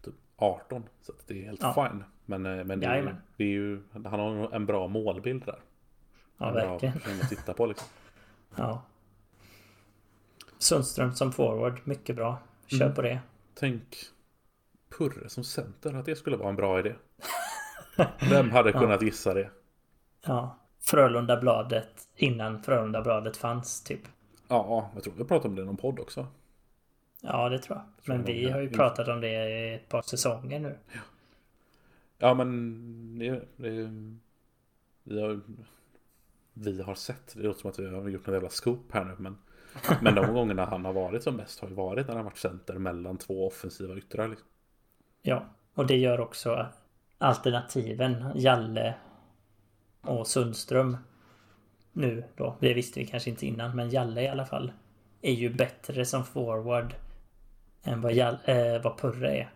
typ 0.05 0.14
18. 0.36 0.82
Så 1.03 1.12
det 1.26 1.41
är 1.43 1.47
helt 1.47 1.62
Ja. 1.62 1.88
fine. 1.91 2.05
Men, 2.31 2.47
eh, 2.47 2.64
men 2.64 2.83
är 2.83 2.97
ju, 2.97 3.14
det 3.37 3.45
är 3.45 3.49
ju, 3.49 3.83
han 3.93 4.05
har 4.20 4.55
en 4.55 4.66
bra 4.66 4.89
målbild 4.89 5.45
där. 5.47 5.59
Ja, 6.39 6.47
en 6.49 6.55
bra 6.55 6.70
verkligen. 6.70 6.93
person 6.95 7.20
att 7.22 7.28
titta 7.28 7.53
på 7.55 7.66
liksom. 7.66 7.89
Ja. 8.57 8.83
Sundström 10.59 11.12
som 11.14 11.33
forward, 11.33 11.81
mycket 11.85 12.16
bra. 12.16 12.39
Kör 12.66 12.83
Mm. 12.83 12.95
på 12.95 13.03
det. 13.03 13.20
Tänk 13.55 13.97
Purre 14.99 15.28
som 15.28 15.45
center, 15.45 15.95
att 15.95 16.05
det 16.05 16.16
skulle 16.16 16.37
vara 16.37 16.49
en 16.49 16.57
bra 16.57 16.78
idé. 16.78 16.95
Vem 18.31 18.51
hade 18.51 18.72
kunnat 18.72 19.03
gissa 19.03 19.35
det? 19.35 19.51
Ja. 20.26 20.57
Frölunda-bladet 20.81 22.09
innan 22.16 22.62
Frölunda-bladet 22.62 23.37
fanns, 23.37 23.85
typ. 23.85 24.01
Ja, 24.49 24.91
jag 24.95 25.03
tror 25.03 25.14
vi 25.16 25.24
pratade 25.24 25.49
om 25.49 25.55
det 25.57 25.62
i 25.62 25.64
någon 25.64 25.76
podd 25.76 26.01
också. 26.01 26.26
Ja, 27.20 27.49
det 27.49 27.59
tror 27.59 27.78
jag. 27.78 27.85
Men 28.14 28.24
vi 28.24 28.51
har 28.51 28.61
ju 28.61 28.68
pratat 28.70 29.09
om 29.09 29.20
det 29.20 29.28
i 29.51 29.74
ett 29.74 29.89
par 29.89 30.03
säsonger 30.03 30.61
nu. 30.61 30.78
Ja, 30.93 31.01
men 32.20 33.18
det, 33.18 33.44
det, 33.56 33.90
vi, 35.02 35.20
har, 35.20 35.40
vi 36.52 36.82
har 36.82 36.94
sett, 36.94 37.34
det 37.34 37.42
låter 37.42 37.60
som 37.60 37.70
att 37.70 37.78
vi 37.78 37.86
har 37.86 38.08
gjort 38.08 38.28
en 38.28 38.34
jävla 38.34 38.48
scoop 38.48 38.92
här 38.92 39.04
nu, 39.04 39.14
men, 39.18 39.38
men 40.02 40.14
de 40.14 40.34
gångerna 40.34 40.64
han 40.64 40.84
har 40.84 40.92
varit 40.92 41.22
som 41.22 41.36
bäst 41.36 41.60
har 41.60 41.68
ju 41.68 41.74
varit 41.74 42.08
när 42.08 42.14
han 42.14 42.24
varit 42.24 42.38
center 42.38 42.74
mellan 42.74 43.18
två 43.18 43.46
offensiva 43.46 43.96
yttrar. 43.96 44.28
Liksom. 44.28 44.48
Ja, 45.22 45.44
och 45.74 45.86
det 45.86 45.96
gör 45.96 46.20
också 46.20 46.66
alternativen 47.18 48.24
Jalle 48.34 48.94
och 50.00 50.26
Sundström 50.26 50.96
nu 51.92 52.24
då, 52.36 52.56
det 52.60 52.74
visste 52.74 53.00
vi 53.00 53.06
kanske 53.06 53.30
inte 53.30 53.46
innan, 53.46 53.76
men 53.76 53.90
Jalle 53.90 54.22
i 54.22 54.28
alla 54.28 54.46
fall 54.46 54.72
är 55.22 55.32
ju 55.32 55.54
bättre 55.54 56.04
som 56.04 56.24
forward 56.24 56.94
än 57.82 58.00
vad, 58.00 58.12
Jalle, 58.12 58.38
eh, 58.44 58.82
vad 58.82 58.98
Purre 58.98 59.36
är. 59.36 59.50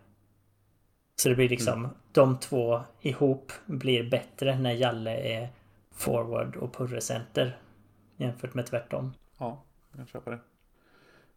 Så 1.16 1.28
det 1.28 1.34
blir 1.34 1.48
liksom 1.48 1.88
de 2.12 2.38
två 2.38 2.80
ihop 3.00 3.52
blir 3.66 4.10
bättre 4.10 4.58
när 4.58 4.72
Jalle 4.72 5.16
är 5.16 5.48
forward 5.92 6.56
och 6.56 6.74
Purre 6.76 7.00
center 7.00 7.58
jämfört 8.16 8.54
med 8.54 8.66
tvärtom. 8.66 9.12
Ja, 9.38 9.64
jag 9.90 9.98
kan 9.98 10.06
köpa 10.06 10.30
det. 10.30 10.40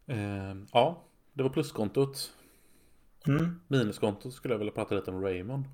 Eh, 0.06 0.56
ja, 0.72 1.04
det 1.32 1.42
var 1.42 1.50
pluskontot. 1.50 2.32
Mm. 3.26 3.60
Minuskontot 3.68 4.34
skulle 4.34 4.54
jag 4.54 4.58
vilja 4.58 4.72
prata 4.72 4.94
lite 4.94 5.10
om 5.10 5.22
Raymond. 5.22 5.64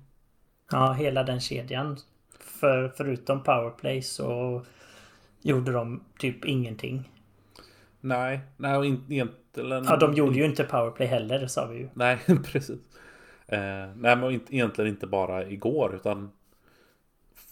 Ja, 0.71 0.93
hela 0.93 1.23
den 1.23 1.39
kedjan. 1.39 1.97
För, 2.39 2.93
förutom 2.97 3.43
powerplay 3.43 4.01
så 4.01 4.61
gjorde 5.41 5.71
de 5.71 6.03
typ 6.19 6.45
ingenting. 6.45 7.11
Nej, 8.01 8.39
nej 8.57 8.77
och 8.77 8.85
egentligen... 8.85 9.83
Ja, 9.85 9.97
de 9.97 10.13
gjorde 10.13 10.35
ju 10.35 10.45
inte 10.45 10.63
powerplay 10.63 11.07
heller, 11.07 11.47
sa 11.47 11.65
vi 11.65 11.77
ju. 11.77 11.89
Nej, 11.93 12.19
precis. 12.51 12.79
Eh, 13.47 13.95
nej, 13.95 14.15
men 14.15 14.31
inte, 14.31 14.55
egentligen 14.55 14.91
inte 14.91 15.07
bara 15.07 15.49
igår 15.49 15.95
utan 15.95 16.31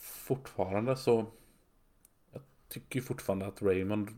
fortfarande 0.01 0.95
så 0.95 1.25
jag 2.31 2.41
tycker 2.67 2.99
ju 2.99 3.05
fortfarande 3.05 3.47
att 3.47 3.61
Raymond 3.61 4.09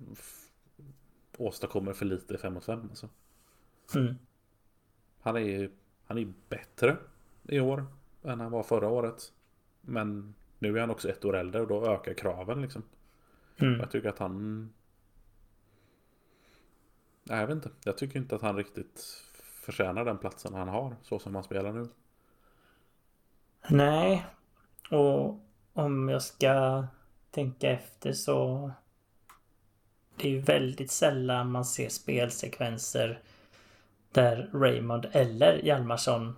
åstadkommer 1.38 1.93
för 1.93 2.05
lite 2.05 2.34
i 2.34 2.38
5 2.38 2.53
mot 2.53 2.65
5 2.65 2.82
alltså. 2.82 3.09
Mm. 3.95 4.15
Han 5.19 5.38
är 5.38 5.69
han 6.05 6.17
är 6.17 6.34
bättre 6.49 6.97
i 7.43 7.59
år 7.59 7.86
än 8.23 8.39
han 8.39 8.51
var 8.51 8.63
förra 8.63 8.89
året. 8.89 9.34
Men 9.82 10.36
nu 10.59 10.76
är 10.76 10.82
han 10.82 10.89
också 10.89 11.09
ett 11.09 11.26
år 11.26 11.36
äldre 11.36 11.61
och 11.61 11.67
då 11.67 11.86
ökar 11.86 12.13
kraven 12.13 12.61
liksom. 12.61 12.84
Mm. 13.57 13.80
Jag 13.80 13.91
tycker 13.91 14.09
att 14.09 14.19
han... 14.19 14.69
Nej, 17.23 17.39
jag 17.39 17.47
vet 17.47 17.55
inte. 17.55 17.69
Jag 17.84 17.97
tycker 17.97 18.19
inte 18.19 18.36
att 18.36 18.41
han 18.41 18.57
riktigt 18.57 19.23
förtjänar 19.66 20.05
den 20.05 20.18
platsen 20.18 20.53
han 20.53 20.68
har 20.68 20.95
så 21.01 21.20
som 21.20 21.36
han 21.36 21.43
spelar 21.43 21.72
nu. 21.72 21.88
Nej. 23.70 24.26
Och 24.91 25.39
om 25.74 26.09
jag 26.09 26.22
ska 26.22 26.86
tänka 27.32 27.72
efter 27.72 28.13
så... 28.13 28.72
Det 30.18 30.28
är 30.28 30.32
ju 30.32 30.39
väldigt 30.39 30.91
sällan 30.91 31.51
man 31.51 31.66
ser 31.66 31.89
spelsekvenser 31.89 33.20
där 34.11 34.49
Raymond 34.53 35.07
eller 35.11 35.61
Hjalmarsson 35.63 36.36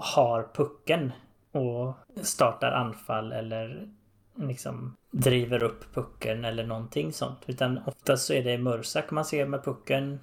har 0.00 0.48
pucken 0.54 1.12
och 1.52 1.94
startar 2.22 2.72
anfall 2.72 3.32
eller 3.32 3.88
liksom 4.34 4.96
driver 5.10 5.62
upp 5.62 5.94
pucken 5.94 6.44
eller 6.44 6.66
någonting 6.66 7.12
sånt. 7.12 7.38
Utan 7.46 7.80
oftast 7.86 8.26
så 8.26 8.32
är 8.32 8.44
det 8.44 8.58
Mursak 8.58 9.10
man 9.10 9.24
ser 9.24 9.46
med 9.46 9.64
pucken 9.64 10.20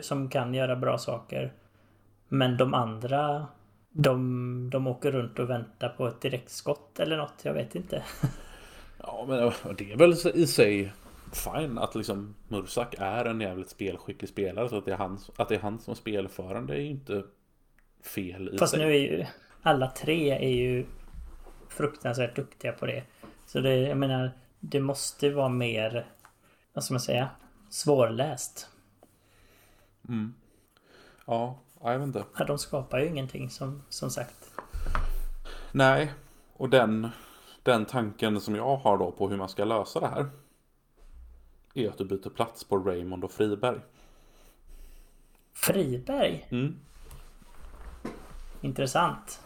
som 0.00 0.30
kan 0.30 0.54
göra 0.54 0.76
bra 0.76 0.98
saker. 0.98 1.52
Men 2.28 2.56
de 2.56 2.74
andra 2.74 3.46
de, 3.90 4.70
de 4.70 4.86
åker 4.86 5.12
runt 5.12 5.38
och 5.38 5.50
väntar 5.50 5.88
på 5.88 6.06
ett 6.06 6.20
direktskott 6.20 7.00
eller 7.00 7.16
något. 7.16 7.34
Jag 7.42 7.54
vet 7.54 7.74
inte. 7.74 8.02
Ja, 9.00 9.24
men 9.28 9.36
det 9.76 9.92
är 9.92 9.96
väl 9.96 10.14
i 10.34 10.46
sig 10.46 10.92
fine 11.32 11.78
att 11.78 11.94
liksom 11.94 12.34
Mursak 12.48 12.94
är 12.98 13.24
en 13.24 13.40
jävligt 13.40 13.70
spelskicklig 13.70 14.28
spelare. 14.28 14.68
Så 14.68 14.78
att 14.78 14.84
det 14.84 14.92
är 14.92 14.96
han, 14.96 15.18
att 15.36 15.48
det 15.48 15.54
är 15.54 15.60
han 15.60 15.78
som 15.78 15.94
spelförande 15.94 16.74
är 16.74 16.78
ju 16.78 16.86
inte 16.86 17.22
fel 18.02 18.50
i 18.54 18.58
Fast 18.58 18.70
sig. 18.70 18.80
nu 18.80 18.94
är 18.94 18.98
ju 18.98 19.26
alla 19.62 19.90
tre 19.90 20.30
är 20.30 20.54
ju 20.54 20.86
fruktansvärt 21.68 22.36
duktiga 22.36 22.72
på 22.72 22.86
det. 22.86 23.02
Så 23.46 23.60
det, 23.60 23.76
jag 23.76 23.98
menar, 23.98 24.30
det 24.60 24.80
måste 24.80 25.30
vara 25.30 25.48
mer, 25.48 26.06
vad 26.72 26.84
ska 26.84 26.94
man 26.94 27.00
säga, 27.00 27.28
svårläst. 27.70 28.68
Mm. 30.08 30.34
Ja, 31.26 31.58
jag 31.82 31.98
vet 31.98 32.06
inte. 32.06 32.24
Ja, 32.38 32.44
de 32.44 32.58
skapar 32.58 32.98
ju 32.98 33.06
ingenting 33.06 33.50
som, 33.50 33.82
som 33.88 34.10
sagt. 34.10 34.50
Nej, 35.72 36.12
och 36.52 36.68
den, 36.70 37.08
den 37.62 37.84
tanken 37.86 38.40
som 38.40 38.54
jag 38.54 38.76
har 38.76 38.98
då 38.98 39.12
på 39.12 39.28
hur 39.28 39.36
man 39.36 39.48
ska 39.48 39.64
lösa 39.64 40.00
det 40.00 40.06
här 40.06 40.30
är 41.74 41.88
att 41.88 41.98
du 41.98 42.04
byter 42.04 42.30
plats 42.30 42.64
på 42.64 42.78
Raymond 42.78 43.24
och 43.24 43.32
Friberg. 43.32 43.80
Friberg? 45.52 46.46
Mm. 46.50 46.76
Intressant. 48.60 49.40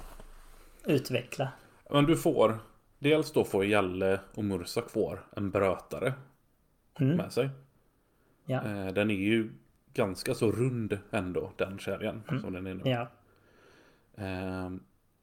Utveckla. 0.84 1.48
Men 1.90 2.04
du 2.04 2.16
får, 2.16 2.58
dels 2.98 3.32
då 3.32 3.44
får 3.44 3.64
Jalle 3.64 4.20
och 4.34 4.44
Mursak 4.44 4.90
får 4.90 5.26
en 5.36 5.50
brötare 5.50 6.14
Mm. 7.00 7.16
med 7.16 7.32
sig. 7.32 7.48
Ja. 8.44 8.62
Eh, 8.64 8.86
Den 8.92 9.10
är 9.10 9.14
ju 9.14 9.52
ganska 9.94 10.34
så 10.34 10.52
rund 10.52 10.98
ändå, 11.10 11.52
den 11.56 11.78
kedjan 11.78 12.22
som 12.40 12.52
den 12.52 12.66
är 12.66 12.74
nu. 12.74 12.82
ja. 12.84 13.10
Ehm, 14.16 14.80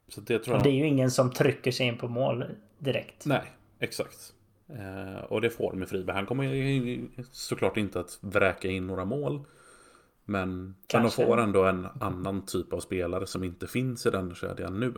Så 0.08 0.22
det 0.22 0.40
tror 0.40 0.56
jag... 0.56 0.64
det 0.64 0.70
är 0.70 0.74
ju 0.74 0.88
ingen 0.88 1.12
som 1.12 1.32
trycker 1.32 1.72
sig 1.72 1.88
in 1.88 1.98
på 1.98 2.08
mål 2.08 2.46
direkt. 2.78 3.26
Nej, 3.26 3.52
exakt. 3.80 4.34
Eh, 4.68 5.24
och 5.24 5.42
det 5.42 5.50
får 5.50 5.72
de 5.72 5.80
med 5.80 5.90
Friberg. 5.90 6.16
Han 6.16 6.26
kommer 6.26 6.44
ju 6.44 7.08
såklart 7.32 7.78
inte 7.78 8.00
att 8.00 8.18
vräka 8.22 8.68
in 8.68 8.88
några 8.88 9.06
mål. 9.06 9.46
Men, 10.26 10.76
men 10.94 11.04
de 11.04 11.12
får 11.12 11.38
ändå 11.40 11.64
en 11.64 11.88
annan 12.00 12.46
typ 12.46 12.74
av 12.74 12.80
spelare 12.80 13.28
som 13.28 13.44
inte 13.44 13.68
finns 13.68 14.06
i 14.06 14.10
den 14.10 14.36
kedjan 14.36 14.80
nu. 14.80 14.94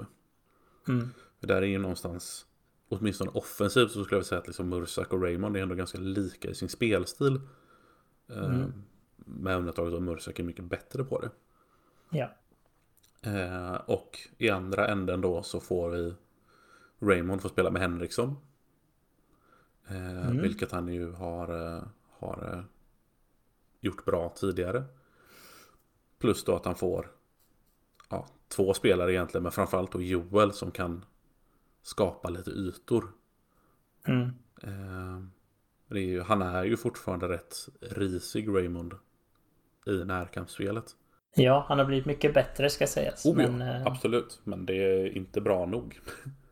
Mm. 0.88 1.10
För 1.40 1.48
där 1.48 1.62
är 1.62 1.66
ju 1.66 1.78
någonstans, 1.80 2.46
åtminstone 2.90 3.32
offensivt 3.34 3.92
så 3.92 4.04
skulle 4.04 4.20
jag 4.20 4.26
säga 4.26 4.40
att 4.42 4.48
liksom 4.48 4.70
Mursak 4.70 5.14
och 5.14 5.22
Raymond 5.24 5.58
är 5.58 5.62
ändå 5.62 5.76
ganska 5.76 5.98
lika 5.98 6.50
i 6.50 6.56
sin 6.56 6.70
spelstil. 6.70 7.36
Eh, 8.30 8.46
Mm. 8.46 8.74
Med 9.26 9.58
undantaget 9.58 9.94
av 9.94 10.02
Mursak 10.02 10.40
är 10.40 10.44
mycket 10.44 10.66
bättre 10.66 11.04
på 11.04 11.20
det. 11.20 11.30
Ja. 12.10 12.30
Eh, 13.22 13.76
och 13.76 14.20
i 14.38 14.50
andra 14.50 14.88
änden 14.88 15.22
då 15.22 15.44
så 15.44 15.60
får 15.60 15.90
vi 15.90 16.14
Raymond 17.00 17.42
få 17.42 17.50
spela 17.50 17.72
med 17.72 17.82
Henriksson. 17.82 18.36
Eh, 19.88 20.28
Mm. 20.28 20.42
Vilket 20.42 20.72
han 20.72 20.88
ju 20.88 21.12
har, 21.12 21.76
eh, 21.76 21.84
har 22.20 22.54
eh, 22.54 22.64
gjort 23.80 24.06
bra 24.06 24.30
tidigare. 24.30 24.84
Plus 26.18 26.44
då 26.44 26.56
att 26.56 26.66
han 26.66 26.76
får 26.76 27.12
ja, 28.10 28.28
två 28.48 28.74
spelare 28.74 29.14
egentligen, 29.14 29.44
men 29.44 29.52
framförallt 29.52 29.92
då 29.92 30.02
Joel 30.02 30.54
som 30.54 30.72
kan 30.72 31.06
skapa 31.82 32.30
lite 32.30 32.52
ytor. 32.52 33.12
Mm. 34.04 34.30
Eh, 34.64 35.22
är 35.90 35.96
ju, 35.96 36.22
han 36.22 36.42
är 36.42 36.64
ju 36.64 36.78
fortfarande 36.78 37.28
rätt 37.28 37.70
risig 37.80 38.48
Raymond 38.48 38.94
i 39.86 40.06
närkampsspelet. 40.06 40.96
Ja, 41.36 41.66
han 41.68 41.80
har 41.80 41.86
blivit 41.86 42.06
mycket 42.06 42.34
bättre 42.34 42.70
ska 42.70 42.88
sägas. 42.88 43.26
Oh, 43.26 43.36
men, 43.36 43.60
ja, 43.60 43.76
eh, 43.76 43.86
absolut, 43.86 44.42
men 44.44 44.66
det 44.66 44.74
är 44.74 45.18
inte 45.18 45.42
bra 45.42 45.66
nog. 45.66 46.00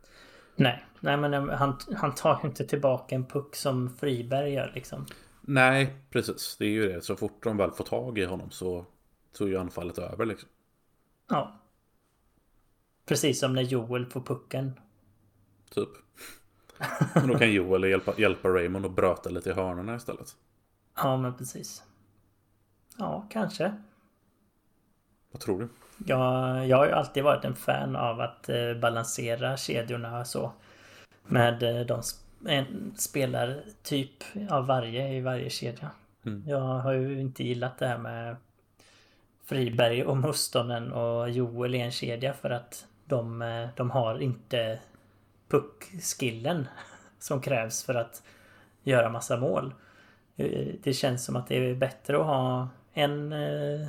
nej, 0.56 0.84
nej, 1.00 1.16
men 1.16 1.34
eh, 1.34 1.48
han, 1.48 1.78
han 1.96 2.14
tar 2.14 2.40
ju 2.42 2.48
inte 2.48 2.64
tillbaka 2.64 3.14
en 3.14 3.26
puck 3.26 3.56
som 3.56 3.96
Friberg 3.96 4.52
gör 4.52 4.72
liksom. 4.74 5.06
Nej, 5.40 5.94
precis. 6.10 6.56
Det 6.58 6.64
är 6.64 6.70
ju 6.70 6.92
det. 6.92 7.00
Så 7.00 7.16
fort 7.16 7.42
de 7.42 7.56
väl 7.56 7.70
får 7.70 7.84
tag 7.84 8.18
i 8.18 8.24
honom 8.24 8.50
så, 8.50 8.86
så 9.32 9.44
är 9.44 9.48
ju 9.48 9.56
anfallet 9.56 9.98
över 9.98 10.26
liksom. 10.26 10.48
Ja. 11.28 11.60
Precis 13.06 13.40
som 13.40 13.54
när 13.54 13.62
Joel 13.62 14.06
får 14.06 14.20
pucken. 14.20 14.80
Typ. 15.74 15.88
Men 17.14 17.28
då 17.28 17.38
kan 17.38 17.52
Joel 17.52 17.84
hjälpa, 17.84 18.14
hjälpa 18.18 18.48
Raymond 18.48 18.86
att 18.86 18.92
bröta 18.92 19.30
lite 19.30 19.50
i 19.50 19.52
hörnorna 19.52 19.96
istället. 19.96 20.36
Ja, 20.96 21.16
men 21.16 21.34
precis. 21.36 21.82
Ja, 23.00 23.26
kanske. 23.30 23.74
Vad 25.32 25.40
tror 25.40 25.58
du? 25.58 25.68
Jag, 26.06 26.66
jag 26.66 26.76
har 26.76 26.86
ju 26.86 26.92
alltid 26.92 27.24
varit 27.24 27.44
en 27.44 27.54
fan 27.54 27.96
av 27.96 28.20
att 28.20 28.48
eh, 28.48 28.74
balansera 28.74 29.56
kedjorna 29.56 30.24
så. 30.24 30.52
Med 31.26 31.62
eh, 31.62 31.86
de 31.86 32.02
en 32.46 32.94
spelartyp 32.96 34.24
av 34.50 34.66
varje 34.66 35.08
i 35.08 35.20
varje 35.20 35.50
kedja. 35.50 35.90
Mm. 36.26 36.42
Jag 36.46 36.60
har 36.60 36.92
ju 36.92 37.20
inte 37.20 37.44
gillat 37.44 37.78
det 37.78 37.86
här 37.86 37.98
med 37.98 38.36
Friberg 39.44 40.04
och 40.04 40.16
Mustonen 40.16 40.92
och 40.92 41.30
Joel 41.30 41.74
i 41.74 41.80
en 41.80 41.90
kedja 41.90 42.32
för 42.32 42.50
att 42.50 42.86
de, 43.04 43.42
eh, 43.42 43.68
de 43.76 43.90
har 43.90 44.22
inte 44.22 44.80
puckskillen 45.48 46.68
som 47.18 47.40
krävs 47.40 47.84
för 47.84 47.94
att 47.94 48.22
göra 48.82 49.08
massa 49.08 49.36
mål. 49.36 49.74
Det 50.82 50.92
känns 50.92 51.24
som 51.24 51.36
att 51.36 51.46
det 51.46 51.56
är 51.56 51.74
bättre 51.74 52.20
att 52.20 52.26
ha 52.26 52.68
en 52.92 53.32
eh, 53.32 53.88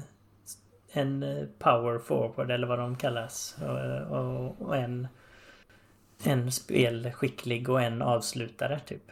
en 0.93 1.23
eh, 1.23 1.45
power 1.59 1.99
forward 1.99 2.51
eller 2.51 2.67
vad 2.67 2.79
de 2.79 2.95
kallas. 2.95 3.57
Och, 3.61 4.17
och, 4.17 4.61
och 4.61 4.77
en 4.77 5.07
en 6.23 6.51
spelskicklig 6.51 7.69
och 7.69 7.81
en 7.81 8.01
avslutare 8.01 8.79
typ. 8.79 9.11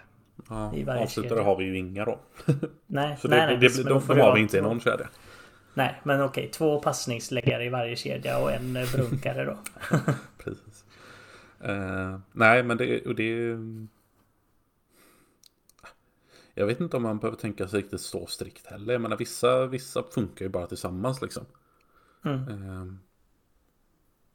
Ja, 0.50 0.74
avslutare 0.88 1.30
kedja. 1.30 1.44
har 1.44 1.56
vi 1.56 1.64
ju 1.64 1.78
inga 1.78 2.06
då. 2.06 2.20
Nej, 2.88 3.18
Så 3.18 3.28
det, 3.28 3.36
nej, 3.36 3.58
det, 3.58 3.68
det, 3.68 3.84
de, 3.84 4.08
de 4.08 4.20
har 4.20 4.28
ha 4.28 4.34
vi 4.34 4.42
inte 4.42 4.58
i 4.58 4.62
någon 4.62 4.80
kedja. 4.80 5.08
Nej, 5.74 6.02
men 6.04 6.22
okej. 6.22 6.48
Två 6.48 6.80
passningsläggare 6.80 7.66
i 7.66 7.70
varje 7.70 7.96
kedja 7.96 8.40
och 8.40 8.52
en 8.52 8.76
eh, 8.76 8.92
brunkare 8.92 9.46
då. 9.46 9.58
Precis. 10.44 10.86
Eh, 11.64 12.20
nej, 12.32 12.64
men 12.64 12.78
det, 12.78 13.06
och 13.06 13.16
det... 13.16 13.58
Jag 16.60 16.66
vet 16.66 16.80
inte 16.80 16.98
om 16.98 17.04
man 17.04 17.20
behöver 17.20 17.38
tänka 17.38 17.68
sig 17.68 17.82
riktigt 17.82 18.02
så 18.02 18.26
strikt 18.26 18.68
heller. 18.68 18.94
Jag 18.94 19.02
menar, 19.02 19.18
vissa, 19.18 19.66
vissa 19.66 20.04
funkar 20.04 20.46
ju 20.46 20.50
bara 20.50 20.68
tillsammans 20.68 21.22
liksom. 21.22 21.46
Mm. 22.26 22.48
Eh, 22.50 22.94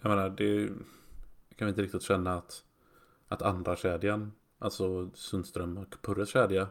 jag 0.01 0.09
menar, 0.09 0.31
det... 0.31 0.69
Kan 1.57 1.69
inte 1.69 1.83
riktigt 1.83 2.03
känna 2.03 2.35
att, 2.35 2.65
att 3.29 3.43
andra 3.43 3.77
kedjan, 3.77 4.33
alltså 4.59 5.11
Sundström 5.15 5.79
och 5.79 5.97
Purres 6.03 6.29
kedja. 6.29 6.69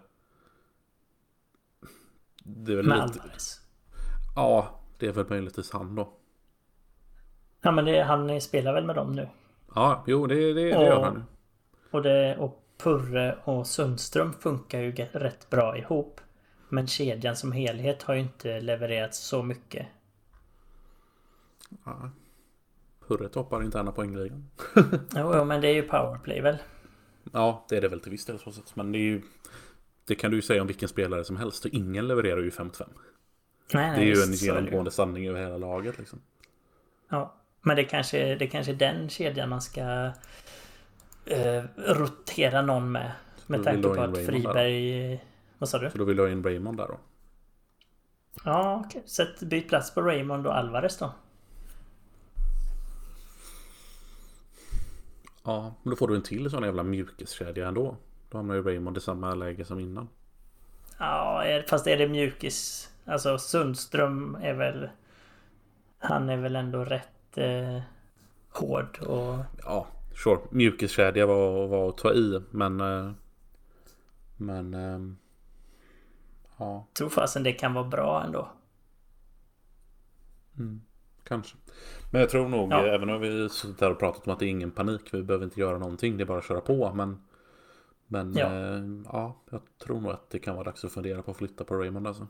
Det 2.43 2.72
är 2.72 2.76
väl 2.76 2.88
Med 2.88 3.08
lite... 3.08 3.22
Alvarez. 3.22 3.62
Ja, 4.36 4.80
det 4.97 5.08
är 5.08 5.12
väl 5.12 5.30
möjligtvis 5.30 5.72
han 5.72 5.95
då. 5.95 6.14
Ja, 7.62 7.72
men 7.72 7.86
det, 7.86 8.04
han 8.04 8.41
spelar 8.41 8.74
väl 8.74 8.86
med 8.86 8.95
dem 8.95 9.12
nu. 9.12 9.30
Ja, 9.76 10.04
jo, 10.08 10.28
det, 10.28 10.36
det, 10.36 10.54
det 10.54 10.78
Och- 10.78 10.84
gör 10.84 11.04
han. 11.04 11.24
Och, 11.91 12.01
det, 12.04 12.38
och 12.38 12.62
Purre 12.84 13.38
och 13.44 13.68
Sundström 13.68 14.34
funkar 14.34 14.80
ju 14.80 14.92
rätt 14.92 15.50
bra 15.50 15.78
ihop. 15.78 16.22
Men 16.70 16.88
kedjan 16.88 17.36
som 17.36 17.52
helhet 17.52 18.04
har 18.04 18.14
ju 18.14 18.20
inte 18.20 18.62
levererat 18.62 19.16
så 19.16 19.44
mycket. 19.44 19.88
Ja. 21.86 22.12
Purre 23.08 23.30
toppar 23.30 23.64
interna 23.64 23.92
poängligan. 23.92 24.50
Jo, 25.16 25.32
jo, 25.36 25.46
men 25.46 25.62
det 25.62 25.68
är 25.68 25.74
ju 25.74 25.82
powerplay 25.82 26.42
väl? 26.42 26.58
Ja, 27.32 27.66
det 27.70 27.78
är 27.78 27.82
det 27.82 27.88
väl 27.88 28.00
till 28.00 28.12
viss 28.12 28.26
del 28.26 28.40
så 28.40 28.52
sett. 28.52 28.76
Men 28.76 28.92
det 28.92 28.98
är 28.98 29.04
ju... 29.04 29.22
Det 30.06 30.16
kan 30.16 30.32
du 30.32 30.38
ju 30.38 30.42
säga 30.42 30.62
om 30.62 30.68
vilken 30.68 30.90
spelare 30.90 31.24
som 31.24 31.38
helst. 31.38 31.66
Och 31.66 31.72
ingen 31.72 32.08
levererar 32.08 32.42
ju 32.42 32.50
5-5. 32.50 32.84
Nej, 33.74 33.92
nej, 33.92 34.00
Det 34.00 34.12
är 34.12 34.16
ju 34.16 34.22
en 34.22 34.34
genomgående 34.34 34.92
sanning 34.92 35.28
över 35.28 35.42
hela 35.42 35.58
laget 35.58 35.98
liksom. 35.98 36.22
Ja, 37.10 37.36
men 37.62 37.76
det 37.76 37.84
kanske, 37.84 38.36
det 38.36 38.48
kanske 38.48 38.72
är 38.72 38.76
den 38.76 39.10
kedjan 39.10 39.50
man 39.50 39.62
ska 39.62 40.12
eh, 41.26 41.64
rotera 41.76 42.62
någon 42.62 42.92
med. 42.92 43.12
Med 43.48 43.64
tanke 43.64 43.84
på 43.84 44.02
att 44.02 44.14
där? 44.14 44.26
Friberg... 44.26 45.24
Vad 45.58 45.70
sa 45.70 45.80
du? 45.80 45.90
Så 45.90 45.98
då 45.98 46.04
vill 46.04 46.18
du 46.18 46.24
ha 46.24 46.30
in 46.30 46.44
Raymond 46.44 46.78
där 46.78 46.88
då. 46.88 47.00
Ja. 48.46 48.90
Sätt 49.06 49.40
byt 49.40 49.68
plats 49.68 49.94
på 49.94 50.02
Raymond 50.02 50.48
och 50.48 50.58
Alvarez 50.58 50.98
då. 50.98 51.12
Ja, 55.44 55.74
men 55.84 55.90
då 55.90 55.96
får 55.96 56.08
du 56.08 56.16
en 56.16 56.24
till 56.24 56.50
sån 56.50 56.64
jävla 56.64 56.84
mjukiskedja 56.84 57.68
ändå. 57.68 57.98
Då 58.30 58.38
hamnar 58.38 58.56
ju 58.56 58.64
Raymond 58.64 58.98
i 58.98 59.02
samma 59.02 59.34
läge 59.34 59.66
som 59.66 59.80
innan. 59.80 60.10
Ja, 60.98 61.44
fast 61.68 61.88
är 61.88 61.98
det 61.98 62.08
mjukis? 62.08 62.90
Alltså 63.06 63.38
Sundström 63.38 64.38
är 64.42 64.54
väl... 64.54 64.90
Han 66.00 66.30
är 66.30 66.38
väl 66.38 66.56
ändå 66.56 66.86
rätt 66.86 67.38
eh, 67.38 67.82
hård 68.50 69.00
och... 69.00 69.38
Ja, 69.64 69.88
sure. 70.14 70.39
Mjukiskedja 70.51 71.26
var, 71.26 71.68
var 71.68 71.89
att 71.89 71.97
ta 71.97 72.14
i. 72.14 72.41
Men... 72.51 72.82
eh, 72.82 73.11
Men... 74.38 74.74
ehm, 74.74 75.18
Ja, 76.57 76.88
Tror 76.93 77.09
fasen 77.09 77.43
det 77.43 77.51
kan 77.53 77.74
vara 77.74 77.88
bra 77.88 78.24
ändå. 78.26 78.49
kanske. 81.24 81.57
Men 82.11 82.22
jag 82.22 82.30
tror 82.30 82.49
nog, 82.49 82.72
Ja. 82.72 82.88
eh, 82.88 82.93
även 82.93 83.09
om 83.09 83.22
vi 83.22 83.49
suttit 83.49 83.80
där 83.80 83.91
och 83.91 83.99
pratat 83.99 84.28
om 84.28 84.34
att 84.34 84.39
det 84.39 84.45
är 84.45 84.49
ingen 84.49 84.72
panik. 84.72 85.01
Vi 85.14 85.24
behöver 85.24 85.45
inte 85.45 85.59
göra 85.59 85.78
någonting. 85.78 86.18
Det 86.18 86.24
är 86.24 86.26
bara 86.26 86.38
att 86.38 86.45
köra 86.45 86.61
på. 86.61 86.93
Men... 86.93 87.22
Men 88.07 88.34
Ja. 88.34 88.53
ja, 88.55 88.82
ja 89.11 89.36
jag 89.51 89.61
tror 89.84 90.01
nog 90.01 90.11
att 90.11 90.30
det 90.30 90.39
kan 90.39 90.55
vara 90.55 90.64
dags 90.64 90.86
att 90.86 90.91
fundera 90.91 91.22
på 91.22 91.32
att 91.32 91.38
flytta 91.38 91.64
på 91.64 91.76
Raymond 91.76 92.07
alltså. 92.07 92.28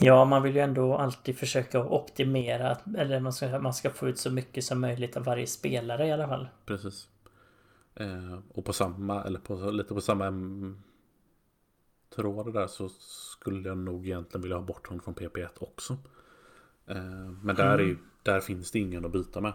Ja, 0.00 0.24
man 0.24 0.42
vill 0.42 0.54
ju 0.54 0.60
ändå 0.60 0.94
alltid 0.96 1.38
försöka 1.38 1.84
optimera. 1.84 2.76
Eller 2.98 3.20
man 3.20 3.32
ska, 3.32 3.58
man 3.58 3.74
ska 3.74 3.90
få 3.90 4.08
ut 4.08 4.18
så 4.18 4.30
mycket 4.30 4.64
som 4.64 4.80
möjligt 4.80 5.16
av 5.16 5.24
varje 5.24 5.46
spelare 5.46 6.06
i 6.06 6.12
alla 6.12 6.28
fall. 6.28 6.48
Precis. 6.66 7.08
Eh, 7.94 8.38
och 8.54 8.64
på 8.64 8.72
samma, 8.72 9.24
eller 9.24 9.38
på, 9.40 9.54
lite 9.70 9.94
på 9.94 10.00
samma 10.00 10.26
mm, 10.26 10.82
tråd 12.16 12.52
där 12.54 12.66
så 12.66 12.88
skulle 13.38 13.68
jag 13.68 13.78
nog 13.78 14.06
egentligen 14.06 14.42
vilja 14.42 14.56
ha 14.56 14.64
bort 14.64 14.86
honom 14.86 15.02
från 15.02 15.14
PP1 15.14 15.48
också. 15.58 15.96
Eh, 16.86 16.96
men 17.42 17.56
där, 17.56 17.78
är, 17.78 17.82
ju- 17.82 17.98
där 18.22 18.40
finns 18.40 18.70
det 18.70 18.78
ingen 18.78 19.04
att 19.04 19.12
byta 19.12 19.40
med. 19.40 19.52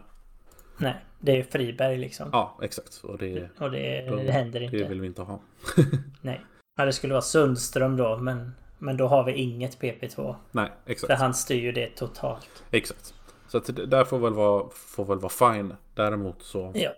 Nej, 0.78 1.06
det 1.20 1.40
är 1.40 1.44
Friberg 1.44 1.98
liksom. 1.98 2.30
Ja, 2.32 2.60
exakt. 2.62 3.02
Och 3.04 3.18
det, 3.18 3.50
Och 3.60 3.72
det, 3.72 4.10
då- 4.10 4.16
det 4.16 4.32
händer 4.32 4.62
inte. 4.62 4.78
det 4.78 4.88
vill 4.90 5.02
vi 5.02 5.08
inte 5.08 5.22
ha. 5.22 5.40
Nej. 6.22 6.46
Ja, 6.76 6.86
det 6.86 6.94
skulle 6.94 7.14
vara 7.14 7.22
Sundström 7.22 7.98
då, 7.98 8.18
men... 8.18 8.52
Men 8.84 8.98
då 8.98 9.08
har 9.08 9.24
vi 9.24 9.34
inget 9.34 9.80
PP2. 9.82 10.36
Nej, 10.52 10.72
exakt. 10.86 11.14
För 11.14 11.18
han 11.24 11.34
styr 11.34 11.62
ju 11.62 11.72
det 11.72 11.96
totalt. 11.96 12.64
Exakt. 12.72 13.14
Så 13.48 13.58
att 13.58 13.76
det 13.76 13.86
där 13.86 14.06
får 14.06 14.20
väl 14.20 14.34
vara, 14.34 14.70
får 14.70 15.06
väl 15.06 15.20
vara 15.20 15.54
fine. 15.54 15.76
Däremot 15.94 16.42
så, 16.42 16.72
Ja. 16.76 16.92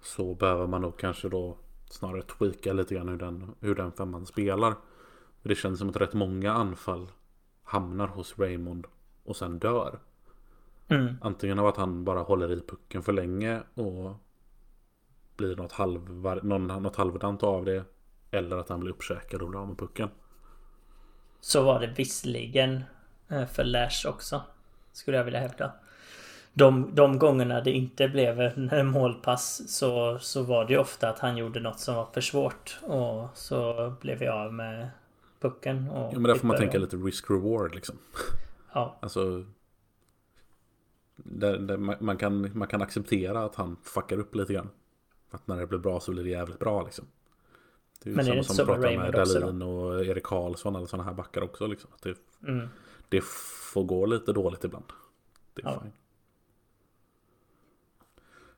så 0.00 0.34
behöver 0.34 0.66
man 0.66 0.82
nog 0.82 0.98
kanske 0.98 1.28
då 1.28 1.56
snarare 1.90 2.22
tweaka 2.22 2.72
lite 2.72 2.94
grann 2.94 3.08
hur 3.08 3.16
den, 3.16 3.54
hur 3.60 3.74
den 3.74 3.92
femman 3.92 4.26
spelar. 4.26 4.74
Det 5.42 5.54
känns 5.54 5.78
som 5.78 5.88
att 5.88 5.96
rätt 5.96 6.12
många 6.14 6.52
anfall 6.52 7.08
hamnar 7.62 8.06
hos 8.06 8.38
Raymond 8.38 8.86
och 9.24 9.36
sen 9.36 9.58
dör. 9.58 9.98
Mm. 10.88 11.14
Antingen 11.20 11.58
av 11.58 11.66
att 11.66 11.76
han 11.76 12.04
bara 12.04 12.20
håller 12.20 12.52
i 12.52 12.60
pucken 12.60 13.02
för 13.02 13.12
länge 13.12 13.62
och 13.74 14.12
blir 15.36 15.56
något, 15.56 15.72
halvvar, 15.72 16.40
någon, 16.42 16.66
något 16.66 16.96
halvdant 16.96 17.42
av 17.42 17.64
det. 17.64 17.84
Eller 18.30 18.56
att 18.56 18.68
han 18.68 18.80
blir 18.80 18.90
uppkäkad 18.90 19.42
och 19.42 19.48
blir 19.48 19.60
av 19.60 19.68
med 19.68 19.78
pucken. 19.78 20.08
Så 21.40 21.62
var 21.62 21.80
det 21.80 21.86
visserligen 21.86 22.84
eh, 23.28 23.46
för 23.46 23.64
Lash 23.64 24.06
också. 24.08 24.42
Skulle 24.92 25.16
jag 25.16 25.24
vilja 25.24 25.40
hävda. 25.40 25.72
De, 26.52 26.94
de 26.94 27.18
gångerna 27.18 27.60
det 27.60 27.72
inte 27.72 28.08
blev 28.08 28.40
en 28.40 28.86
målpass 28.86 29.62
så, 29.68 30.18
så 30.18 30.42
var 30.42 30.64
det 30.64 30.72
ju 30.72 30.78
ofta 30.78 31.08
att 31.08 31.18
han 31.18 31.36
gjorde 31.36 31.60
något 31.60 31.80
som 31.80 31.94
var 31.94 32.06
för 32.12 32.20
svårt. 32.20 32.78
Och 32.82 33.28
så 33.34 33.92
blev 34.00 34.18
vi 34.18 34.28
av 34.28 34.54
med 34.54 34.90
pucken. 35.40 35.88
Och 35.88 36.12
Ja, 36.14 36.18
men 36.18 36.22
där 36.22 36.34
får 36.34 36.46
man 36.46 36.56
tänka 36.56 36.78
lite 36.78 36.96
risk-reward 36.96 37.74
liksom. 37.74 37.98
Ja, 38.72 38.98
Alltså 39.00 39.44
där, 41.16 41.58
där 41.58 41.76
man, 41.76 42.16
kan, 42.16 42.58
man 42.58 42.68
kan 42.68 42.82
acceptera 42.82 43.44
att 43.44 43.54
han 43.54 43.76
fuckar 43.82 44.18
upp 44.18 44.34
lite 44.34 44.52
grann. 44.52 44.70
Att 45.30 45.46
när 45.46 45.56
det 45.56 45.66
blir 45.66 45.78
bra 45.78 46.00
så 46.00 46.12
blir 46.12 46.24
det 46.24 46.30
jävligt 46.30 46.58
bra 46.58 46.82
liksom. 46.82 47.06
Det 48.02 48.08
är 48.08 48.10
ju 48.10 48.16
Men 48.16 48.26
är 48.26 48.36
det 48.36 48.44
samma 48.44 48.56
som 48.56 48.66
så 48.66 48.72
att 48.72 48.80
med? 48.80 49.12
Dahlin 49.12 49.62
och 49.62 50.04
Erik 50.04 50.24
Karlsson 50.24 50.76
eller 50.76 50.86
sådana 50.86 51.04
här 51.04 51.14
backar 51.14 51.42
också. 51.42 51.66
Liksom. 51.66 51.90
Att 51.94 52.02
det, 52.02 52.16
mm. 52.48 52.68
det 53.08 53.24
får 53.72 53.84
gå 53.84 54.06
lite 54.06 54.32
dåligt 54.32 54.64
ibland. 54.64 54.84
Det 55.54 55.62
är 55.62 55.66
Ja. 55.66 55.80
fine. 55.80 55.92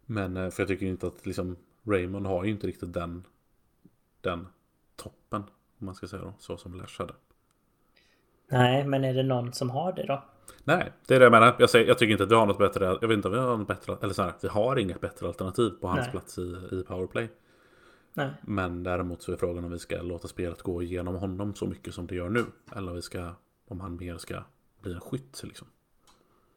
Men 0.06 0.36
eh, 0.36 0.50
för 0.50 0.62
jag 0.62 0.68
tycker 0.68 0.86
inte 0.86 1.06
att 1.06 1.26
liksom 1.26 1.56
Raymond 1.82 2.26
har 2.26 2.44
ju 2.44 2.50
inte 2.50 2.66
riktigt 2.66 2.92
den 2.92 3.26
Den 4.20 4.48
toppen 4.96 5.42
Om 5.78 5.86
man 5.86 5.94
ska 5.94 6.08
säga 6.08 6.22
då, 6.22 6.34
så 6.38 6.56
som 6.56 6.74
Lash 6.74 6.98
hade 6.98 7.14
Nej, 8.48 8.84
men 8.84 9.04
är 9.04 9.14
det 9.14 9.22
någon 9.22 9.52
som 9.52 9.70
har 9.70 9.92
det 9.92 10.06
då? 10.06 10.24
Nej, 10.64 10.92
det 11.06 11.14
är 11.14 11.18
det 11.18 11.24
jag 11.24 11.32
menar. 11.32 11.56
Jag, 11.58 11.70
säger, 11.70 11.88
jag 11.88 11.98
tycker 11.98 12.12
inte 12.12 12.24
att 12.24 12.30
vi 12.30 12.34
har 12.34 12.46
något 12.46 12.58
bättre. 12.58 12.84
Jag 12.84 13.08
vet 13.08 13.16
inte 13.16 13.28
om 13.28 13.34
vi 13.34 13.40
har 13.40 13.56
något 13.56 13.68
bättre. 13.68 13.96
Eller 14.02 14.14
så 14.14 14.22
här, 14.22 14.32
vi 14.42 14.48
har 14.48 14.76
inget 14.76 15.00
bättre 15.00 15.26
alternativ 15.26 15.70
på 15.70 15.88
hans 15.88 16.00
Nej. 16.00 16.10
plats 16.10 16.38
i, 16.38 16.42
i 16.72 16.84
powerplay. 16.88 17.28
Nej. 18.14 18.30
Men 18.42 18.82
däremot 18.82 19.22
så 19.22 19.32
är 19.32 19.36
frågan 19.36 19.64
om 19.64 19.70
vi 19.70 19.78
ska 19.78 20.02
låta 20.02 20.28
spelet 20.28 20.62
gå 20.62 20.82
igenom 20.82 21.14
honom 21.14 21.54
så 21.54 21.66
mycket 21.66 21.94
som 21.94 22.06
det 22.06 22.14
gör 22.14 22.28
nu. 22.28 22.44
Eller 22.76 22.88
om 22.90 22.94
vi 22.96 23.02
ska, 23.02 23.34
om 23.68 23.80
han 23.80 23.96
mer 23.96 24.18
ska 24.18 24.44
bli 24.80 24.92
en 24.94 25.00
skytt 25.00 25.42
liksom. 25.44 25.68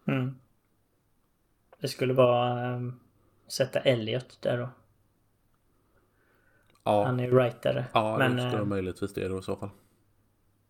Mm. 0.05 0.35
Det 1.79 1.87
skulle 1.87 2.13
vara 2.13 2.75
um, 2.75 2.99
sätta 3.47 3.79
Elliot 3.79 4.41
där 4.41 4.57
då. 4.57 4.69
Ja, 6.83 7.05
Han 7.05 7.19
är 7.19 7.31
rightare. 7.31 7.85
ja 7.93 8.17
men, 8.17 8.35
det 8.35 8.41
skulle 8.41 8.61
eh, 8.61 8.67
möjligtvis 8.67 9.13
det 9.13 9.27
då 9.27 9.39
i 9.39 9.41
så 9.41 9.55
fall. 9.55 9.69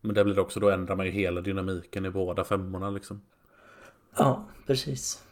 Men 0.00 0.14
det 0.14 0.24
blir 0.24 0.34
det 0.34 0.40
också, 0.40 0.60
då 0.60 0.70
ändrar 0.70 0.96
man 0.96 1.06
ju 1.06 1.12
hela 1.12 1.40
dynamiken 1.40 2.04
i 2.04 2.10
båda 2.10 2.44
femmorna 2.44 2.90
liksom. 2.90 3.22
Ja, 4.16 4.44
precis. 4.66 5.24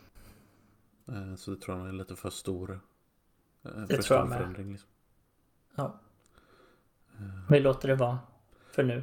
Eh, 1.08 1.34
Så 1.34 1.50
det 1.50 1.56
tror 1.60 1.78
jag 1.78 1.88
är 1.88 1.92
lite 1.92 2.16
för 2.16 2.30
stor. 2.30 2.80
eh, 3.64 3.70
För 3.86 4.02
stor 4.02 4.26
förändring 4.26 4.72
liksom. 4.72 4.88
Ja. 5.74 6.00
Vi 7.50 7.60
låter 7.60 7.88
det 7.88 7.94
vara. 7.94 8.18
För 8.70 8.82
nu. 8.82 9.02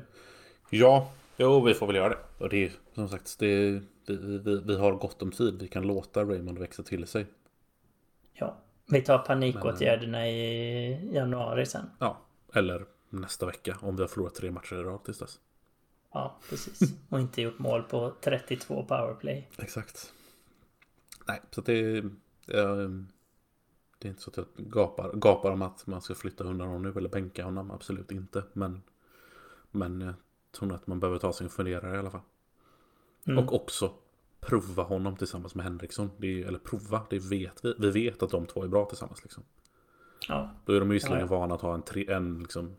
Ja, 0.70 1.12
jo 1.38 1.62
vi 1.62 1.74
får 1.74 1.88
väl 1.88 1.96
göra 1.96 2.10
det. 2.10 2.18
Och 2.38 2.50
det 2.50 2.66
är 2.66 2.72
som 2.94 3.10
sagt, 3.10 3.40
det, 3.40 3.72
det, 4.06 4.18
vi, 4.18 4.62
vi 4.66 4.78
har 4.78 4.92
gott 4.92 5.22
om 5.22 5.32
tid. 5.32 5.62
Vi 5.62 5.68
kan 5.68 5.88
låta 5.88 6.24
Raymond 6.24 6.60
växa 6.60 6.84
till 6.84 7.08
sig. 7.08 7.26
Ja. 8.34 8.58
Vi 8.86 9.02
tar 9.02 9.18
panikåtgärderna 9.18 10.30
i 10.30 11.14
januari 11.14 11.66
sen. 11.66 11.86
Ja, 12.00 12.22
eller 12.54 12.86
nästa 13.10 13.46
vecka 13.46 13.78
om 13.82 13.96
vi 13.96 14.02
har 14.02 14.08
förlorat 14.08 14.36
tre 14.36 14.52
matcher 14.52 14.76
i 14.76 14.84
rad 14.84 15.04
tills 15.04 15.20
dess. 15.20 15.40
Ja, 16.14 16.40
precis. 16.50 16.80
Och 17.10 17.20
inte 17.20 17.42
gjort 17.42 17.60
mål 17.60 17.84
på 17.84 18.14
32 18.22 18.86
powerplay. 18.86 19.50
Exakt. 19.58 20.14
Nej, 21.28 21.42
så 21.52 21.62
det, 21.62 21.98
eh, 22.48 22.90
det 24.02 24.08
är 24.08 24.10
inte 24.10 24.22
så 24.22 24.30
att 24.30 24.38
jag 24.38 24.46
gapar, 24.56 25.12
gapar 25.14 25.52
om 25.52 25.62
att 25.62 25.88
man 25.88 26.02
ska 26.02 26.16
flytta 26.16 26.44
undan 26.44 26.68
honom 26.68 26.82
nu 26.82 26.94
eller 26.98 27.10
bänka 27.10 27.44
honom. 27.44 27.72
Absolut 27.72 28.12
inte. 28.12 28.44
Men, 28.54 28.82
men 29.72 30.02
jag 30.02 30.14
tror 30.52 30.68
nog 30.68 30.76
att 30.76 30.88
man 30.88 31.00
behöver 31.00 31.20
ta 31.20 31.34
sig 31.34 31.44
en 31.44 31.50
funderare 31.50 31.96
i 31.96 32.00
alla 32.00 32.12
fall. 32.12 32.22
Mm. 33.26 33.44
Och 33.44 33.56
också 33.56 33.94
prova 34.40 34.84
honom 34.84 35.16
tillsammans 35.16 35.56
med 35.56 35.66
Henriksson. 35.66 36.10
Det 36.18 36.42
är, 36.42 36.48
eller 36.48 36.60
prova, 36.60 37.02
det 37.10 37.20
vet 37.20 37.66
vi. 37.66 37.74
Vi 37.80 37.92
vet 37.92 38.24
att 38.24 38.30
de 38.30 38.46
två 38.46 38.64
är 38.64 38.68
bra 38.68 38.86
tillsammans. 38.86 39.24
Liksom. 39.24 39.44
Ja, 40.28 40.52
Då 40.66 40.74
är 40.74 40.80
de 40.80 40.90
ju 40.90 40.94
visserligen 40.94 41.28
Ja, 41.30 41.38
vana 41.40 41.56
att 41.56 41.62
ha 41.62 41.74
en, 41.74 41.82
tre, 41.82 42.12
en 42.12 42.40
liksom, 42.40 42.76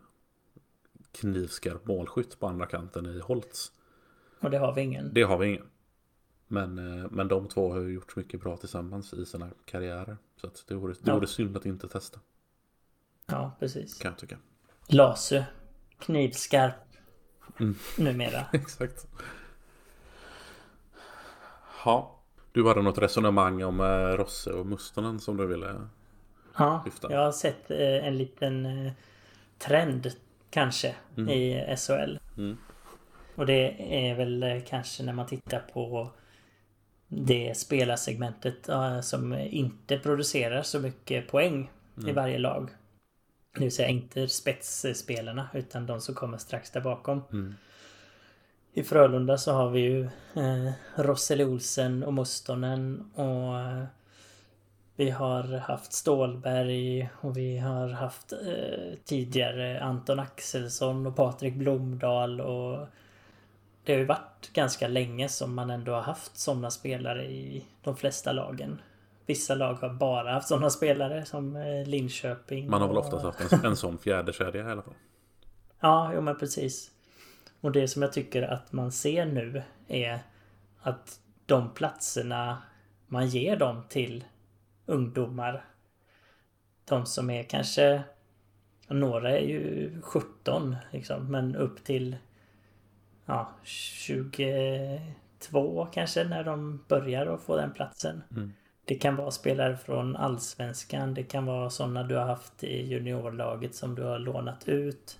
knivskarp 1.11 1.85
målskytt 1.85 2.39
på 2.39 2.47
andra 2.47 2.65
kanten 2.65 3.05
i 3.05 3.19
Holtz. 3.19 3.71
och 4.39 4.51
det 4.51 4.57
har 4.57 4.73
vi 4.75 4.81
ingen. 4.81 5.13
Det 5.13 5.23
har 5.23 5.37
vi 5.37 5.47
ingen. 5.47 5.65
Men, 6.53 6.77
eh, 7.01 7.05
men 7.11 7.27
de 7.27 7.47
två 7.47 7.71
har 7.73 7.79
ju 7.79 7.93
gjort 7.93 8.15
mycket 8.15 8.41
bra 8.41 8.57
tillsammans 8.57 9.13
i 9.13 9.25
sina 9.25 9.49
karriärer. 9.65 10.17
Så 10.41 10.47
att 10.47 10.63
det 10.67 10.75
vore, 10.75 10.93
det 10.93 10.99
Ja. 11.03 11.13
vore 11.15 11.27
synd 11.27 11.57
att 11.57 11.65
inte 11.65 11.87
testa. 11.87 12.19
Ja, 13.25 13.51
precis. 13.59 13.97
Kan 13.99 14.11
jag 14.11 14.17
tycka. 14.19 14.37
Lasu. 14.87 15.43
Knivskarp. 15.99 16.73
Mm. 17.59 17.75
Numera. 17.97 18.45
Exakt. 18.53 19.07
Ja. 21.85 22.19
Du 22.51 22.67
hade 22.67 22.81
något 22.81 22.97
resonemang 22.97 23.63
om 23.63 23.79
eh, 23.79 24.17
Rosse 24.17 24.51
och 24.51 24.65
Mustonen 24.65 25.19
som 25.19 25.37
du 25.37 25.45
ville... 25.47 25.87
Ja, 26.57 26.81
Lyfta. 26.85 27.11
jag 27.11 27.19
har 27.25 27.31
sett 27.31 27.71
eh, 27.71 28.07
en 28.07 28.17
liten 28.17 28.91
trend 29.57 30.11
kanske 30.49 30.95
Mm. 31.17 31.29
i 31.29 31.75
SHL. 31.77 32.17
Mm. 32.37 32.57
Och 33.35 33.45
det 33.45 33.75
är 34.09 34.15
väl 34.15 34.61
kanske 34.67 35.03
när 35.03 35.13
man 35.13 35.25
tittar 35.27 35.59
på 35.73 36.09
det 37.17 37.57
spelarsegmentet 37.57 38.69
som 39.01 39.33
inte 39.33 39.97
producerar 39.97 40.61
så 40.61 40.79
mycket 40.79 41.27
poäng 41.27 41.71
i 41.97 42.01
Mm. 42.01 42.15
varje 42.15 42.37
lag. 42.39 42.69
Det 43.55 43.59
vill 43.59 43.71
säga 43.71 43.87
inte 43.87 44.27
spetsspelarna 44.27 45.49
utan 45.53 45.85
de 45.85 46.01
som 46.01 46.15
kommer 46.15 46.37
strax 46.37 46.71
där 46.71 46.81
bakom. 46.81 47.21
Mm. 47.31 47.53
I 48.73 48.83
Frölunda 48.83 49.37
så 49.37 49.51
har 49.51 49.69
vi 49.69 49.79
ju 49.79 50.03
eh, 50.35 50.71
Rosseli 50.95 51.43
Olsen 51.43 52.03
och 52.03 52.13
Mustonen 52.13 53.11
och 53.15 53.59
eh, 53.59 53.83
vi 54.95 55.09
har 55.09 55.43
haft 55.57 55.93
Stålberg 55.93 57.09
och 57.21 57.37
vi 57.37 57.57
har 57.57 57.89
haft 57.89 58.33
eh, 58.33 58.97
tidigare 59.05 59.81
Anton 59.81 60.19
Axelsson 60.19 61.07
och 61.07 61.15
Patrik 61.15 61.53
Blomdahl 61.55 62.41
och 62.41 62.87
det 63.83 63.91
har 63.93 63.99
ju 63.99 64.05
varit 64.05 64.49
ganska 64.53 64.87
länge 64.87 65.29
som 65.29 65.55
man 65.55 65.69
ändå 65.69 65.91
har 65.93 66.01
haft 66.01 66.37
sådana 66.37 66.71
spelare 66.71 67.25
i 67.25 67.65
de 67.83 67.95
flesta 67.97 68.31
lagen. 68.31 68.81
Vissa 69.25 69.55
lag 69.55 69.73
har 69.73 69.89
bara 69.93 70.33
haft 70.33 70.47
sådana 70.47 70.69
spelare 70.69 71.25
som 71.25 71.55
eh, 71.55 71.85
Linköping. 71.87 72.69
Man 72.69 72.81
har 72.81 72.87
väl 72.87 72.97
och- 72.97 73.03
oftast 73.13 73.23
haft 73.41 73.53
en, 73.53 73.65
en 73.65 73.75
sån 73.75 73.97
fjärde 73.97 74.33
kedja 74.33 74.67
i 74.67 74.71
alla 74.71 74.81
fall. 74.81 74.93
Ja, 75.79 76.11
jo 76.15 76.21
men 76.21 76.37
precis. 76.39 76.91
Och 77.61 77.71
det 77.71 77.87
som 77.87 78.01
jag 78.01 78.13
tycker 78.13 78.41
att 78.41 78.71
man 78.71 78.91
ser 78.91 79.25
nu 79.25 79.63
är 79.87 80.19
att 80.81 81.19
de 81.45 81.69
platserna 81.73 82.57
man 83.07 83.27
ger 83.27 83.57
dem 83.57 83.83
till 83.89 84.23
ungdomar. 84.85 85.65
De 86.85 87.05
som 87.05 87.29
är 87.29 87.43
kanske 87.43 88.03
några 88.87 89.31
är 89.39 89.47
ju 89.47 89.91
17 90.01 90.75
liksom, 90.91 91.31
men 91.31 91.55
upp 91.55 91.83
till 91.83 92.17
ja, 93.25 93.49
22 93.63 95.85
kanske 95.85 96.23
när 96.23 96.43
de 96.43 96.83
börjar 96.87 97.25
att 97.25 97.41
få 97.41 97.55
den 97.55 97.73
platsen. 97.73 98.23
Mm. 98.31 98.53
Det 98.85 98.95
kan 98.95 99.15
vara 99.15 99.31
spelare 99.31 99.77
från 99.77 100.15
allsvenskan. 100.15 101.13
Det 101.13 101.23
kan 101.23 101.45
vara 101.45 101.69
sådana 101.69 102.03
du 102.03 102.15
har 102.15 102.25
haft 102.25 102.63
i 102.63 102.87
juniorlaget 102.87 103.75
som 103.75 103.95
du 103.95 104.03
har 104.03 104.19
lånat 104.19 104.69
ut. 104.69 105.19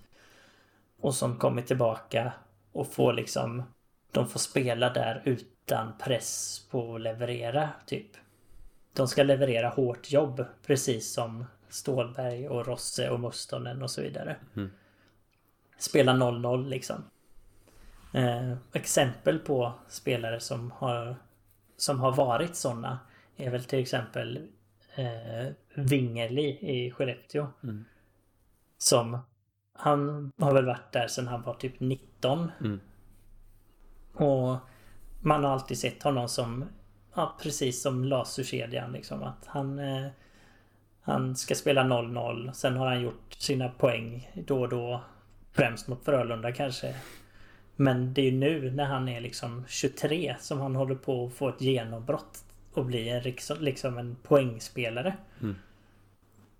Och 0.99 1.16
som 1.16 1.39
kommer 1.39 1.62
tillbaka 1.62 2.34
och 2.72 2.93
får 2.93 3.14
liksom... 3.14 3.64
De 4.12 4.28
får 4.28 4.39
spela 4.39 4.89
där 4.89 5.22
utan 5.26 5.97
press 5.97 6.62
på 6.72 6.95
att 6.95 7.01
leverera, 7.01 7.70
typ. 7.86 8.08
De 8.93 9.08
ska 9.08 9.24
leverera 9.24 9.70
hårt 9.70 10.12
jobb, 10.12 10.45
precis 10.66 11.14
som 11.14 11.45
Stålberg 11.70 12.47
och 12.47 12.68
Rosse 12.68 13.10
och 13.10 13.20
Mustonen 13.20 13.84
och 13.84 13.91
så 13.91 14.01
vidare. 14.01 14.36
Mm. 14.56 14.72
Spela 15.78 16.14
0-0 16.14 16.68
liksom. 16.68 17.04
Eh, 18.14 18.53
exempel 18.74 19.39
på 19.39 19.74
spelare 19.88 20.39
som 20.39 20.72
har, 20.72 21.16
som 21.78 21.99
har 21.99 22.16
varit 22.16 22.55
sådana 22.55 22.99
är 23.38 23.49
väl 23.49 23.64
till 23.64 23.80
exempel 23.80 24.47
eh, 24.95 25.53
Wingerli 25.74 26.47
i 26.61 26.91
Skellefteå. 26.91 27.47
Mm. 27.64 27.86
Som 28.78 29.18
Han 29.74 30.32
har 30.38 30.53
väl 30.53 30.66
varit 30.66 30.91
där 30.91 31.07
sedan 31.07 31.28
han 31.28 31.41
var 31.41 31.53
typ 31.53 31.80
19. 31.80 32.51
Mm. 32.61 32.80
Och 34.14 34.57
man 35.22 35.43
har 35.43 35.51
alltid 35.51 35.78
sett 35.78 36.03
honom 36.03 36.30
som, 36.30 36.66
ja 37.16 37.38
precis 37.41 37.82
som 37.82 38.03
laserkedjan 38.03 38.91
liksom. 38.91 39.24
Att 39.24 39.45
han, 39.45 39.80
eh, 39.80 40.07
han 41.01 41.36
ska 41.36 41.55
spela 41.55 41.84
0-0. 41.84 42.51
Sen 42.53 42.78
har 42.78 42.88
han 42.88 43.01
gjort 43.01 43.34
sina 43.34 43.70
poäng 43.70 44.32
då 44.47 44.61
och 44.61 44.70
då. 44.70 45.01
Främst 45.51 45.88
mot 45.88 46.05
Frölunda 46.05 46.51
kanske. 46.51 46.95
Men 47.76 48.13
det 48.13 48.21
är 48.21 48.26
ju 48.26 48.38
nu 48.38 48.71
när 48.71 48.86
han 48.86 49.09
är 49.09 49.21
liksom 49.21 49.63
23 49.67 50.36
som 50.39 50.59
han 50.59 50.76
håller 50.76 50.95
på 50.95 51.26
att 51.26 51.34
få 51.34 51.49
ett 51.49 51.61
genombrott. 51.61 52.43
Och 52.74 52.86
bli 52.86 53.09
en, 53.09 53.24
liksom, 53.59 53.97
en 53.97 54.15
poängspelare. 54.24 55.17
Mm. 55.41 55.55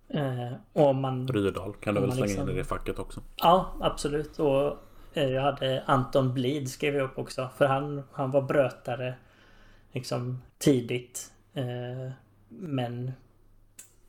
Eh, 0.08 0.54
och 0.74 0.96
man... 0.96 1.28
Rydahl 1.28 1.74
kan 1.74 1.96
du 1.96 2.02
väl 2.02 2.12
slänga 2.12 2.26
liksom- 2.26 2.50
in 2.50 2.56
i 2.56 2.58
det 2.58 2.64
facket 2.64 3.00
också. 3.00 3.22
Ja, 3.36 3.74
absolut. 3.82 4.40
Och 4.40 4.78
eh, 5.14 5.30
jag 5.30 5.42
hade 5.42 5.84
Anton 5.86 6.34
Blid 6.34 6.72
skrev 6.72 6.96
jag 6.96 7.04
upp 7.04 7.18
också. 7.18 7.50
För 7.58 7.66
han, 7.66 8.04
han 8.12 8.32
var 8.32 8.42
brötare 8.42 9.16
liksom 9.92 10.42
tidigt. 10.58 11.32
Eh, 11.54 12.12
men 12.50 13.12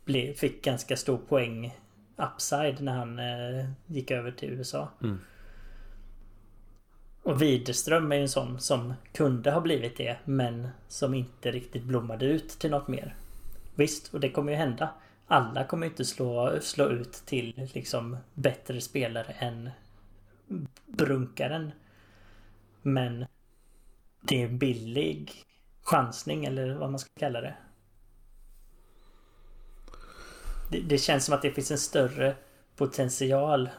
blev, 0.04 0.34
fick 0.34 0.64
ganska 0.64 0.96
stor 0.96 1.18
poäng 1.18 1.78
upside 2.16 2.80
när 2.80 2.92
han 2.92 3.18
eh, 3.18 3.66
gick 3.86 4.10
över 4.10 4.30
till 4.30 4.48
USA. 4.48 4.88
Mm. 5.02 5.20
Och 7.24 7.42
Widerström 7.42 8.12
är 8.12 8.16
ju 8.16 8.22
en 8.22 8.28
sån 8.28 8.60
som 8.60 8.94
kunde 9.12 9.50
ha 9.50 9.60
blivit 9.60 9.96
det 9.96 10.16
men 10.24 10.68
som 10.88 11.14
inte 11.14 11.50
riktigt 11.50 11.82
blommade 11.82 12.26
ut 12.26 12.48
till 12.48 12.70
något 12.70 12.88
mer. 12.88 13.16
Visst, 13.74 14.14
och 14.14 14.20
det 14.20 14.30
kommer 14.30 14.52
ju 14.52 14.58
hända. 14.58 14.90
Alla 15.26 15.64
kommer 15.64 15.86
ju 15.86 15.90
inte 15.90 16.04
slå, 16.04 16.58
slå 16.60 16.88
ut 16.88 17.12
till 17.12 17.70
liksom 17.74 18.16
bättre 18.34 18.80
spelare 18.80 19.32
än 19.38 19.70
Brunkaren. 20.86 21.72
Men 22.82 23.26
det 24.20 24.42
är 24.42 24.46
en 24.46 24.58
billig 24.58 25.32
chansning 25.82 26.44
eller 26.44 26.74
vad 26.74 26.90
man 26.90 26.98
ska 26.98 27.10
kalla 27.18 27.40
det. 27.40 27.54
Det, 30.70 30.80
det 30.80 30.98
känns 30.98 31.24
som 31.24 31.34
att 31.34 31.42
det 31.42 31.50
finns 31.50 31.70
en 31.70 31.78
större 31.78 32.36
potential 32.76 33.70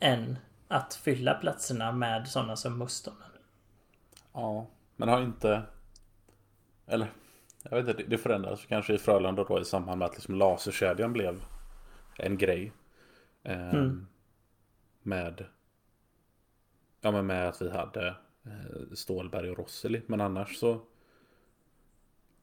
än 0.00 0.38
att 0.68 0.94
fylla 0.94 1.34
platserna 1.34 1.92
med 1.92 2.28
sådana 2.28 2.56
som 2.56 2.78
Mustonen. 2.78 3.18
Ja, 4.32 4.66
men 4.96 5.08
har 5.08 5.22
inte... 5.22 5.62
Eller, 6.86 7.12
jag 7.62 7.70
vet 7.82 7.88
inte, 7.88 8.10
det- 8.10 8.18
förändrades 8.18 8.66
kanske 8.66 8.94
i 8.94 8.98
Frölunda 8.98 9.44
då 9.44 9.60
i 9.60 9.64
samband 9.64 9.98
med 9.98 10.06
att 10.06 10.14
liksom 10.14 10.34
laserkedjan 10.34 11.12
blev 11.12 11.44
en 12.18 12.38
grej. 12.38 12.72
Ehm, 13.42 13.70
Mm. 13.70 14.06
Med... 15.02 15.44
Ja 17.00 17.10
men 17.10 17.26
med 17.26 17.48
att 17.48 17.62
vi 17.62 17.70
hade 17.70 18.06
eh, 18.44 18.94
Stålberg 18.94 19.50
och 19.50 19.58
Rosseli. 19.58 20.02
Men 20.06 20.20
annars 20.20 20.56
så 20.56 20.80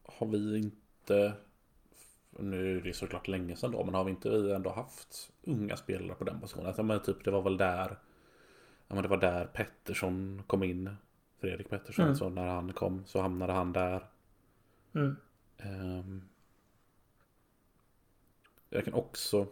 har 0.04 0.28
vi 0.28 0.58
inte... 0.58 1.34
Nu 2.30 2.78
är 2.78 2.82
det 2.82 2.94
såklart 2.94 3.28
länge 3.28 3.56
sedan 3.56 3.72
då, 3.72 3.84
men 3.86 3.94
har 3.94 4.04
vi 4.04 4.12
inte 4.12 4.30
vi 4.30 4.52
ändå 4.54 4.70
haft 4.70 5.32
unga 5.44 5.78
spelare 5.78 6.16
på 6.16 6.24
den 6.24 6.40
positionen? 6.40 6.74
Ja, 6.78 6.84
men 6.84 7.00
typ 7.00 7.24
det 7.24 7.32
var 7.32 7.42
väl 7.42 7.58
där... 7.58 7.98
Ja 8.88 8.96
men 8.96 9.02
det 9.04 9.08
var 9.10 9.18
där 9.18 9.46
Pettersson 9.46 10.44
kom 10.48 10.64
in. 10.64 10.96
Fredrik 11.40 11.70
Pettersson, 11.70 12.06
Mm. 12.06 12.16
så 12.16 12.30
när 12.30 12.48
han 12.48 12.74
kom 12.74 13.06
så 13.06 13.22
hamnade 13.22 13.54
han 13.54 13.74
där. 13.74 14.08
Mm. 14.94 15.16
Ehm, 15.58 16.22
jag 18.70 18.86
kan 18.86 18.94
också... 18.94 19.48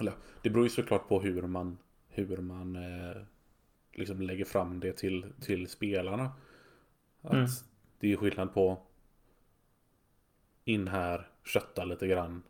Eller, 0.00 0.12
det 0.42 0.50
beror 0.50 0.64
ju 0.64 0.70
såklart 0.70 1.08
på 1.08 1.20
hur 1.20 1.42
man, 1.42 1.78
hur 2.08 2.36
man 2.36 2.76
eh, 2.76 3.22
liksom 3.92 4.20
lägger 4.22 4.44
fram 4.44 4.80
det 4.80 4.92
till, 4.92 5.32
till 5.40 5.68
spelarna. 5.68 6.32
Att 7.22 7.32
Mm. 7.32 7.46
Det 7.98 8.12
är 8.12 8.16
skillnad 8.16 8.54
på 8.54 8.82
in 10.64 10.88
här, 10.88 11.28
kötta 11.44 11.84
lite 11.84 12.06
grann, 12.06 12.42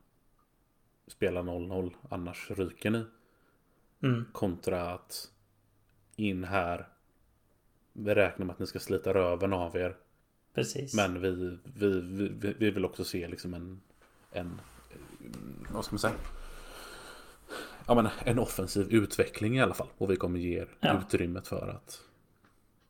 spela 1.06 1.42
0-0, 1.42 1.94
annars 2.10 2.50
ryker 2.50 2.90
ni. 2.90 3.04
Mm. 4.02 4.24
Kontra 4.32 4.90
att 4.90 5.31
in 6.16 6.44
här, 6.44 6.88
vi 7.92 8.14
räknar 8.14 8.46
med 8.46 8.52
att 8.54 8.58
ni 8.58 8.66
ska 8.66 8.78
slita 8.78 9.14
röven 9.14 9.52
av 9.52 9.76
er. 9.76 9.96
Precis. 10.54 10.94
Men 10.94 11.20
vi, 11.20 11.58
vi, 11.74 12.00
vi, 12.00 12.54
vi 12.58 12.70
vill 12.70 12.84
också 12.84 13.04
se 13.04 13.28
liksom 13.28 13.54
en, 13.54 13.80
en 14.32 14.60
vad 15.70 15.84
ska 15.84 15.94
man 15.94 15.98
säga? 15.98 16.14
Ja 17.86 17.94
men 17.94 18.08
en 18.24 18.38
offensiv 18.38 18.86
utveckling 18.94 19.56
i 19.56 19.62
alla 19.62 19.74
fall. 19.74 19.88
Och 19.98 20.10
vi 20.10 20.16
kommer 20.16 20.38
ge 20.40 20.58
er 20.58 20.68
Ja. 20.80 20.98
utrymmet 20.98 21.48
för 21.48 21.68
att 21.68 22.00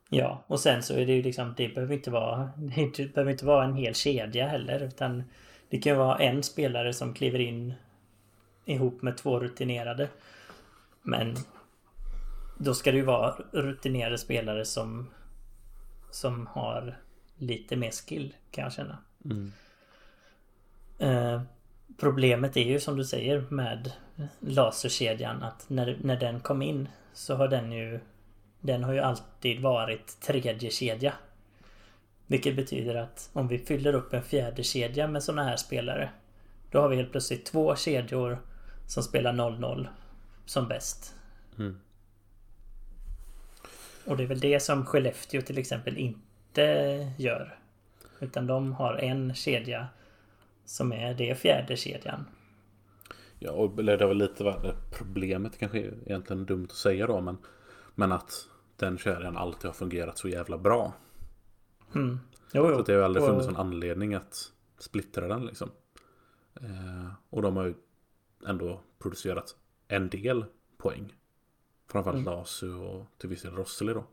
Ja, 0.09 0.45
och 0.47 0.61
sen 0.61 0.83
så 0.83 0.95
är 0.95 1.07
det 1.07 1.13
ju 1.13 1.23
liksom, 1.23 1.55
det 1.57 1.69
behöver 1.69 1.95
inte 1.95 2.11
vara, 2.11 2.51
det 2.97 3.15
behöver 3.15 3.31
inte 3.33 3.47
vara 3.47 3.65
en 3.65 3.75
hel 3.75 3.95
kedja 3.95 4.47
heller. 4.47 4.81
Utan 4.83 5.23
det 5.69 5.79
kan 5.79 5.97
vara 5.99 6.19
en 6.19 6.43
spelare 6.43 6.93
som 6.93 7.15
kliver 7.15 7.39
in 7.39 7.75
ihop 8.65 9.03
med 9.03 9.17
två 9.17 9.41
rutinerade. 9.41 10.09
Men 11.03 11.37
då 12.59 12.75
ska 12.75 12.91
det 12.91 12.97
ju 12.97 13.05
vara 13.05 13.35
rutinerade 13.53 14.19
spelare 14.19 14.65
som, 14.65 15.11
som 16.11 16.47
har 16.47 16.99
lite 17.37 17.77
mer 17.77 17.91
skill 17.91 18.35
kan 18.51 18.65
jag 18.65 18.73
känna. 18.73 18.99
Eh, 20.99 21.43
problemet 21.97 22.57
är 22.57 22.65
ju 22.65 22.81
som 22.81 22.97
du 22.97 23.05
säger 23.05 23.45
med 23.51 23.93
laserkedjan 24.41 25.43
att 25.43 25.71
när, 25.71 25.99
när 26.01 26.17
den 26.17 26.41
kom 26.41 26.63
in 26.63 26.89
så 27.13 27.35
har 27.35 27.49
den 27.49 27.73
ju 27.73 28.01
Den 28.61 28.85
har 28.85 28.93
ju 28.93 29.01
alltid 29.01 29.61
varit 29.61 30.21
tredje 30.21 30.71
kedja. 30.71 31.13
Vilket 32.27 32.57
betyder 32.57 32.95
att 32.95 33.31
om 33.33 33.49
vi 33.49 33.59
fyller 33.59 33.95
upp 33.95 34.13
en 34.13 34.23
fjärde 34.23 34.63
kedja 34.63 35.09
med 35.09 35.23
sådana 35.23 35.45
här 35.45 35.57
spelare 35.57 36.11
Då 36.71 36.81
har 36.81 36.89
vi 36.89 36.97
helt 36.97 37.11
plötsligt 37.11 37.47
två 37.47 37.77
kedjor 37.77 38.39
som 38.87 39.03
spelar 39.03 39.33
0-0 39.33 39.87
som 40.47 40.69
bäst. 40.69 41.15
Mm. 41.59 41.81
Och 44.07 44.17
det 44.17 44.23
är 44.23 44.27
väl 44.27 44.41
det 44.41 44.61
som 44.61 44.87
Skellefteå 44.87 45.43
till 45.43 45.59
exempel 45.59 45.99
inte 45.99 46.63
gör. 47.19 47.59
Utan 48.21 48.47
de 48.47 48.73
har 48.73 48.95
en 48.95 49.35
kedja 49.35 49.89
som 50.65 50.93
är 50.93 51.15
det 51.15 51.35
fjärde 51.39 51.77
kedjan. 51.77 52.25
Ja, 53.39 53.51
och 53.53 53.85
det 53.85 54.07
var 54.07 54.15
lite 54.15 54.45
vad 54.45 54.75
problemet 54.99 55.59
kanske 55.59 55.79
är 55.79 55.95
egentligen 56.07 56.47
dumt 56.47 56.67
att 56.71 56.77
säga 56.77 57.07
då, 57.07 57.21
men, 57.21 57.39
men 57.95 58.13
att 58.13 58.33
den 58.77 58.99
kedjan 58.99 59.37
alltid 59.37 59.65
har 59.67 59.73
fungerat 59.75 60.19
så 60.19 60.29
jävla 60.29 60.59
bra. 60.59 60.93
Mm. 61.95 62.19
Jo, 62.53 62.71
jo. 62.71 62.77
Så 62.77 62.83
det 62.83 62.95
har 62.95 63.03
aldrig 63.03 63.23
Och- 63.23 63.29
funnits 63.29 63.49
en 63.49 63.57
anledning 63.57 64.15
att 64.15 64.35
splittra 64.79 65.29
den 65.29 65.47
liksom. 65.47 65.71
Eh, 66.61 67.13
och 67.31 67.43
de 67.43 67.57
har 67.57 67.65
ju 67.65 67.75
ändå 68.47 68.81
producerat 68.99 69.57
en 69.89 70.09
del 70.09 70.45
poäng. 70.79 71.15
Framförallt 71.93 72.27
Mm. 72.27 72.39
Lasu 72.39 72.75
och 72.75 73.07
till 73.19 73.29
viss 73.29 73.43
del 73.43 73.55
Rosseli 73.55 73.93
då. 73.93 74.05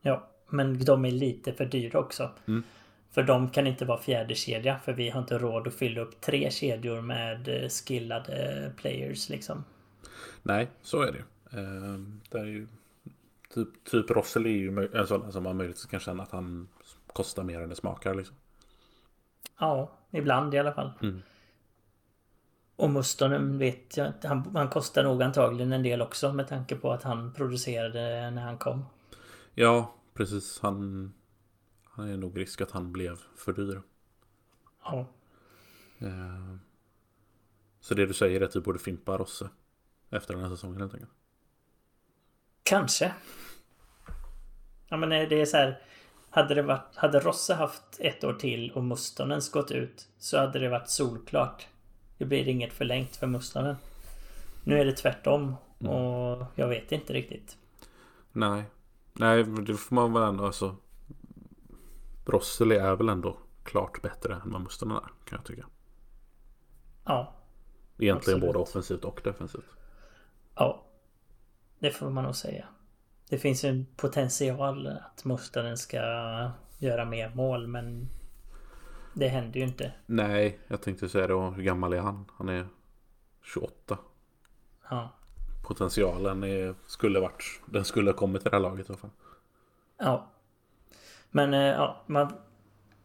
Ja, 0.00 0.28
men 0.48 0.84
de 0.84 1.04
är 1.04 1.10
lite 1.10 1.52
för 1.52 1.64
dyra 1.66 1.98
också. 1.98 2.30
Mm. 2.46 2.62
För 3.10 3.22
de 3.22 3.50
kan 3.50 3.66
inte 3.66 3.84
vara 3.84 3.98
fjärde 3.98 4.34
kedja 4.34 4.78
för 4.78 4.92
vi 4.92 5.10
har 5.10 5.20
inte 5.20 5.38
råd 5.38 5.66
att 5.68 5.74
fylla 5.74 6.00
upp 6.00 6.20
tre 6.20 6.50
kedjor 6.50 7.00
med 7.00 7.48
eh, 7.48 7.68
skillade 7.68 8.72
players 8.76 9.28
liksom. 9.28 9.64
Nej, 10.42 10.70
så 10.82 11.02
är 11.02 11.12
det 11.12 11.18
ju. 11.18 11.24
eh, 11.60 11.98
Det 12.30 12.38
är 12.38 12.44
ju 12.44 12.68
typ, 13.54 13.84
typ 13.84 14.10
Rosseli 14.10 14.50
är 14.50 14.56
ju 14.56 14.88
en 14.94 15.06
sån 15.06 15.32
som 15.32 15.46
har 15.46 15.54
möjlighet 15.54 15.90
kan 15.90 16.00
känna 16.00 16.22
att 16.22 16.30
han 16.32 16.68
kostar 17.12 17.42
mer 17.42 17.60
än 17.60 17.68
det 17.68 17.76
smakar 17.76 18.14
liksom. 18.14 18.36
Ja, 19.58 19.90
ibland 20.10 20.54
i 20.54 20.58
alla 20.58 20.72
fall. 20.72 20.92
Mm. 21.02 21.22
Och 22.76 22.90
Mustonen 22.90 23.58
vet 23.58 23.96
jag. 23.96 24.12
Han, 24.24 24.50
han 24.56 24.68
kostar 24.68 25.04
nog 25.04 25.22
antagligen 25.22 25.72
en 25.72 25.82
del 25.82 26.02
också 26.02 26.32
med 26.32 26.48
tanke 26.48 26.76
på 26.76 26.92
att 26.92 27.02
han 27.02 27.32
producerade 27.32 28.30
när 28.30 28.42
han 28.42 28.58
kom. 28.58 28.84
Ja, 29.54 29.94
precis. 30.14 30.60
Han, 30.62 31.12
han 31.84 32.08
är 32.08 32.16
nog 32.16 32.38
risk 32.38 32.60
att 32.60 32.70
han 32.70 32.92
blev 32.92 33.18
för 33.36 33.52
dyr. 33.52 33.82
Ja, 34.84 35.06
Eh, 35.98 36.56
Så 37.80 37.94
det 37.94 38.06
du 38.06 38.14
säger 38.14 38.40
är 38.40 38.44
att 38.44 38.56
vi 38.56 38.60
borde 38.60 38.78
fimpa 38.78 39.18
Rosse 39.18 39.48
efter 40.10 40.34
den 40.34 40.42
här 40.42 40.50
säsongen 40.50 40.80
helt 40.80 40.94
enkelt. 40.94 41.12
kanske. 42.62 43.12
Ja 44.88 44.96
men 44.96 45.12
eh, 45.12 45.28
det 45.28 45.40
är 45.40 45.44
så 45.46 45.56
här. 45.56 45.82
Hade, 46.30 46.54
det 46.54 46.62
varit, 46.62 46.96
hade 46.96 47.20
Rosse 47.20 47.54
haft 47.54 47.82
ett 48.00 48.24
år 48.24 48.32
till 48.32 48.70
och 48.70 48.84
Mustonens 48.84 49.50
gått 49.50 49.70
ut 49.70 50.08
så 50.18 50.38
hade 50.38 50.58
det 50.58 50.68
varit 50.68 50.90
solklart. 50.90 51.66
Det 52.18 52.24
blir 52.24 52.48
inget 52.48 52.72
förlängt 52.72 53.16
för 53.16 53.26
Mustonen. 53.26 53.76
Nu 54.64 54.80
är 54.80 54.84
det 54.84 54.92
tvärtom 54.92 55.56
och 55.78 56.46
jag 56.54 56.68
vet 56.68 56.92
inte 56.92 57.12
riktigt. 57.12 57.56
Nej, 58.32 58.64
nej, 59.12 59.44
det 59.44 59.74
får 59.74 59.94
man 59.94 60.12
väl 60.12 60.22
ändå 60.22 60.46
alltså. 60.46 60.76
Rosseli 62.26 62.76
är 62.76 62.96
väl 62.96 63.08
ändå 63.08 63.36
klart 63.64 64.02
bättre 64.02 64.34
än 64.34 64.52
vad 64.52 64.60
Mustonen 64.60 64.96
är 64.96 65.00
kan 65.00 65.38
jag 65.38 65.44
tycka. 65.44 65.66
Ja, 67.04 67.32
Egentligen 67.98 68.16
Absolut. 68.16 68.40
både 68.40 68.58
offensivt 68.58 69.04
och 69.04 69.20
defensivt. 69.24 69.64
ja. 70.54 70.82
Det 71.78 71.90
får 71.90 72.10
man 72.10 72.24
nog 72.24 72.36
säga. 72.36 72.64
Det 73.28 73.38
finns 73.38 73.64
en 73.64 73.86
potential 73.96 74.86
att 74.86 75.24
Mustaden 75.24 75.76
ska 75.76 75.96
göra 76.78 77.04
mer 77.04 77.34
mål 77.34 77.66
men 77.66 78.08
det 79.16 79.28
händer 79.28 79.60
ju 79.60 79.66
inte. 79.66 79.92
Nej, 80.06 80.58
jag 80.68 80.82
tänkte 80.82 81.08
säga 81.08 81.26
då. 81.26 81.40
Hur 81.40 81.62
gammal 81.62 81.92
är 81.92 82.00
han? 82.00 82.24
Han 82.36 82.48
är 82.48 82.66
28. 83.42 83.98
Ja. 84.90 85.10
Potentialen 85.66 86.44
är, 86.44 86.74
skulle 86.86 87.20
varit, 87.20 87.60
den 87.66 87.84
skulle 87.84 88.10
ha 88.10 88.16
kommit 88.16 88.42
till 88.42 88.50
det 88.50 88.56
här 88.56 88.62
laget 88.62 88.88
i 88.88 88.92
alla 88.92 88.98
fall. 88.98 89.10
Ja. 89.98 90.30
Men 91.30 91.54
eh, 91.54 91.60
ja, 91.60 92.02
man, 92.06 92.32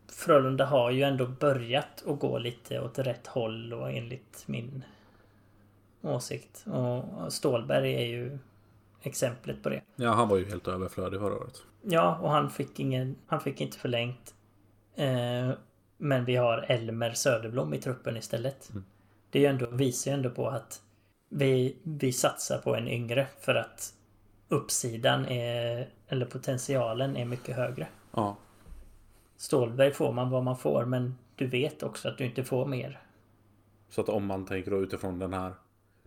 Frölunda 0.07 0.65
har 0.65 0.91
ju 0.91 1.01
ändå 1.01 1.27
börjat 1.27 2.03
att 2.07 2.19
gå 2.19 2.37
lite 2.37 2.81
åt 2.81 2.99
rätt 2.99 3.27
håll 3.27 3.73
och 3.73 3.91
enligt 3.91 4.43
min 4.45 4.83
åsikt. 6.01 6.65
Och 6.67 7.33
Stålberg 7.33 7.95
är 7.95 8.05
ju 8.05 8.37
exemplet 9.01 9.63
på 9.63 9.69
det. 9.69 9.81
Ja, 9.95 10.11
han 10.11 10.27
var 10.27 10.37
ju 10.37 10.45
helt 10.45 10.67
överflödig 10.67 11.19
förra 11.19 11.35
året. 11.35 11.63
Ja, 11.81 12.17
och 12.21 12.31
han 12.31 12.49
fick 12.49 12.79
ingen... 12.79 13.15
Han 13.27 13.41
fick 13.41 13.61
inte 13.61 13.77
förlängt. 13.77 14.35
Eh, 14.95 15.51
men 16.01 16.25
vi 16.25 16.35
har 16.35 16.65
Elmer 16.67 17.11
Söderblom 17.11 17.73
i 17.73 17.77
truppen 17.77 18.17
istället. 18.17 18.69
Mm. 18.69 18.85
Det 19.29 19.39
är 19.39 19.41
ju 19.41 19.47
ändå, 19.47 19.69
visar 19.69 20.11
ju 20.11 20.15
ändå 20.15 20.29
på 20.29 20.47
att 20.47 20.81
vi, 21.29 21.75
vi 21.83 22.13
satsar 22.13 22.57
på 22.57 22.75
en 22.75 22.87
yngre 22.87 23.27
för 23.39 23.55
att 23.55 23.93
uppsidan 24.47 25.25
är, 25.25 25.89
eller 26.07 26.25
potentialen 26.25 27.17
är 27.17 27.25
mycket 27.25 27.55
högre. 27.55 27.87
Ja, 28.11 28.37
Stålberg 29.37 29.91
får 29.91 30.13
man 30.13 30.29
vad 30.29 30.43
man 30.43 30.57
får 30.57 30.85
men 30.85 31.17
du 31.35 31.47
vet 31.47 31.83
också 31.83 32.09
att 32.09 32.17
du 32.17 32.25
inte 32.25 32.43
får 32.43 32.65
mer. 32.65 32.99
så 33.89 34.01
att 34.01 34.09
om 34.09 34.25
man 34.25 34.45
tänker 34.45 34.71
då 34.71 34.83
utifrån 34.83 35.19
den 35.19 35.33
här 35.33 35.53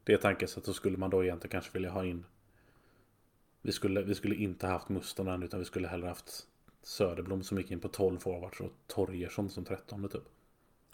det 0.05 0.17
tankesättet 0.17 0.65
så 0.65 0.73
skulle 0.73 0.97
man 0.97 1.11
då 1.11 1.25
egentligen 1.25 1.51
kanske 1.51 1.71
vilja 1.73 1.91
ha 1.91 2.05
in 2.05 2.25
vi 3.63 3.73
skulle, 3.73 4.03
vi 4.03 4.15
skulle 4.15 4.35
inte 4.35 4.67
haft 4.67 4.89
Mustonen 4.89 5.43
utan 5.43 5.59
vi 5.59 5.65
skulle 5.65 5.89
hellre 5.89 6.09
haft 6.09 6.47
Söderblom 6.85 7.43
som 7.43 7.59
gick 7.59 7.71
in 7.71 7.81
på 7.81 7.89
12 7.89 8.19
forwards 8.19 8.61
och 8.61 8.71
Torgersson 8.87 9.51
som 9.51 9.65
13 9.65 10.09
typ. 10.09 10.23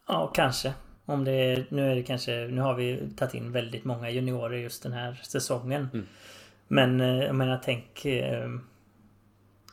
Ja, 0.07 0.30
kanske. 0.34 0.74
Om 1.05 1.24
det 1.24 1.32
är, 1.32 1.66
nu 1.68 1.91
är 1.91 1.97
det 1.97 2.03
kanske, 2.03 2.32
nu 2.32 2.61
har 2.61 2.74
vi 2.74 3.11
tagit 3.16 3.34
in 3.34 3.53
väldigt 3.53 3.84
många 3.84 4.11
juniorer 4.11 4.59
just 4.59 4.82
den 4.82 4.93
här 4.93 5.20
säsongen. 5.22 5.88
Mm. 5.93 6.07
Men 6.68 7.01
eh, 7.01 7.24
jag 7.24 7.34
menar 7.34 7.61
tänk 7.64 8.05
eh, 8.05 8.51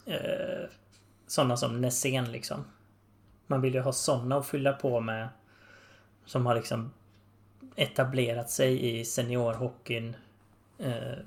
eh, 0.05 0.69
sådana 1.27 1.57
som 1.57 1.81
Nässén 1.81 2.31
liksom. 2.31 2.65
Man 3.47 3.61
vill 3.61 3.73
ju 3.73 3.79
ha 3.79 3.93
sådana 3.93 4.37
att 4.37 4.47
fylla 4.47 4.73
på 4.73 4.99
med. 4.99 5.29
Som 6.25 6.45
har 6.45 6.55
liksom 6.55 6.91
etablerat 7.75 8.49
sig 8.49 8.99
i 8.99 9.05
seniorhockeyn. 9.05 10.15
Eh, 10.77 11.17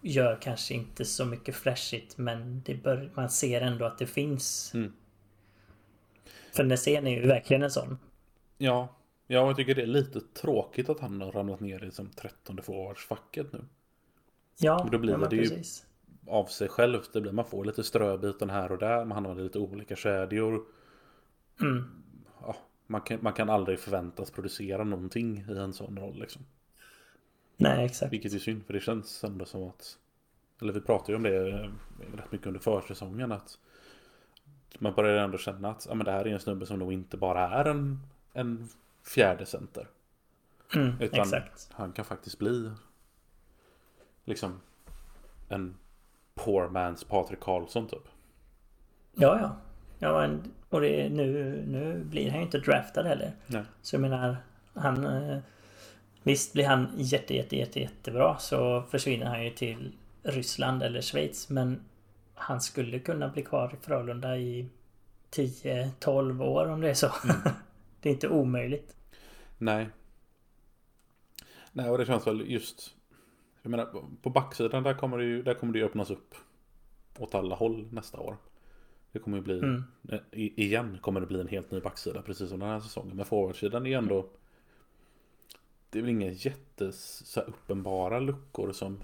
gör 0.00 0.38
kanske 0.40 0.74
inte 0.74 1.04
så 1.04 1.26
mycket 1.26 1.54
flashigt 1.54 2.18
men 2.18 2.62
det 2.64 2.74
bör, 2.74 3.10
man 3.14 3.30
ser 3.30 3.60
ändå 3.60 3.84
att 3.84 3.98
det 3.98 4.06
finns. 4.06 4.74
Mm. 4.74 4.92
För 6.52 6.64
Nässén 6.64 7.06
är 7.06 7.10
ju 7.10 7.26
verkligen 7.26 7.62
en 7.62 7.70
sån. 7.70 7.98
Ja, 8.58 8.88
ja 9.26 9.46
jag 9.46 9.56
tycker 9.56 9.74
det 9.74 9.82
är 9.82 9.86
lite 9.86 10.20
tråkigt 10.20 10.88
att 10.88 11.00
han 11.00 11.20
har 11.20 11.32
ramlat 11.32 11.60
ner 11.60 11.84
i 11.84 11.90
som 11.90 12.10
13 12.10 12.62
forwardsfacket 12.62 13.52
nu. 13.52 13.64
Ja, 14.58 14.80
Men 14.82 14.92
då 14.92 14.98
blir 14.98 15.12
ja, 15.12 15.28
det 15.28 15.36
ju- 15.36 15.42
precis. 15.42 15.86
Av 16.26 16.46
sig 16.46 16.68
självt. 16.68 17.12
Det 17.12 17.20
blir, 17.20 17.32
man 17.32 17.44
får 17.44 17.64
lite 17.64 17.84
ströbiten 17.84 18.50
här 18.50 18.72
och 18.72 18.78
där. 18.78 19.04
Man 19.04 19.24
har 19.24 19.34
lite 19.34 19.58
olika 19.58 19.96
kedjor. 19.96 20.64
Mm. 21.60 21.84
Ja, 22.40 22.56
man, 22.86 23.00
kan, 23.00 23.18
man 23.22 23.32
kan 23.32 23.50
aldrig 23.50 23.78
förväntas 23.78 24.30
producera 24.30 24.84
någonting 24.84 25.44
i 25.48 25.58
en 25.58 25.72
sån 25.72 25.98
roll 25.98 26.18
liksom. 26.20 26.42
Nej, 27.56 27.84
exakt. 27.84 28.12
Vilket 28.12 28.34
är 28.34 28.38
synd 28.38 28.66
för 28.66 28.72
det 28.72 28.80
känns 28.80 29.24
ändå 29.24 29.44
som 29.44 29.68
att 29.68 29.98
Eller 30.60 30.72
vi 30.72 30.80
pratade 30.80 31.12
ju 31.12 31.16
om 31.16 31.22
det 31.22 31.48
eh, 31.48 31.70
rätt 32.16 32.32
mycket 32.32 32.46
under 32.46 32.60
försäsongen 32.60 33.32
att 33.32 33.58
Man 34.78 34.94
börjar 34.94 35.24
ändå 35.24 35.38
känna 35.38 35.70
att 35.70 35.86
ja, 35.88 35.94
men 35.94 36.04
det 36.04 36.12
här 36.12 36.26
är 36.26 36.32
en 36.32 36.40
snubbe 36.40 36.66
som 36.66 36.78
nog 36.78 36.92
inte 36.92 37.16
bara 37.16 37.48
är 37.48 37.64
en, 37.64 38.00
en 38.32 38.68
fjärde 39.14 39.46
center. 39.46 39.88
Mm, 40.74 40.94
Utan 41.00 41.20
exakt. 41.20 41.70
han 41.72 41.92
kan 41.92 42.04
faktiskt 42.04 42.38
bli 42.38 42.70
Liksom 44.24 44.60
En 45.48 45.76
poor 46.34 46.68
man's 46.68 47.08
Patrik 47.08 47.40
Karlsson 47.40 47.86
typ. 47.88 48.08
Ja, 49.12 49.38
ja. 49.40 49.56
ja 49.98 50.20
men, 50.20 50.52
och 50.68 50.80
det, 50.80 51.08
nu, 51.08 51.62
nu 51.66 52.04
blir 52.04 52.30
han 52.30 52.38
ju 52.38 52.44
inte 52.44 52.58
draftad 52.58 53.02
heller. 53.02 53.32
Nej. 53.46 53.62
Så 53.82 53.94
jag 53.94 54.00
menar, 54.00 54.36
han... 54.74 55.06
eh, 56.26 56.30
Visst 56.32 56.52
blir 56.52 56.64
han 56.66 56.88
jätte, 56.96 57.34
jätte, 57.34 57.56
jätte, 57.56 57.80
jättebra 57.80 58.38
så 58.38 58.82
försvinner 58.82 59.26
han 59.26 59.44
ju 59.44 59.50
till 59.50 59.92
Ryssland 60.22 60.82
eller 60.82 61.00
Schweiz. 61.00 61.48
Men 61.50 61.80
han 62.34 62.60
skulle 62.60 62.98
kunna 62.98 63.28
bli 63.28 63.42
kvar 63.42 63.74
i 63.74 63.84
Frölunda 63.86 64.36
i 64.38 64.68
10-12 65.30 66.42
år 66.44 66.66
om 66.66 66.80
det 66.80 66.90
är 66.90 66.94
så. 66.94 67.12
det 68.00 68.08
är 68.08 68.12
inte 68.12 68.28
omöjligt. 68.28 68.96
Nej. 69.58 69.88
Nej 71.72 71.90
och 71.90 71.98
det 71.98 72.06
känns 72.06 72.26
väl 72.26 72.50
just 72.50 72.94
Jag 73.62 73.70
menar 73.70 74.02
på 74.22 74.30
backsidan 74.30 74.82
där 74.82 74.94
kommer 74.94 75.18
det 75.18 75.24
ju 75.24 75.42
där 75.42 75.54
kommer 75.54 75.72
det 75.72 75.78
ju 75.78 75.84
öppnas 75.84 76.10
upp 76.10 76.34
Åt 77.18 77.34
alla 77.34 77.54
håll 77.54 77.88
nästa 77.92 78.20
år. 78.20 78.36
Det 79.12 79.18
kommer 79.18 79.36
ju 79.36 79.42
bli 79.42 79.58
Mm. 79.58 79.82
i- 80.32 80.62
Igen 80.64 80.98
kommer 81.00 81.20
det 81.20 81.26
bli 81.26 81.40
en 81.40 81.48
helt 81.48 81.70
ny 81.70 81.80
backsida 81.80 82.22
precis 82.22 82.48
som 82.48 82.60
den 82.60 82.68
här 82.68 82.80
säsongen. 82.80 83.16
Men 83.16 83.24
forwardsidan 83.26 83.86
är 83.86 83.98
ändå 83.98 84.26
Det 85.96 86.00
är 86.00 86.02
väl 86.02 86.10
inga 86.10 86.30
jättes 86.30 87.38
uppenbara 87.46 88.18
luckor 88.18 88.72
som 88.72 89.00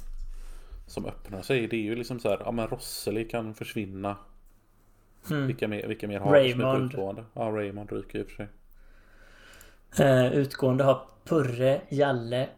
Som 0.87 1.07
öppnar 1.07 1.43
sig. 1.43 1.67
Det 1.67 1.77
är 1.77 1.81
ju 1.81 1.97
liksom 1.97 2.21
så 2.21 2.29
här, 2.29 2.43
ja 2.45 2.51
men 2.51 2.67
Rosseli 2.67 3.25
kan 3.25 3.55
försvinna. 3.55 4.17
Mm. 5.31 5.47
Vilka 5.47 5.69
mer, 5.69 5.87
vilka 5.87 6.09
mer 6.09 6.21
har 6.21 6.33
Raymond. 6.33 6.85
utgående? 6.85 7.25
Ja 7.35 7.43
Raymond 7.43 7.93
ryker 7.93 8.19
i 8.19 8.23
och 8.23 8.27
för 8.27 8.35
sig. 8.35 8.49
Eh, 10.07 10.33
utgående 10.33 10.85
har 10.85 11.01
Purre, 11.25 11.81
Jalle, 11.89 12.49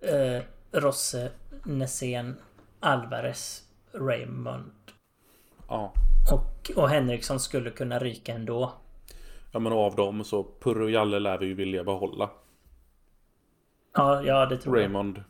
eh, 0.00 0.42
Rosse, 0.72 1.30
Nässén, 1.64 2.36
Alvarez, 2.80 3.64
Raymond. 3.92 4.72
Ja. 5.68 5.92
Och, 6.32 6.70
och 6.76 6.88
Henriksson 6.88 7.40
skulle 7.40 7.70
kunna 7.70 7.98
ryka 7.98 8.34
ändå. 8.34 8.72
Ja 9.52 9.58
men 9.58 9.72
av 9.72 9.96
dem 9.96 10.24
så 10.24 10.46
Purre 10.60 10.84
och 10.84 10.90
Jalle 10.90 11.18
lär 11.18 11.38
vi 11.38 11.46
ju 11.46 11.54
vilja 11.54 11.84
behålla. 11.84 12.30
Ja, 13.92 14.22
ja 14.22 14.46
det 14.46 14.56
tror 14.56 14.76
jag. 14.76 14.84
Raymond 14.84 15.22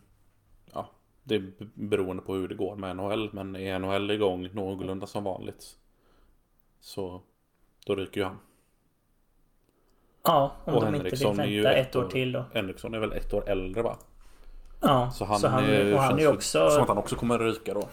Ja 0.72 0.90
Det 1.22 1.34
är 1.34 1.52
beroende 1.74 2.22
på 2.22 2.34
hur 2.34 2.48
det 2.48 2.54
går 2.54 2.76
med 2.76 2.96
NHL 2.96 3.30
Men 3.32 3.56
är 3.56 3.78
NHL 3.78 4.11
igång 4.11 4.48
någorlunda 4.52 5.06
som 5.06 5.24
vanligt 5.24 5.64
Så 6.80 7.22
Då 7.86 7.94
ryker 7.94 8.20
ju 8.20 8.24
han 8.26 8.38
Ja, 10.24 10.52
om 10.64 10.74
Och 10.74 10.80
de 10.80 10.86
inte 10.86 10.98
Henriksson 10.98 11.36
vill 11.36 11.40
är 11.40 11.44
ju 11.44 11.62
vänta 11.62 11.78
ett 11.78 11.96
år 11.96 12.09
till 12.09 12.32
då. 12.32 12.44
Henriksson 12.54 12.94
är 12.94 12.98
väl 12.98 13.12
ett 13.12 13.34
år 13.34 13.48
äldre 13.48 13.82
va? 13.82 13.96
Ja, 14.80 15.11
Så 15.11 15.24
han, 15.24 15.64
är, 15.64 15.94
och 15.94 16.00
han 16.00 16.04
är 16.04 16.09
känns 16.09 16.20
ju 16.20 16.24
ju 16.24 16.32
också... 16.32 16.70
Som 16.70 16.82
att 16.82 16.88
han 16.88 16.98
också 16.98 17.16
kommer 17.16 17.38
ryka 17.38 17.74
då 17.74 17.88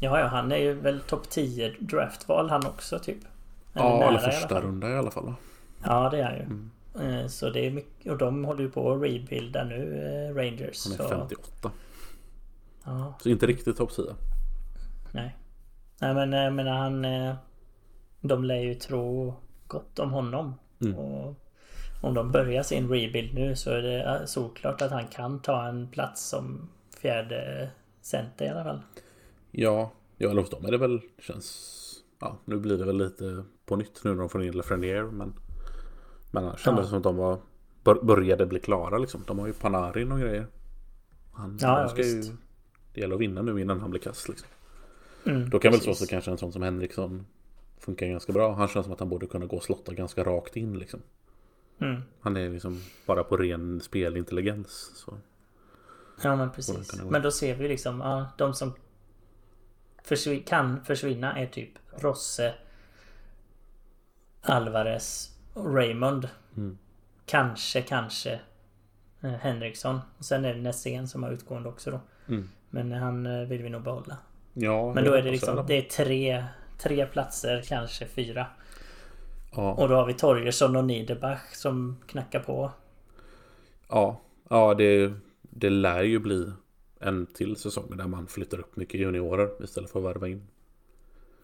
Ja, 0.00 0.20
ja, 0.20 0.26
han 0.26 0.52
är 0.52 0.56
ju 0.56 0.74
väl 0.74 1.00
topp 1.00 1.30
10 1.30 1.74
draftval 1.78 2.50
han 2.50 2.66
också 2.66 2.98
typ. 2.98 3.18
Eller 3.74 3.84
Ja 3.84 4.08
eller 4.08 4.18
första 4.18 4.60
runda 4.60 4.90
i 4.90 4.96
alla 4.96 5.10
fall 5.10 5.34
Ja, 5.84 6.10
det 6.10 6.18
är 6.18 6.24
han 6.24 6.34
ju. 6.34 6.42
Mm. 6.42 6.70
Eh, 7.00 7.26
Så 7.26 7.50
det 7.50 7.66
är 7.66 7.70
mycket... 7.70 8.12
Och 8.12 8.18
de 8.18 8.44
håller 8.44 8.62
ju 8.62 8.70
på 8.70 8.92
att 8.92 9.02
rebuilda 9.02 9.64
nu, 9.64 10.02
eh, 10.04 10.34
Rangers. 10.34 10.84
Han 10.84 10.92
är 10.92 10.96
så, 10.96 11.08
58 11.08 11.70
Ja, 12.84 13.14
Så 13.22 13.28
inte 13.28 13.46
riktigt 13.46 13.76
topp 13.76 13.92
10 13.96 14.04
nej. 15.12 15.36
Nej 16.00 16.14
men 16.14 16.32
jag 16.32 16.52
menar 16.52 16.72
han... 16.76 17.04
eh, 17.04 17.34
De 18.20 18.44
lär 18.44 18.60
ju 18.60 18.74
tro 18.74 19.34
gott 19.66 19.98
om 19.98 20.10
honom. 20.10 20.54
Mm. 20.80 20.94
Och 20.98 21.34
om 22.00 22.14
de 22.14 22.32
börjar 22.32 22.62
sin 22.62 22.88
rebuild 22.88 23.34
nu 23.34 23.56
så 23.56 23.70
är 23.70 23.82
det 23.82 24.02
eh, 24.04 24.24
såklart 24.24 24.82
att 24.82 24.90
han 24.90 25.06
kan 25.06 25.40
ta 25.42 25.66
en 25.68 25.88
plats 25.88 26.28
som 26.28 26.68
fjärde 27.00 27.70
center 28.00 28.44
i 28.44 28.48
alla 28.48 28.64
fall. 28.64 28.80
Ja 29.50 29.90
Ja 30.16 30.30
eller 30.30 30.40
hos 30.40 30.50
dem 30.50 30.64
är 30.66 30.70
det 30.70 30.78
väl 30.78 31.00
Känns 31.18 31.82
Ja 32.20 32.36
nu 32.44 32.56
blir 32.56 32.78
det 32.78 32.84
väl 32.84 32.98
lite 32.98 33.44
På 33.66 33.76
nytt 33.76 34.04
nu 34.04 34.10
när 34.10 34.20
de 34.20 34.28
får 34.28 34.44
in 34.44 34.52
Lafreniere 34.56 35.02
men 35.04 35.34
Men 36.40 36.44
annars 36.48 36.60
kändes 36.60 36.82
det 36.82 36.86
Ja. 36.86 36.88
som 36.90 36.98
att 36.98 37.02
de 37.04 37.16
var 37.16 37.38
bör- 37.84 38.02
Började 38.04 38.46
bli 38.46 38.60
klara 38.60 38.98
liksom 38.98 39.24
De 39.26 39.38
har 39.38 39.46
ju 39.46 39.52
Panarin 39.52 40.12
och 40.12 40.18
grejer 40.20 40.46
Han, 41.32 41.58
Ja, 41.60 41.80
ja, 41.80 41.88
ska 41.88 42.02
ju, 42.02 42.16
visst. 42.16 42.32
Det 42.94 43.00
gäller 43.00 43.14
att 43.14 43.20
vinna 43.20 43.42
nu 43.42 43.60
innan 43.60 43.80
han 43.80 43.90
blir 43.90 44.00
kass 44.00 44.28
liksom. 44.28 44.48
Mm, 45.26 45.50
Då 45.50 45.58
kan 45.58 45.72
väl 45.72 45.80
så 45.80 45.86
precis. 45.86 46.02
också 46.02 46.10
kanske 46.10 46.30
en 46.30 46.38
sån 46.38 46.52
som 46.52 46.62
Henriksson 46.62 47.26
Funkar 47.78 48.06
ganska 48.06 48.32
bra 48.32 48.54
Han 48.54 48.68
känns 48.68 48.84
som 48.86 48.92
att 48.92 49.00
han 49.00 49.08
borde 49.08 49.26
kunna 49.26 49.46
gå 49.46 49.56
och 49.56 49.62
slotta 49.62 49.94
ganska 49.94 50.24
rakt 50.24 50.56
in 50.56 50.78
liksom 50.78 51.00
Mm. 51.78 52.02
Han 52.20 52.36
är 52.36 52.50
liksom 52.50 52.80
bara 53.06 53.24
på 53.24 53.36
ren 53.36 53.80
spelintelligens 53.80 54.92
så. 54.94 55.14
Ja 56.22 56.36
men 56.36 56.50
precis. 56.52 57.02
Men 57.02 57.22
då 57.22 57.30
ser 57.30 57.54
vi 57.56 57.68
liksom, 57.68 58.00
ja, 58.00 58.26
de 58.38 58.54
som 58.54 58.72
försvin- 60.04 60.42
kan 60.46 60.84
försvinna 60.84 61.38
är 61.38 61.46
typ 61.46 61.70
Rosse, 61.98 62.54
Alvarez 64.42 65.35
Raymond. 65.56 66.28
Mm. 66.56 66.78
Kanske, 67.26 67.82
kanske 67.82 68.40
eh, 69.20 69.30
Henriksson. 69.30 70.00
Och 70.18 70.24
sen 70.24 70.44
är 70.44 70.54
det 70.54 70.60
Nässén 70.60 71.08
som 71.08 71.22
har 71.22 71.30
utgående 71.30 71.68
också 71.68 71.90
då. 71.90 72.00
Mm. 72.28 72.48
Men 72.70 72.92
han 72.92 73.26
eh, 73.26 73.48
vill 73.48 73.62
vi 73.62 73.68
nog 73.68 73.82
behålla. 73.82 74.16
Ja, 74.54 74.92
Men 74.94 75.04
då 75.04 75.12
är 75.12 75.22
det 75.22 75.30
liksom, 75.30 75.64
det 75.66 75.74
är 75.74 75.82
tre, 75.82 76.44
tre 76.78 77.06
platser, 77.06 77.62
kanske 77.66 78.06
fyra. 78.06 78.46
Ja, 79.56 79.74
Och 79.74 79.88
då 79.88 79.94
har 79.94 80.06
vi 80.06 80.14
Torgersson 80.14 80.76
och 80.76 80.84
Niederbach 80.84 81.52
som 81.52 81.96
knackar 82.06 82.40
på. 82.40 82.72
ja, 83.88 84.20
ja 84.50 84.74
det, 84.74 85.12
det 85.40 85.70
lär 85.70 86.02
ju 86.02 86.18
bli 86.18 86.52
en 87.00 87.26
till 87.26 87.56
säsong 87.56 87.96
där 87.96 88.06
man 88.06 88.26
flyttar 88.26 88.58
upp 88.58 88.76
mycket 88.76 89.00
juniorer 89.00 89.64
istället 89.64 89.90
för 89.90 89.98
att 89.98 90.04
värva 90.04 90.28
in. 90.28 90.46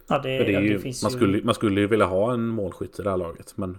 Ja, 0.09 0.19
det, 0.19 0.29
det 0.29 0.53
ja, 0.53 0.59
är 0.59 0.63
det 0.63 0.69
ju, 0.69 0.79
finns 0.79 1.03
man, 1.03 1.13
ju... 1.13 1.19
skulle, 1.19 1.45
man 1.45 1.55
skulle 1.55 1.81
ju 1.81 1.87
vilja 1.87 2.07
ha 2.07 2.33
en 2.33 2.47
målskytt 2.47 3.01
i 3.01 3.03
det 3.03 3.11
här 3.11 3.17
laget. 3.17 3.57
Men 3.57 3.79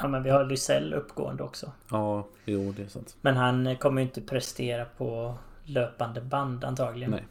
Ja, 0.00 0.08
men 0.08 0.22
vi 0.22 0.30
har 0.30 0.44
Lysell 0.44 0.94
uppgående 0.94 1.42
också. 1.42 1.72
ja, 1.90 2.26
jo 2.44 2.72
det 2.76 2.82
är 2.82 2.88
sant. 2.88 3.16
Men 3.20 3.36
han 3.36 3.76
kommer 3.76 4.00
ju 4.00 4.06
inte 4.06 4.20
prestera 4.20 4.84
på 4.84 5.34
löpande 5.64 6.20
band 6.20 6.64
antagligen. 6.64 7.10
Nej. 7.10 7.26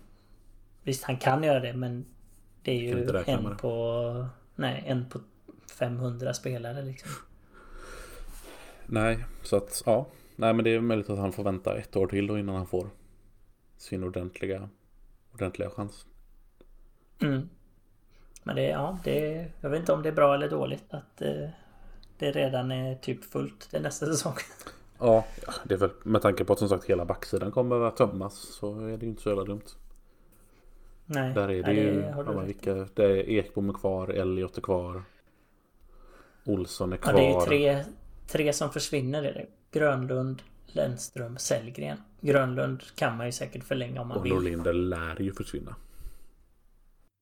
Visst, 0.83 1.03
han 1.03 1.17
kan 1.17 1.43
göra 1.43 1.59
det 1.59 1.73
men 1.73 2.05
det 2.63 2.71
är 2.71 2.81
ju 2.81 3.21
en 3.25 3.57
på... 3.57 4.25
Nej, 4.55 4.83
en 4.87 5.09
på 5.09 5.19
500 5.79 6.33
spelare 6.33 6.81
liksom. 6.81 7.11
Nej, 8.85 9.25
så 9.43 9.57
att 9.57 9.83
ja. 9.85 10.07
Nej 10.35 10.53
men 10.53 10.63
det 10.63 10.69
är 10.75 10.81
möjligt 10.81 11.09
att 11.09 11.17
han 11.17 11.31
får 11.31 11.43
vänta 11.43 11.77
ett 11.77 11.95
år 11.95 12.07
till 12.07 12.27
då 12.27 12.39
innan 12.39 12.55
han 12.55 12.67
får 12.67 12.89
sin 13.77 14.03
ordentliga, 14.03 14.69
ordentliga 15.33 15.69
chans. 15.69 16.05
Mm. 17.21 17.49
Men 18.43 18.55
det, 18.55 18.63
ja, 18.63 18.97
det... 19.03 19.47
Jag 19.61 19.69
vet 19.69 19.79
inte 19.79 19.93
om 19.93 20.03
det 20.03 20.09
är 20.09 20.13
bra 20.13 20.35
eller 20.35 20.49
dåligt 20.49 20.85
att 20.89 21.21
eh, 21.21 21.49
det 22.19 22.31
redan 22.31 22.71
är 22.71 22.95
typ 22.95 23.23
fullt 23.25 23.69
till 23.69 23.81
nästa 23.81 24.05
säsong. 24.05 24.33
Ja, 24.99 25.25
ja, 25.47 25.53
det 25.63 25.73
är 25.73 25.77
väl 25.77 25.91
med 26.03 26.21
tanke 26.21 26.45
på 26.45 26.53
att 26.53 26.59
som 26.59 26.69
sagt 26.69 26.85
hela 26.85 27.05
backsidan 27.05 27.51
kommer 27.51 27.81
att 27.81 27.97
tömmas 27.97 28.35
så 28.59 28.79
är 28.79 28.97
det 28.97 29.03
ju 29.05 29.09
inte 29.09 29.21
så 29.21 29.29
jävla 29.29 29.43
dumt. 29.43 29.61
Nej, 31.05 31.33
Där 31.33 31.49
är 31.49 31.63
det 31.63 31.73
nej, 31.73 31.75
ju, 31.75 31.91
du 31.93 31.99
ja, 32.01 32.39
vilka, 32.39 32.73
det 32.93 33.03
är 33.03 33.29
Ekbom 33.29 33.69
är 33.69 33.73
kvar, 33.73 34.07
Elliot 34.07 34.57
är 34.57 34.61
kvar. 34.61 35.03
Olsson 36.45 36.93
är 36.93 36.97
Ja, 36.97 37.01
kvar. 37.01 37.13
det 37.13 37.21
är 37.25 37.39
ju 37.39 37.45
tre, 37.45 37.83
tre 38.27 38.53
som 38.53 38.69
försvinner 38.71 39.23
är 39.23 39.33
det. 39.33 39.45
Grönlund, 39.79 40.41
Lennström, 40.65 41.37
Sellgren. 41.37 41.97
Grönlund 42.21 42.83
kan 42.95 43.17
man 43.17 43.25
ju 43.25 43.31
säkert 43.31 43.63
förlänga 43.63 44.01
om 44.01 44.07
man 44.07 44.17
och 44.17 44.25
vill. 44.25 44.33
Norlinder 44.33 44.73
lär 44.73 45.21
ju 45.21 45.33
försvinna. 45.33 45.75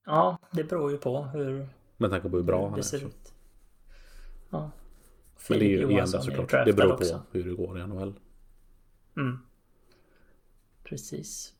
Ja, 0.06 0.38
det 0.52 0.64
beror 0.64 0.92
ju 0.92 0.98
på 0.98 1.24
hur 1.24 1.68
Med 1.98 2.10
tanke 2.10 2.30
på 2.30 2.36
hur 2.38 2.44
bra 2.44 2.64
han 2.64 2.74
är. 2.74 2.78
det 2.78 2.84
ser 2.84 2.98
ut. 3.06 3.34
Ja. 4.50 4.72
Men 5.50 5.60
det 5.60 5.66
är 5.66 5.70
ju 5.70 5.92
igen 5.92 6.08
såklart. 6.08 6.52
Det 6.66 6.74
beror 6.74 6.90
på 6.90 6.96
också. 6.96 7.24
hur 7.32 7.44
det 7.44 7.56
går 7.56 7.80
i 7.80 7.88
NHL. 7.88 8.20
Mm. 9.18 9.38
Precis. 10.84 11.54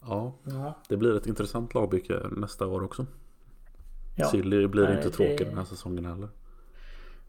Ja, 0.00 0.34
Ja. 0.44 0.74
det 0.88 0.96
blir 0.96 1.16
ett 1.16 1.26
intressant 1.26 1.74
lagbygge 1.74 2.28
nästa 2.30 2.66
år 2.66 2.82
också. 2.82 3.06
ja. 4.16 4.28
Silly 4.30 4.66
blir 4.66 4.84
Nej, 4.84 4.96
inte 4.96 5.08
det- 5.08 5.14
tråkig 5.14 5.46
den 5.46 5.58
här 5.58 5.64
säsongen 5.64 6.04
heller. 6.04 6.28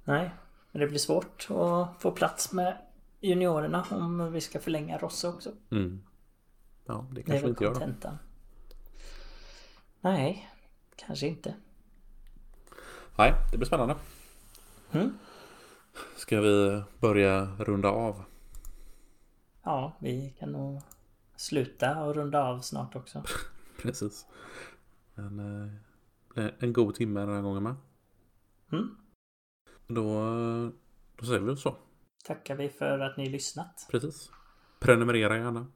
Nej, 0.03 0.31
men 0.71 0.79
det 0.81 0.87
blir 0.87 0.99
svårt 0.99 1.47
att 1.49 2.01
få 2.01 2.11
plats 2.11 2.51
med 2.53 2.77
juniorerna 3.19 3.85
om 3.91 4.31
vi 4.31 4.41
ska 4.41 4.59
förlänga 4.59 4.97
Rosse 4.97 5.27
också. 5.27 5.51
Mm. 5.71 6.03
Ja, 6.85 7.07
det 7.09 7.15
Det 7.15 7.23
kanske 7.23 7.33
vi 7.37 7.41
väl 7.41 7.49
inte 7.49 7.63
gör 7.63 7.73
då. 8.01 8.17
Nej, 10.01 10.49
kanske 10.95 11.27
inte. 11.27 11.55
Nej, 13.17 13.33
det 13.51 13.57
blir 13.57 13.67
spännande. 13.67 13.95
Mm. 14.91 15.17
Ska 16.15 16.41
vi 16.41 16.83
börja 16.99 17.45
runda 17.59 17.89
av? 17.89 18.23
Ja, 19.63 19.97
vi 19.99 20.33
kan 20.39 20.51
nog 20.51 20.81
sluta 21.35 22.03
och 22.03 22.15
runda 22.15 22.43
av 22.43 22.59
snart 22.59 22.95
också. 22.95 23.23
Precis. 23.81 24.25
En, 25.15 25.39
eh, 26.35 26.45
en 26.59 26.73
god 26.73 26.95
timme 26.95 27.19
den 27.19 27.35
här 27.35 27.41
gången 27.41 27.63
med. 27.63 27.75
Mm. 28.71 28.97
Då, 29.87 30.23
då 31.15 31.25
säger 31.25 31.39
vi 31.39 31.55
så. 31.55 31.75
Tackar 32.25 32.55
vi 32.55 32.69
för 32.69 32.99
att 32.99 33.17
ni 33.17 33.29
lyssnat. 33.29 33.87
Precis. 33.91 34.31
Prenumerera 34.79 35.37
gärna 35.37 35.67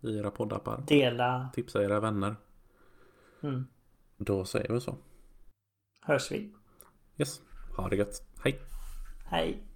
i 0.00 0.18
era 0.18 0.30
poddappar. 0.30 0.84
Dela. 0.86 1.50
Tipsa 1.54 1.82
era 1.82 2.00
vänner. 2.00 2.36
Mm. 3.42 3.66
Då 4.16 4.44
säger 4.44 4.72
vi 4.72 4.80
så. 4.80 4.96
Hörs 6.02 6.32
vi. 6.32 6.52
Yes. 7.20 7.40
Ha 7.76 7.88
det 7.88 7.96
gött. 7.96 8.22
Hej. 8.44 8.58
Hej. 9.24 9.69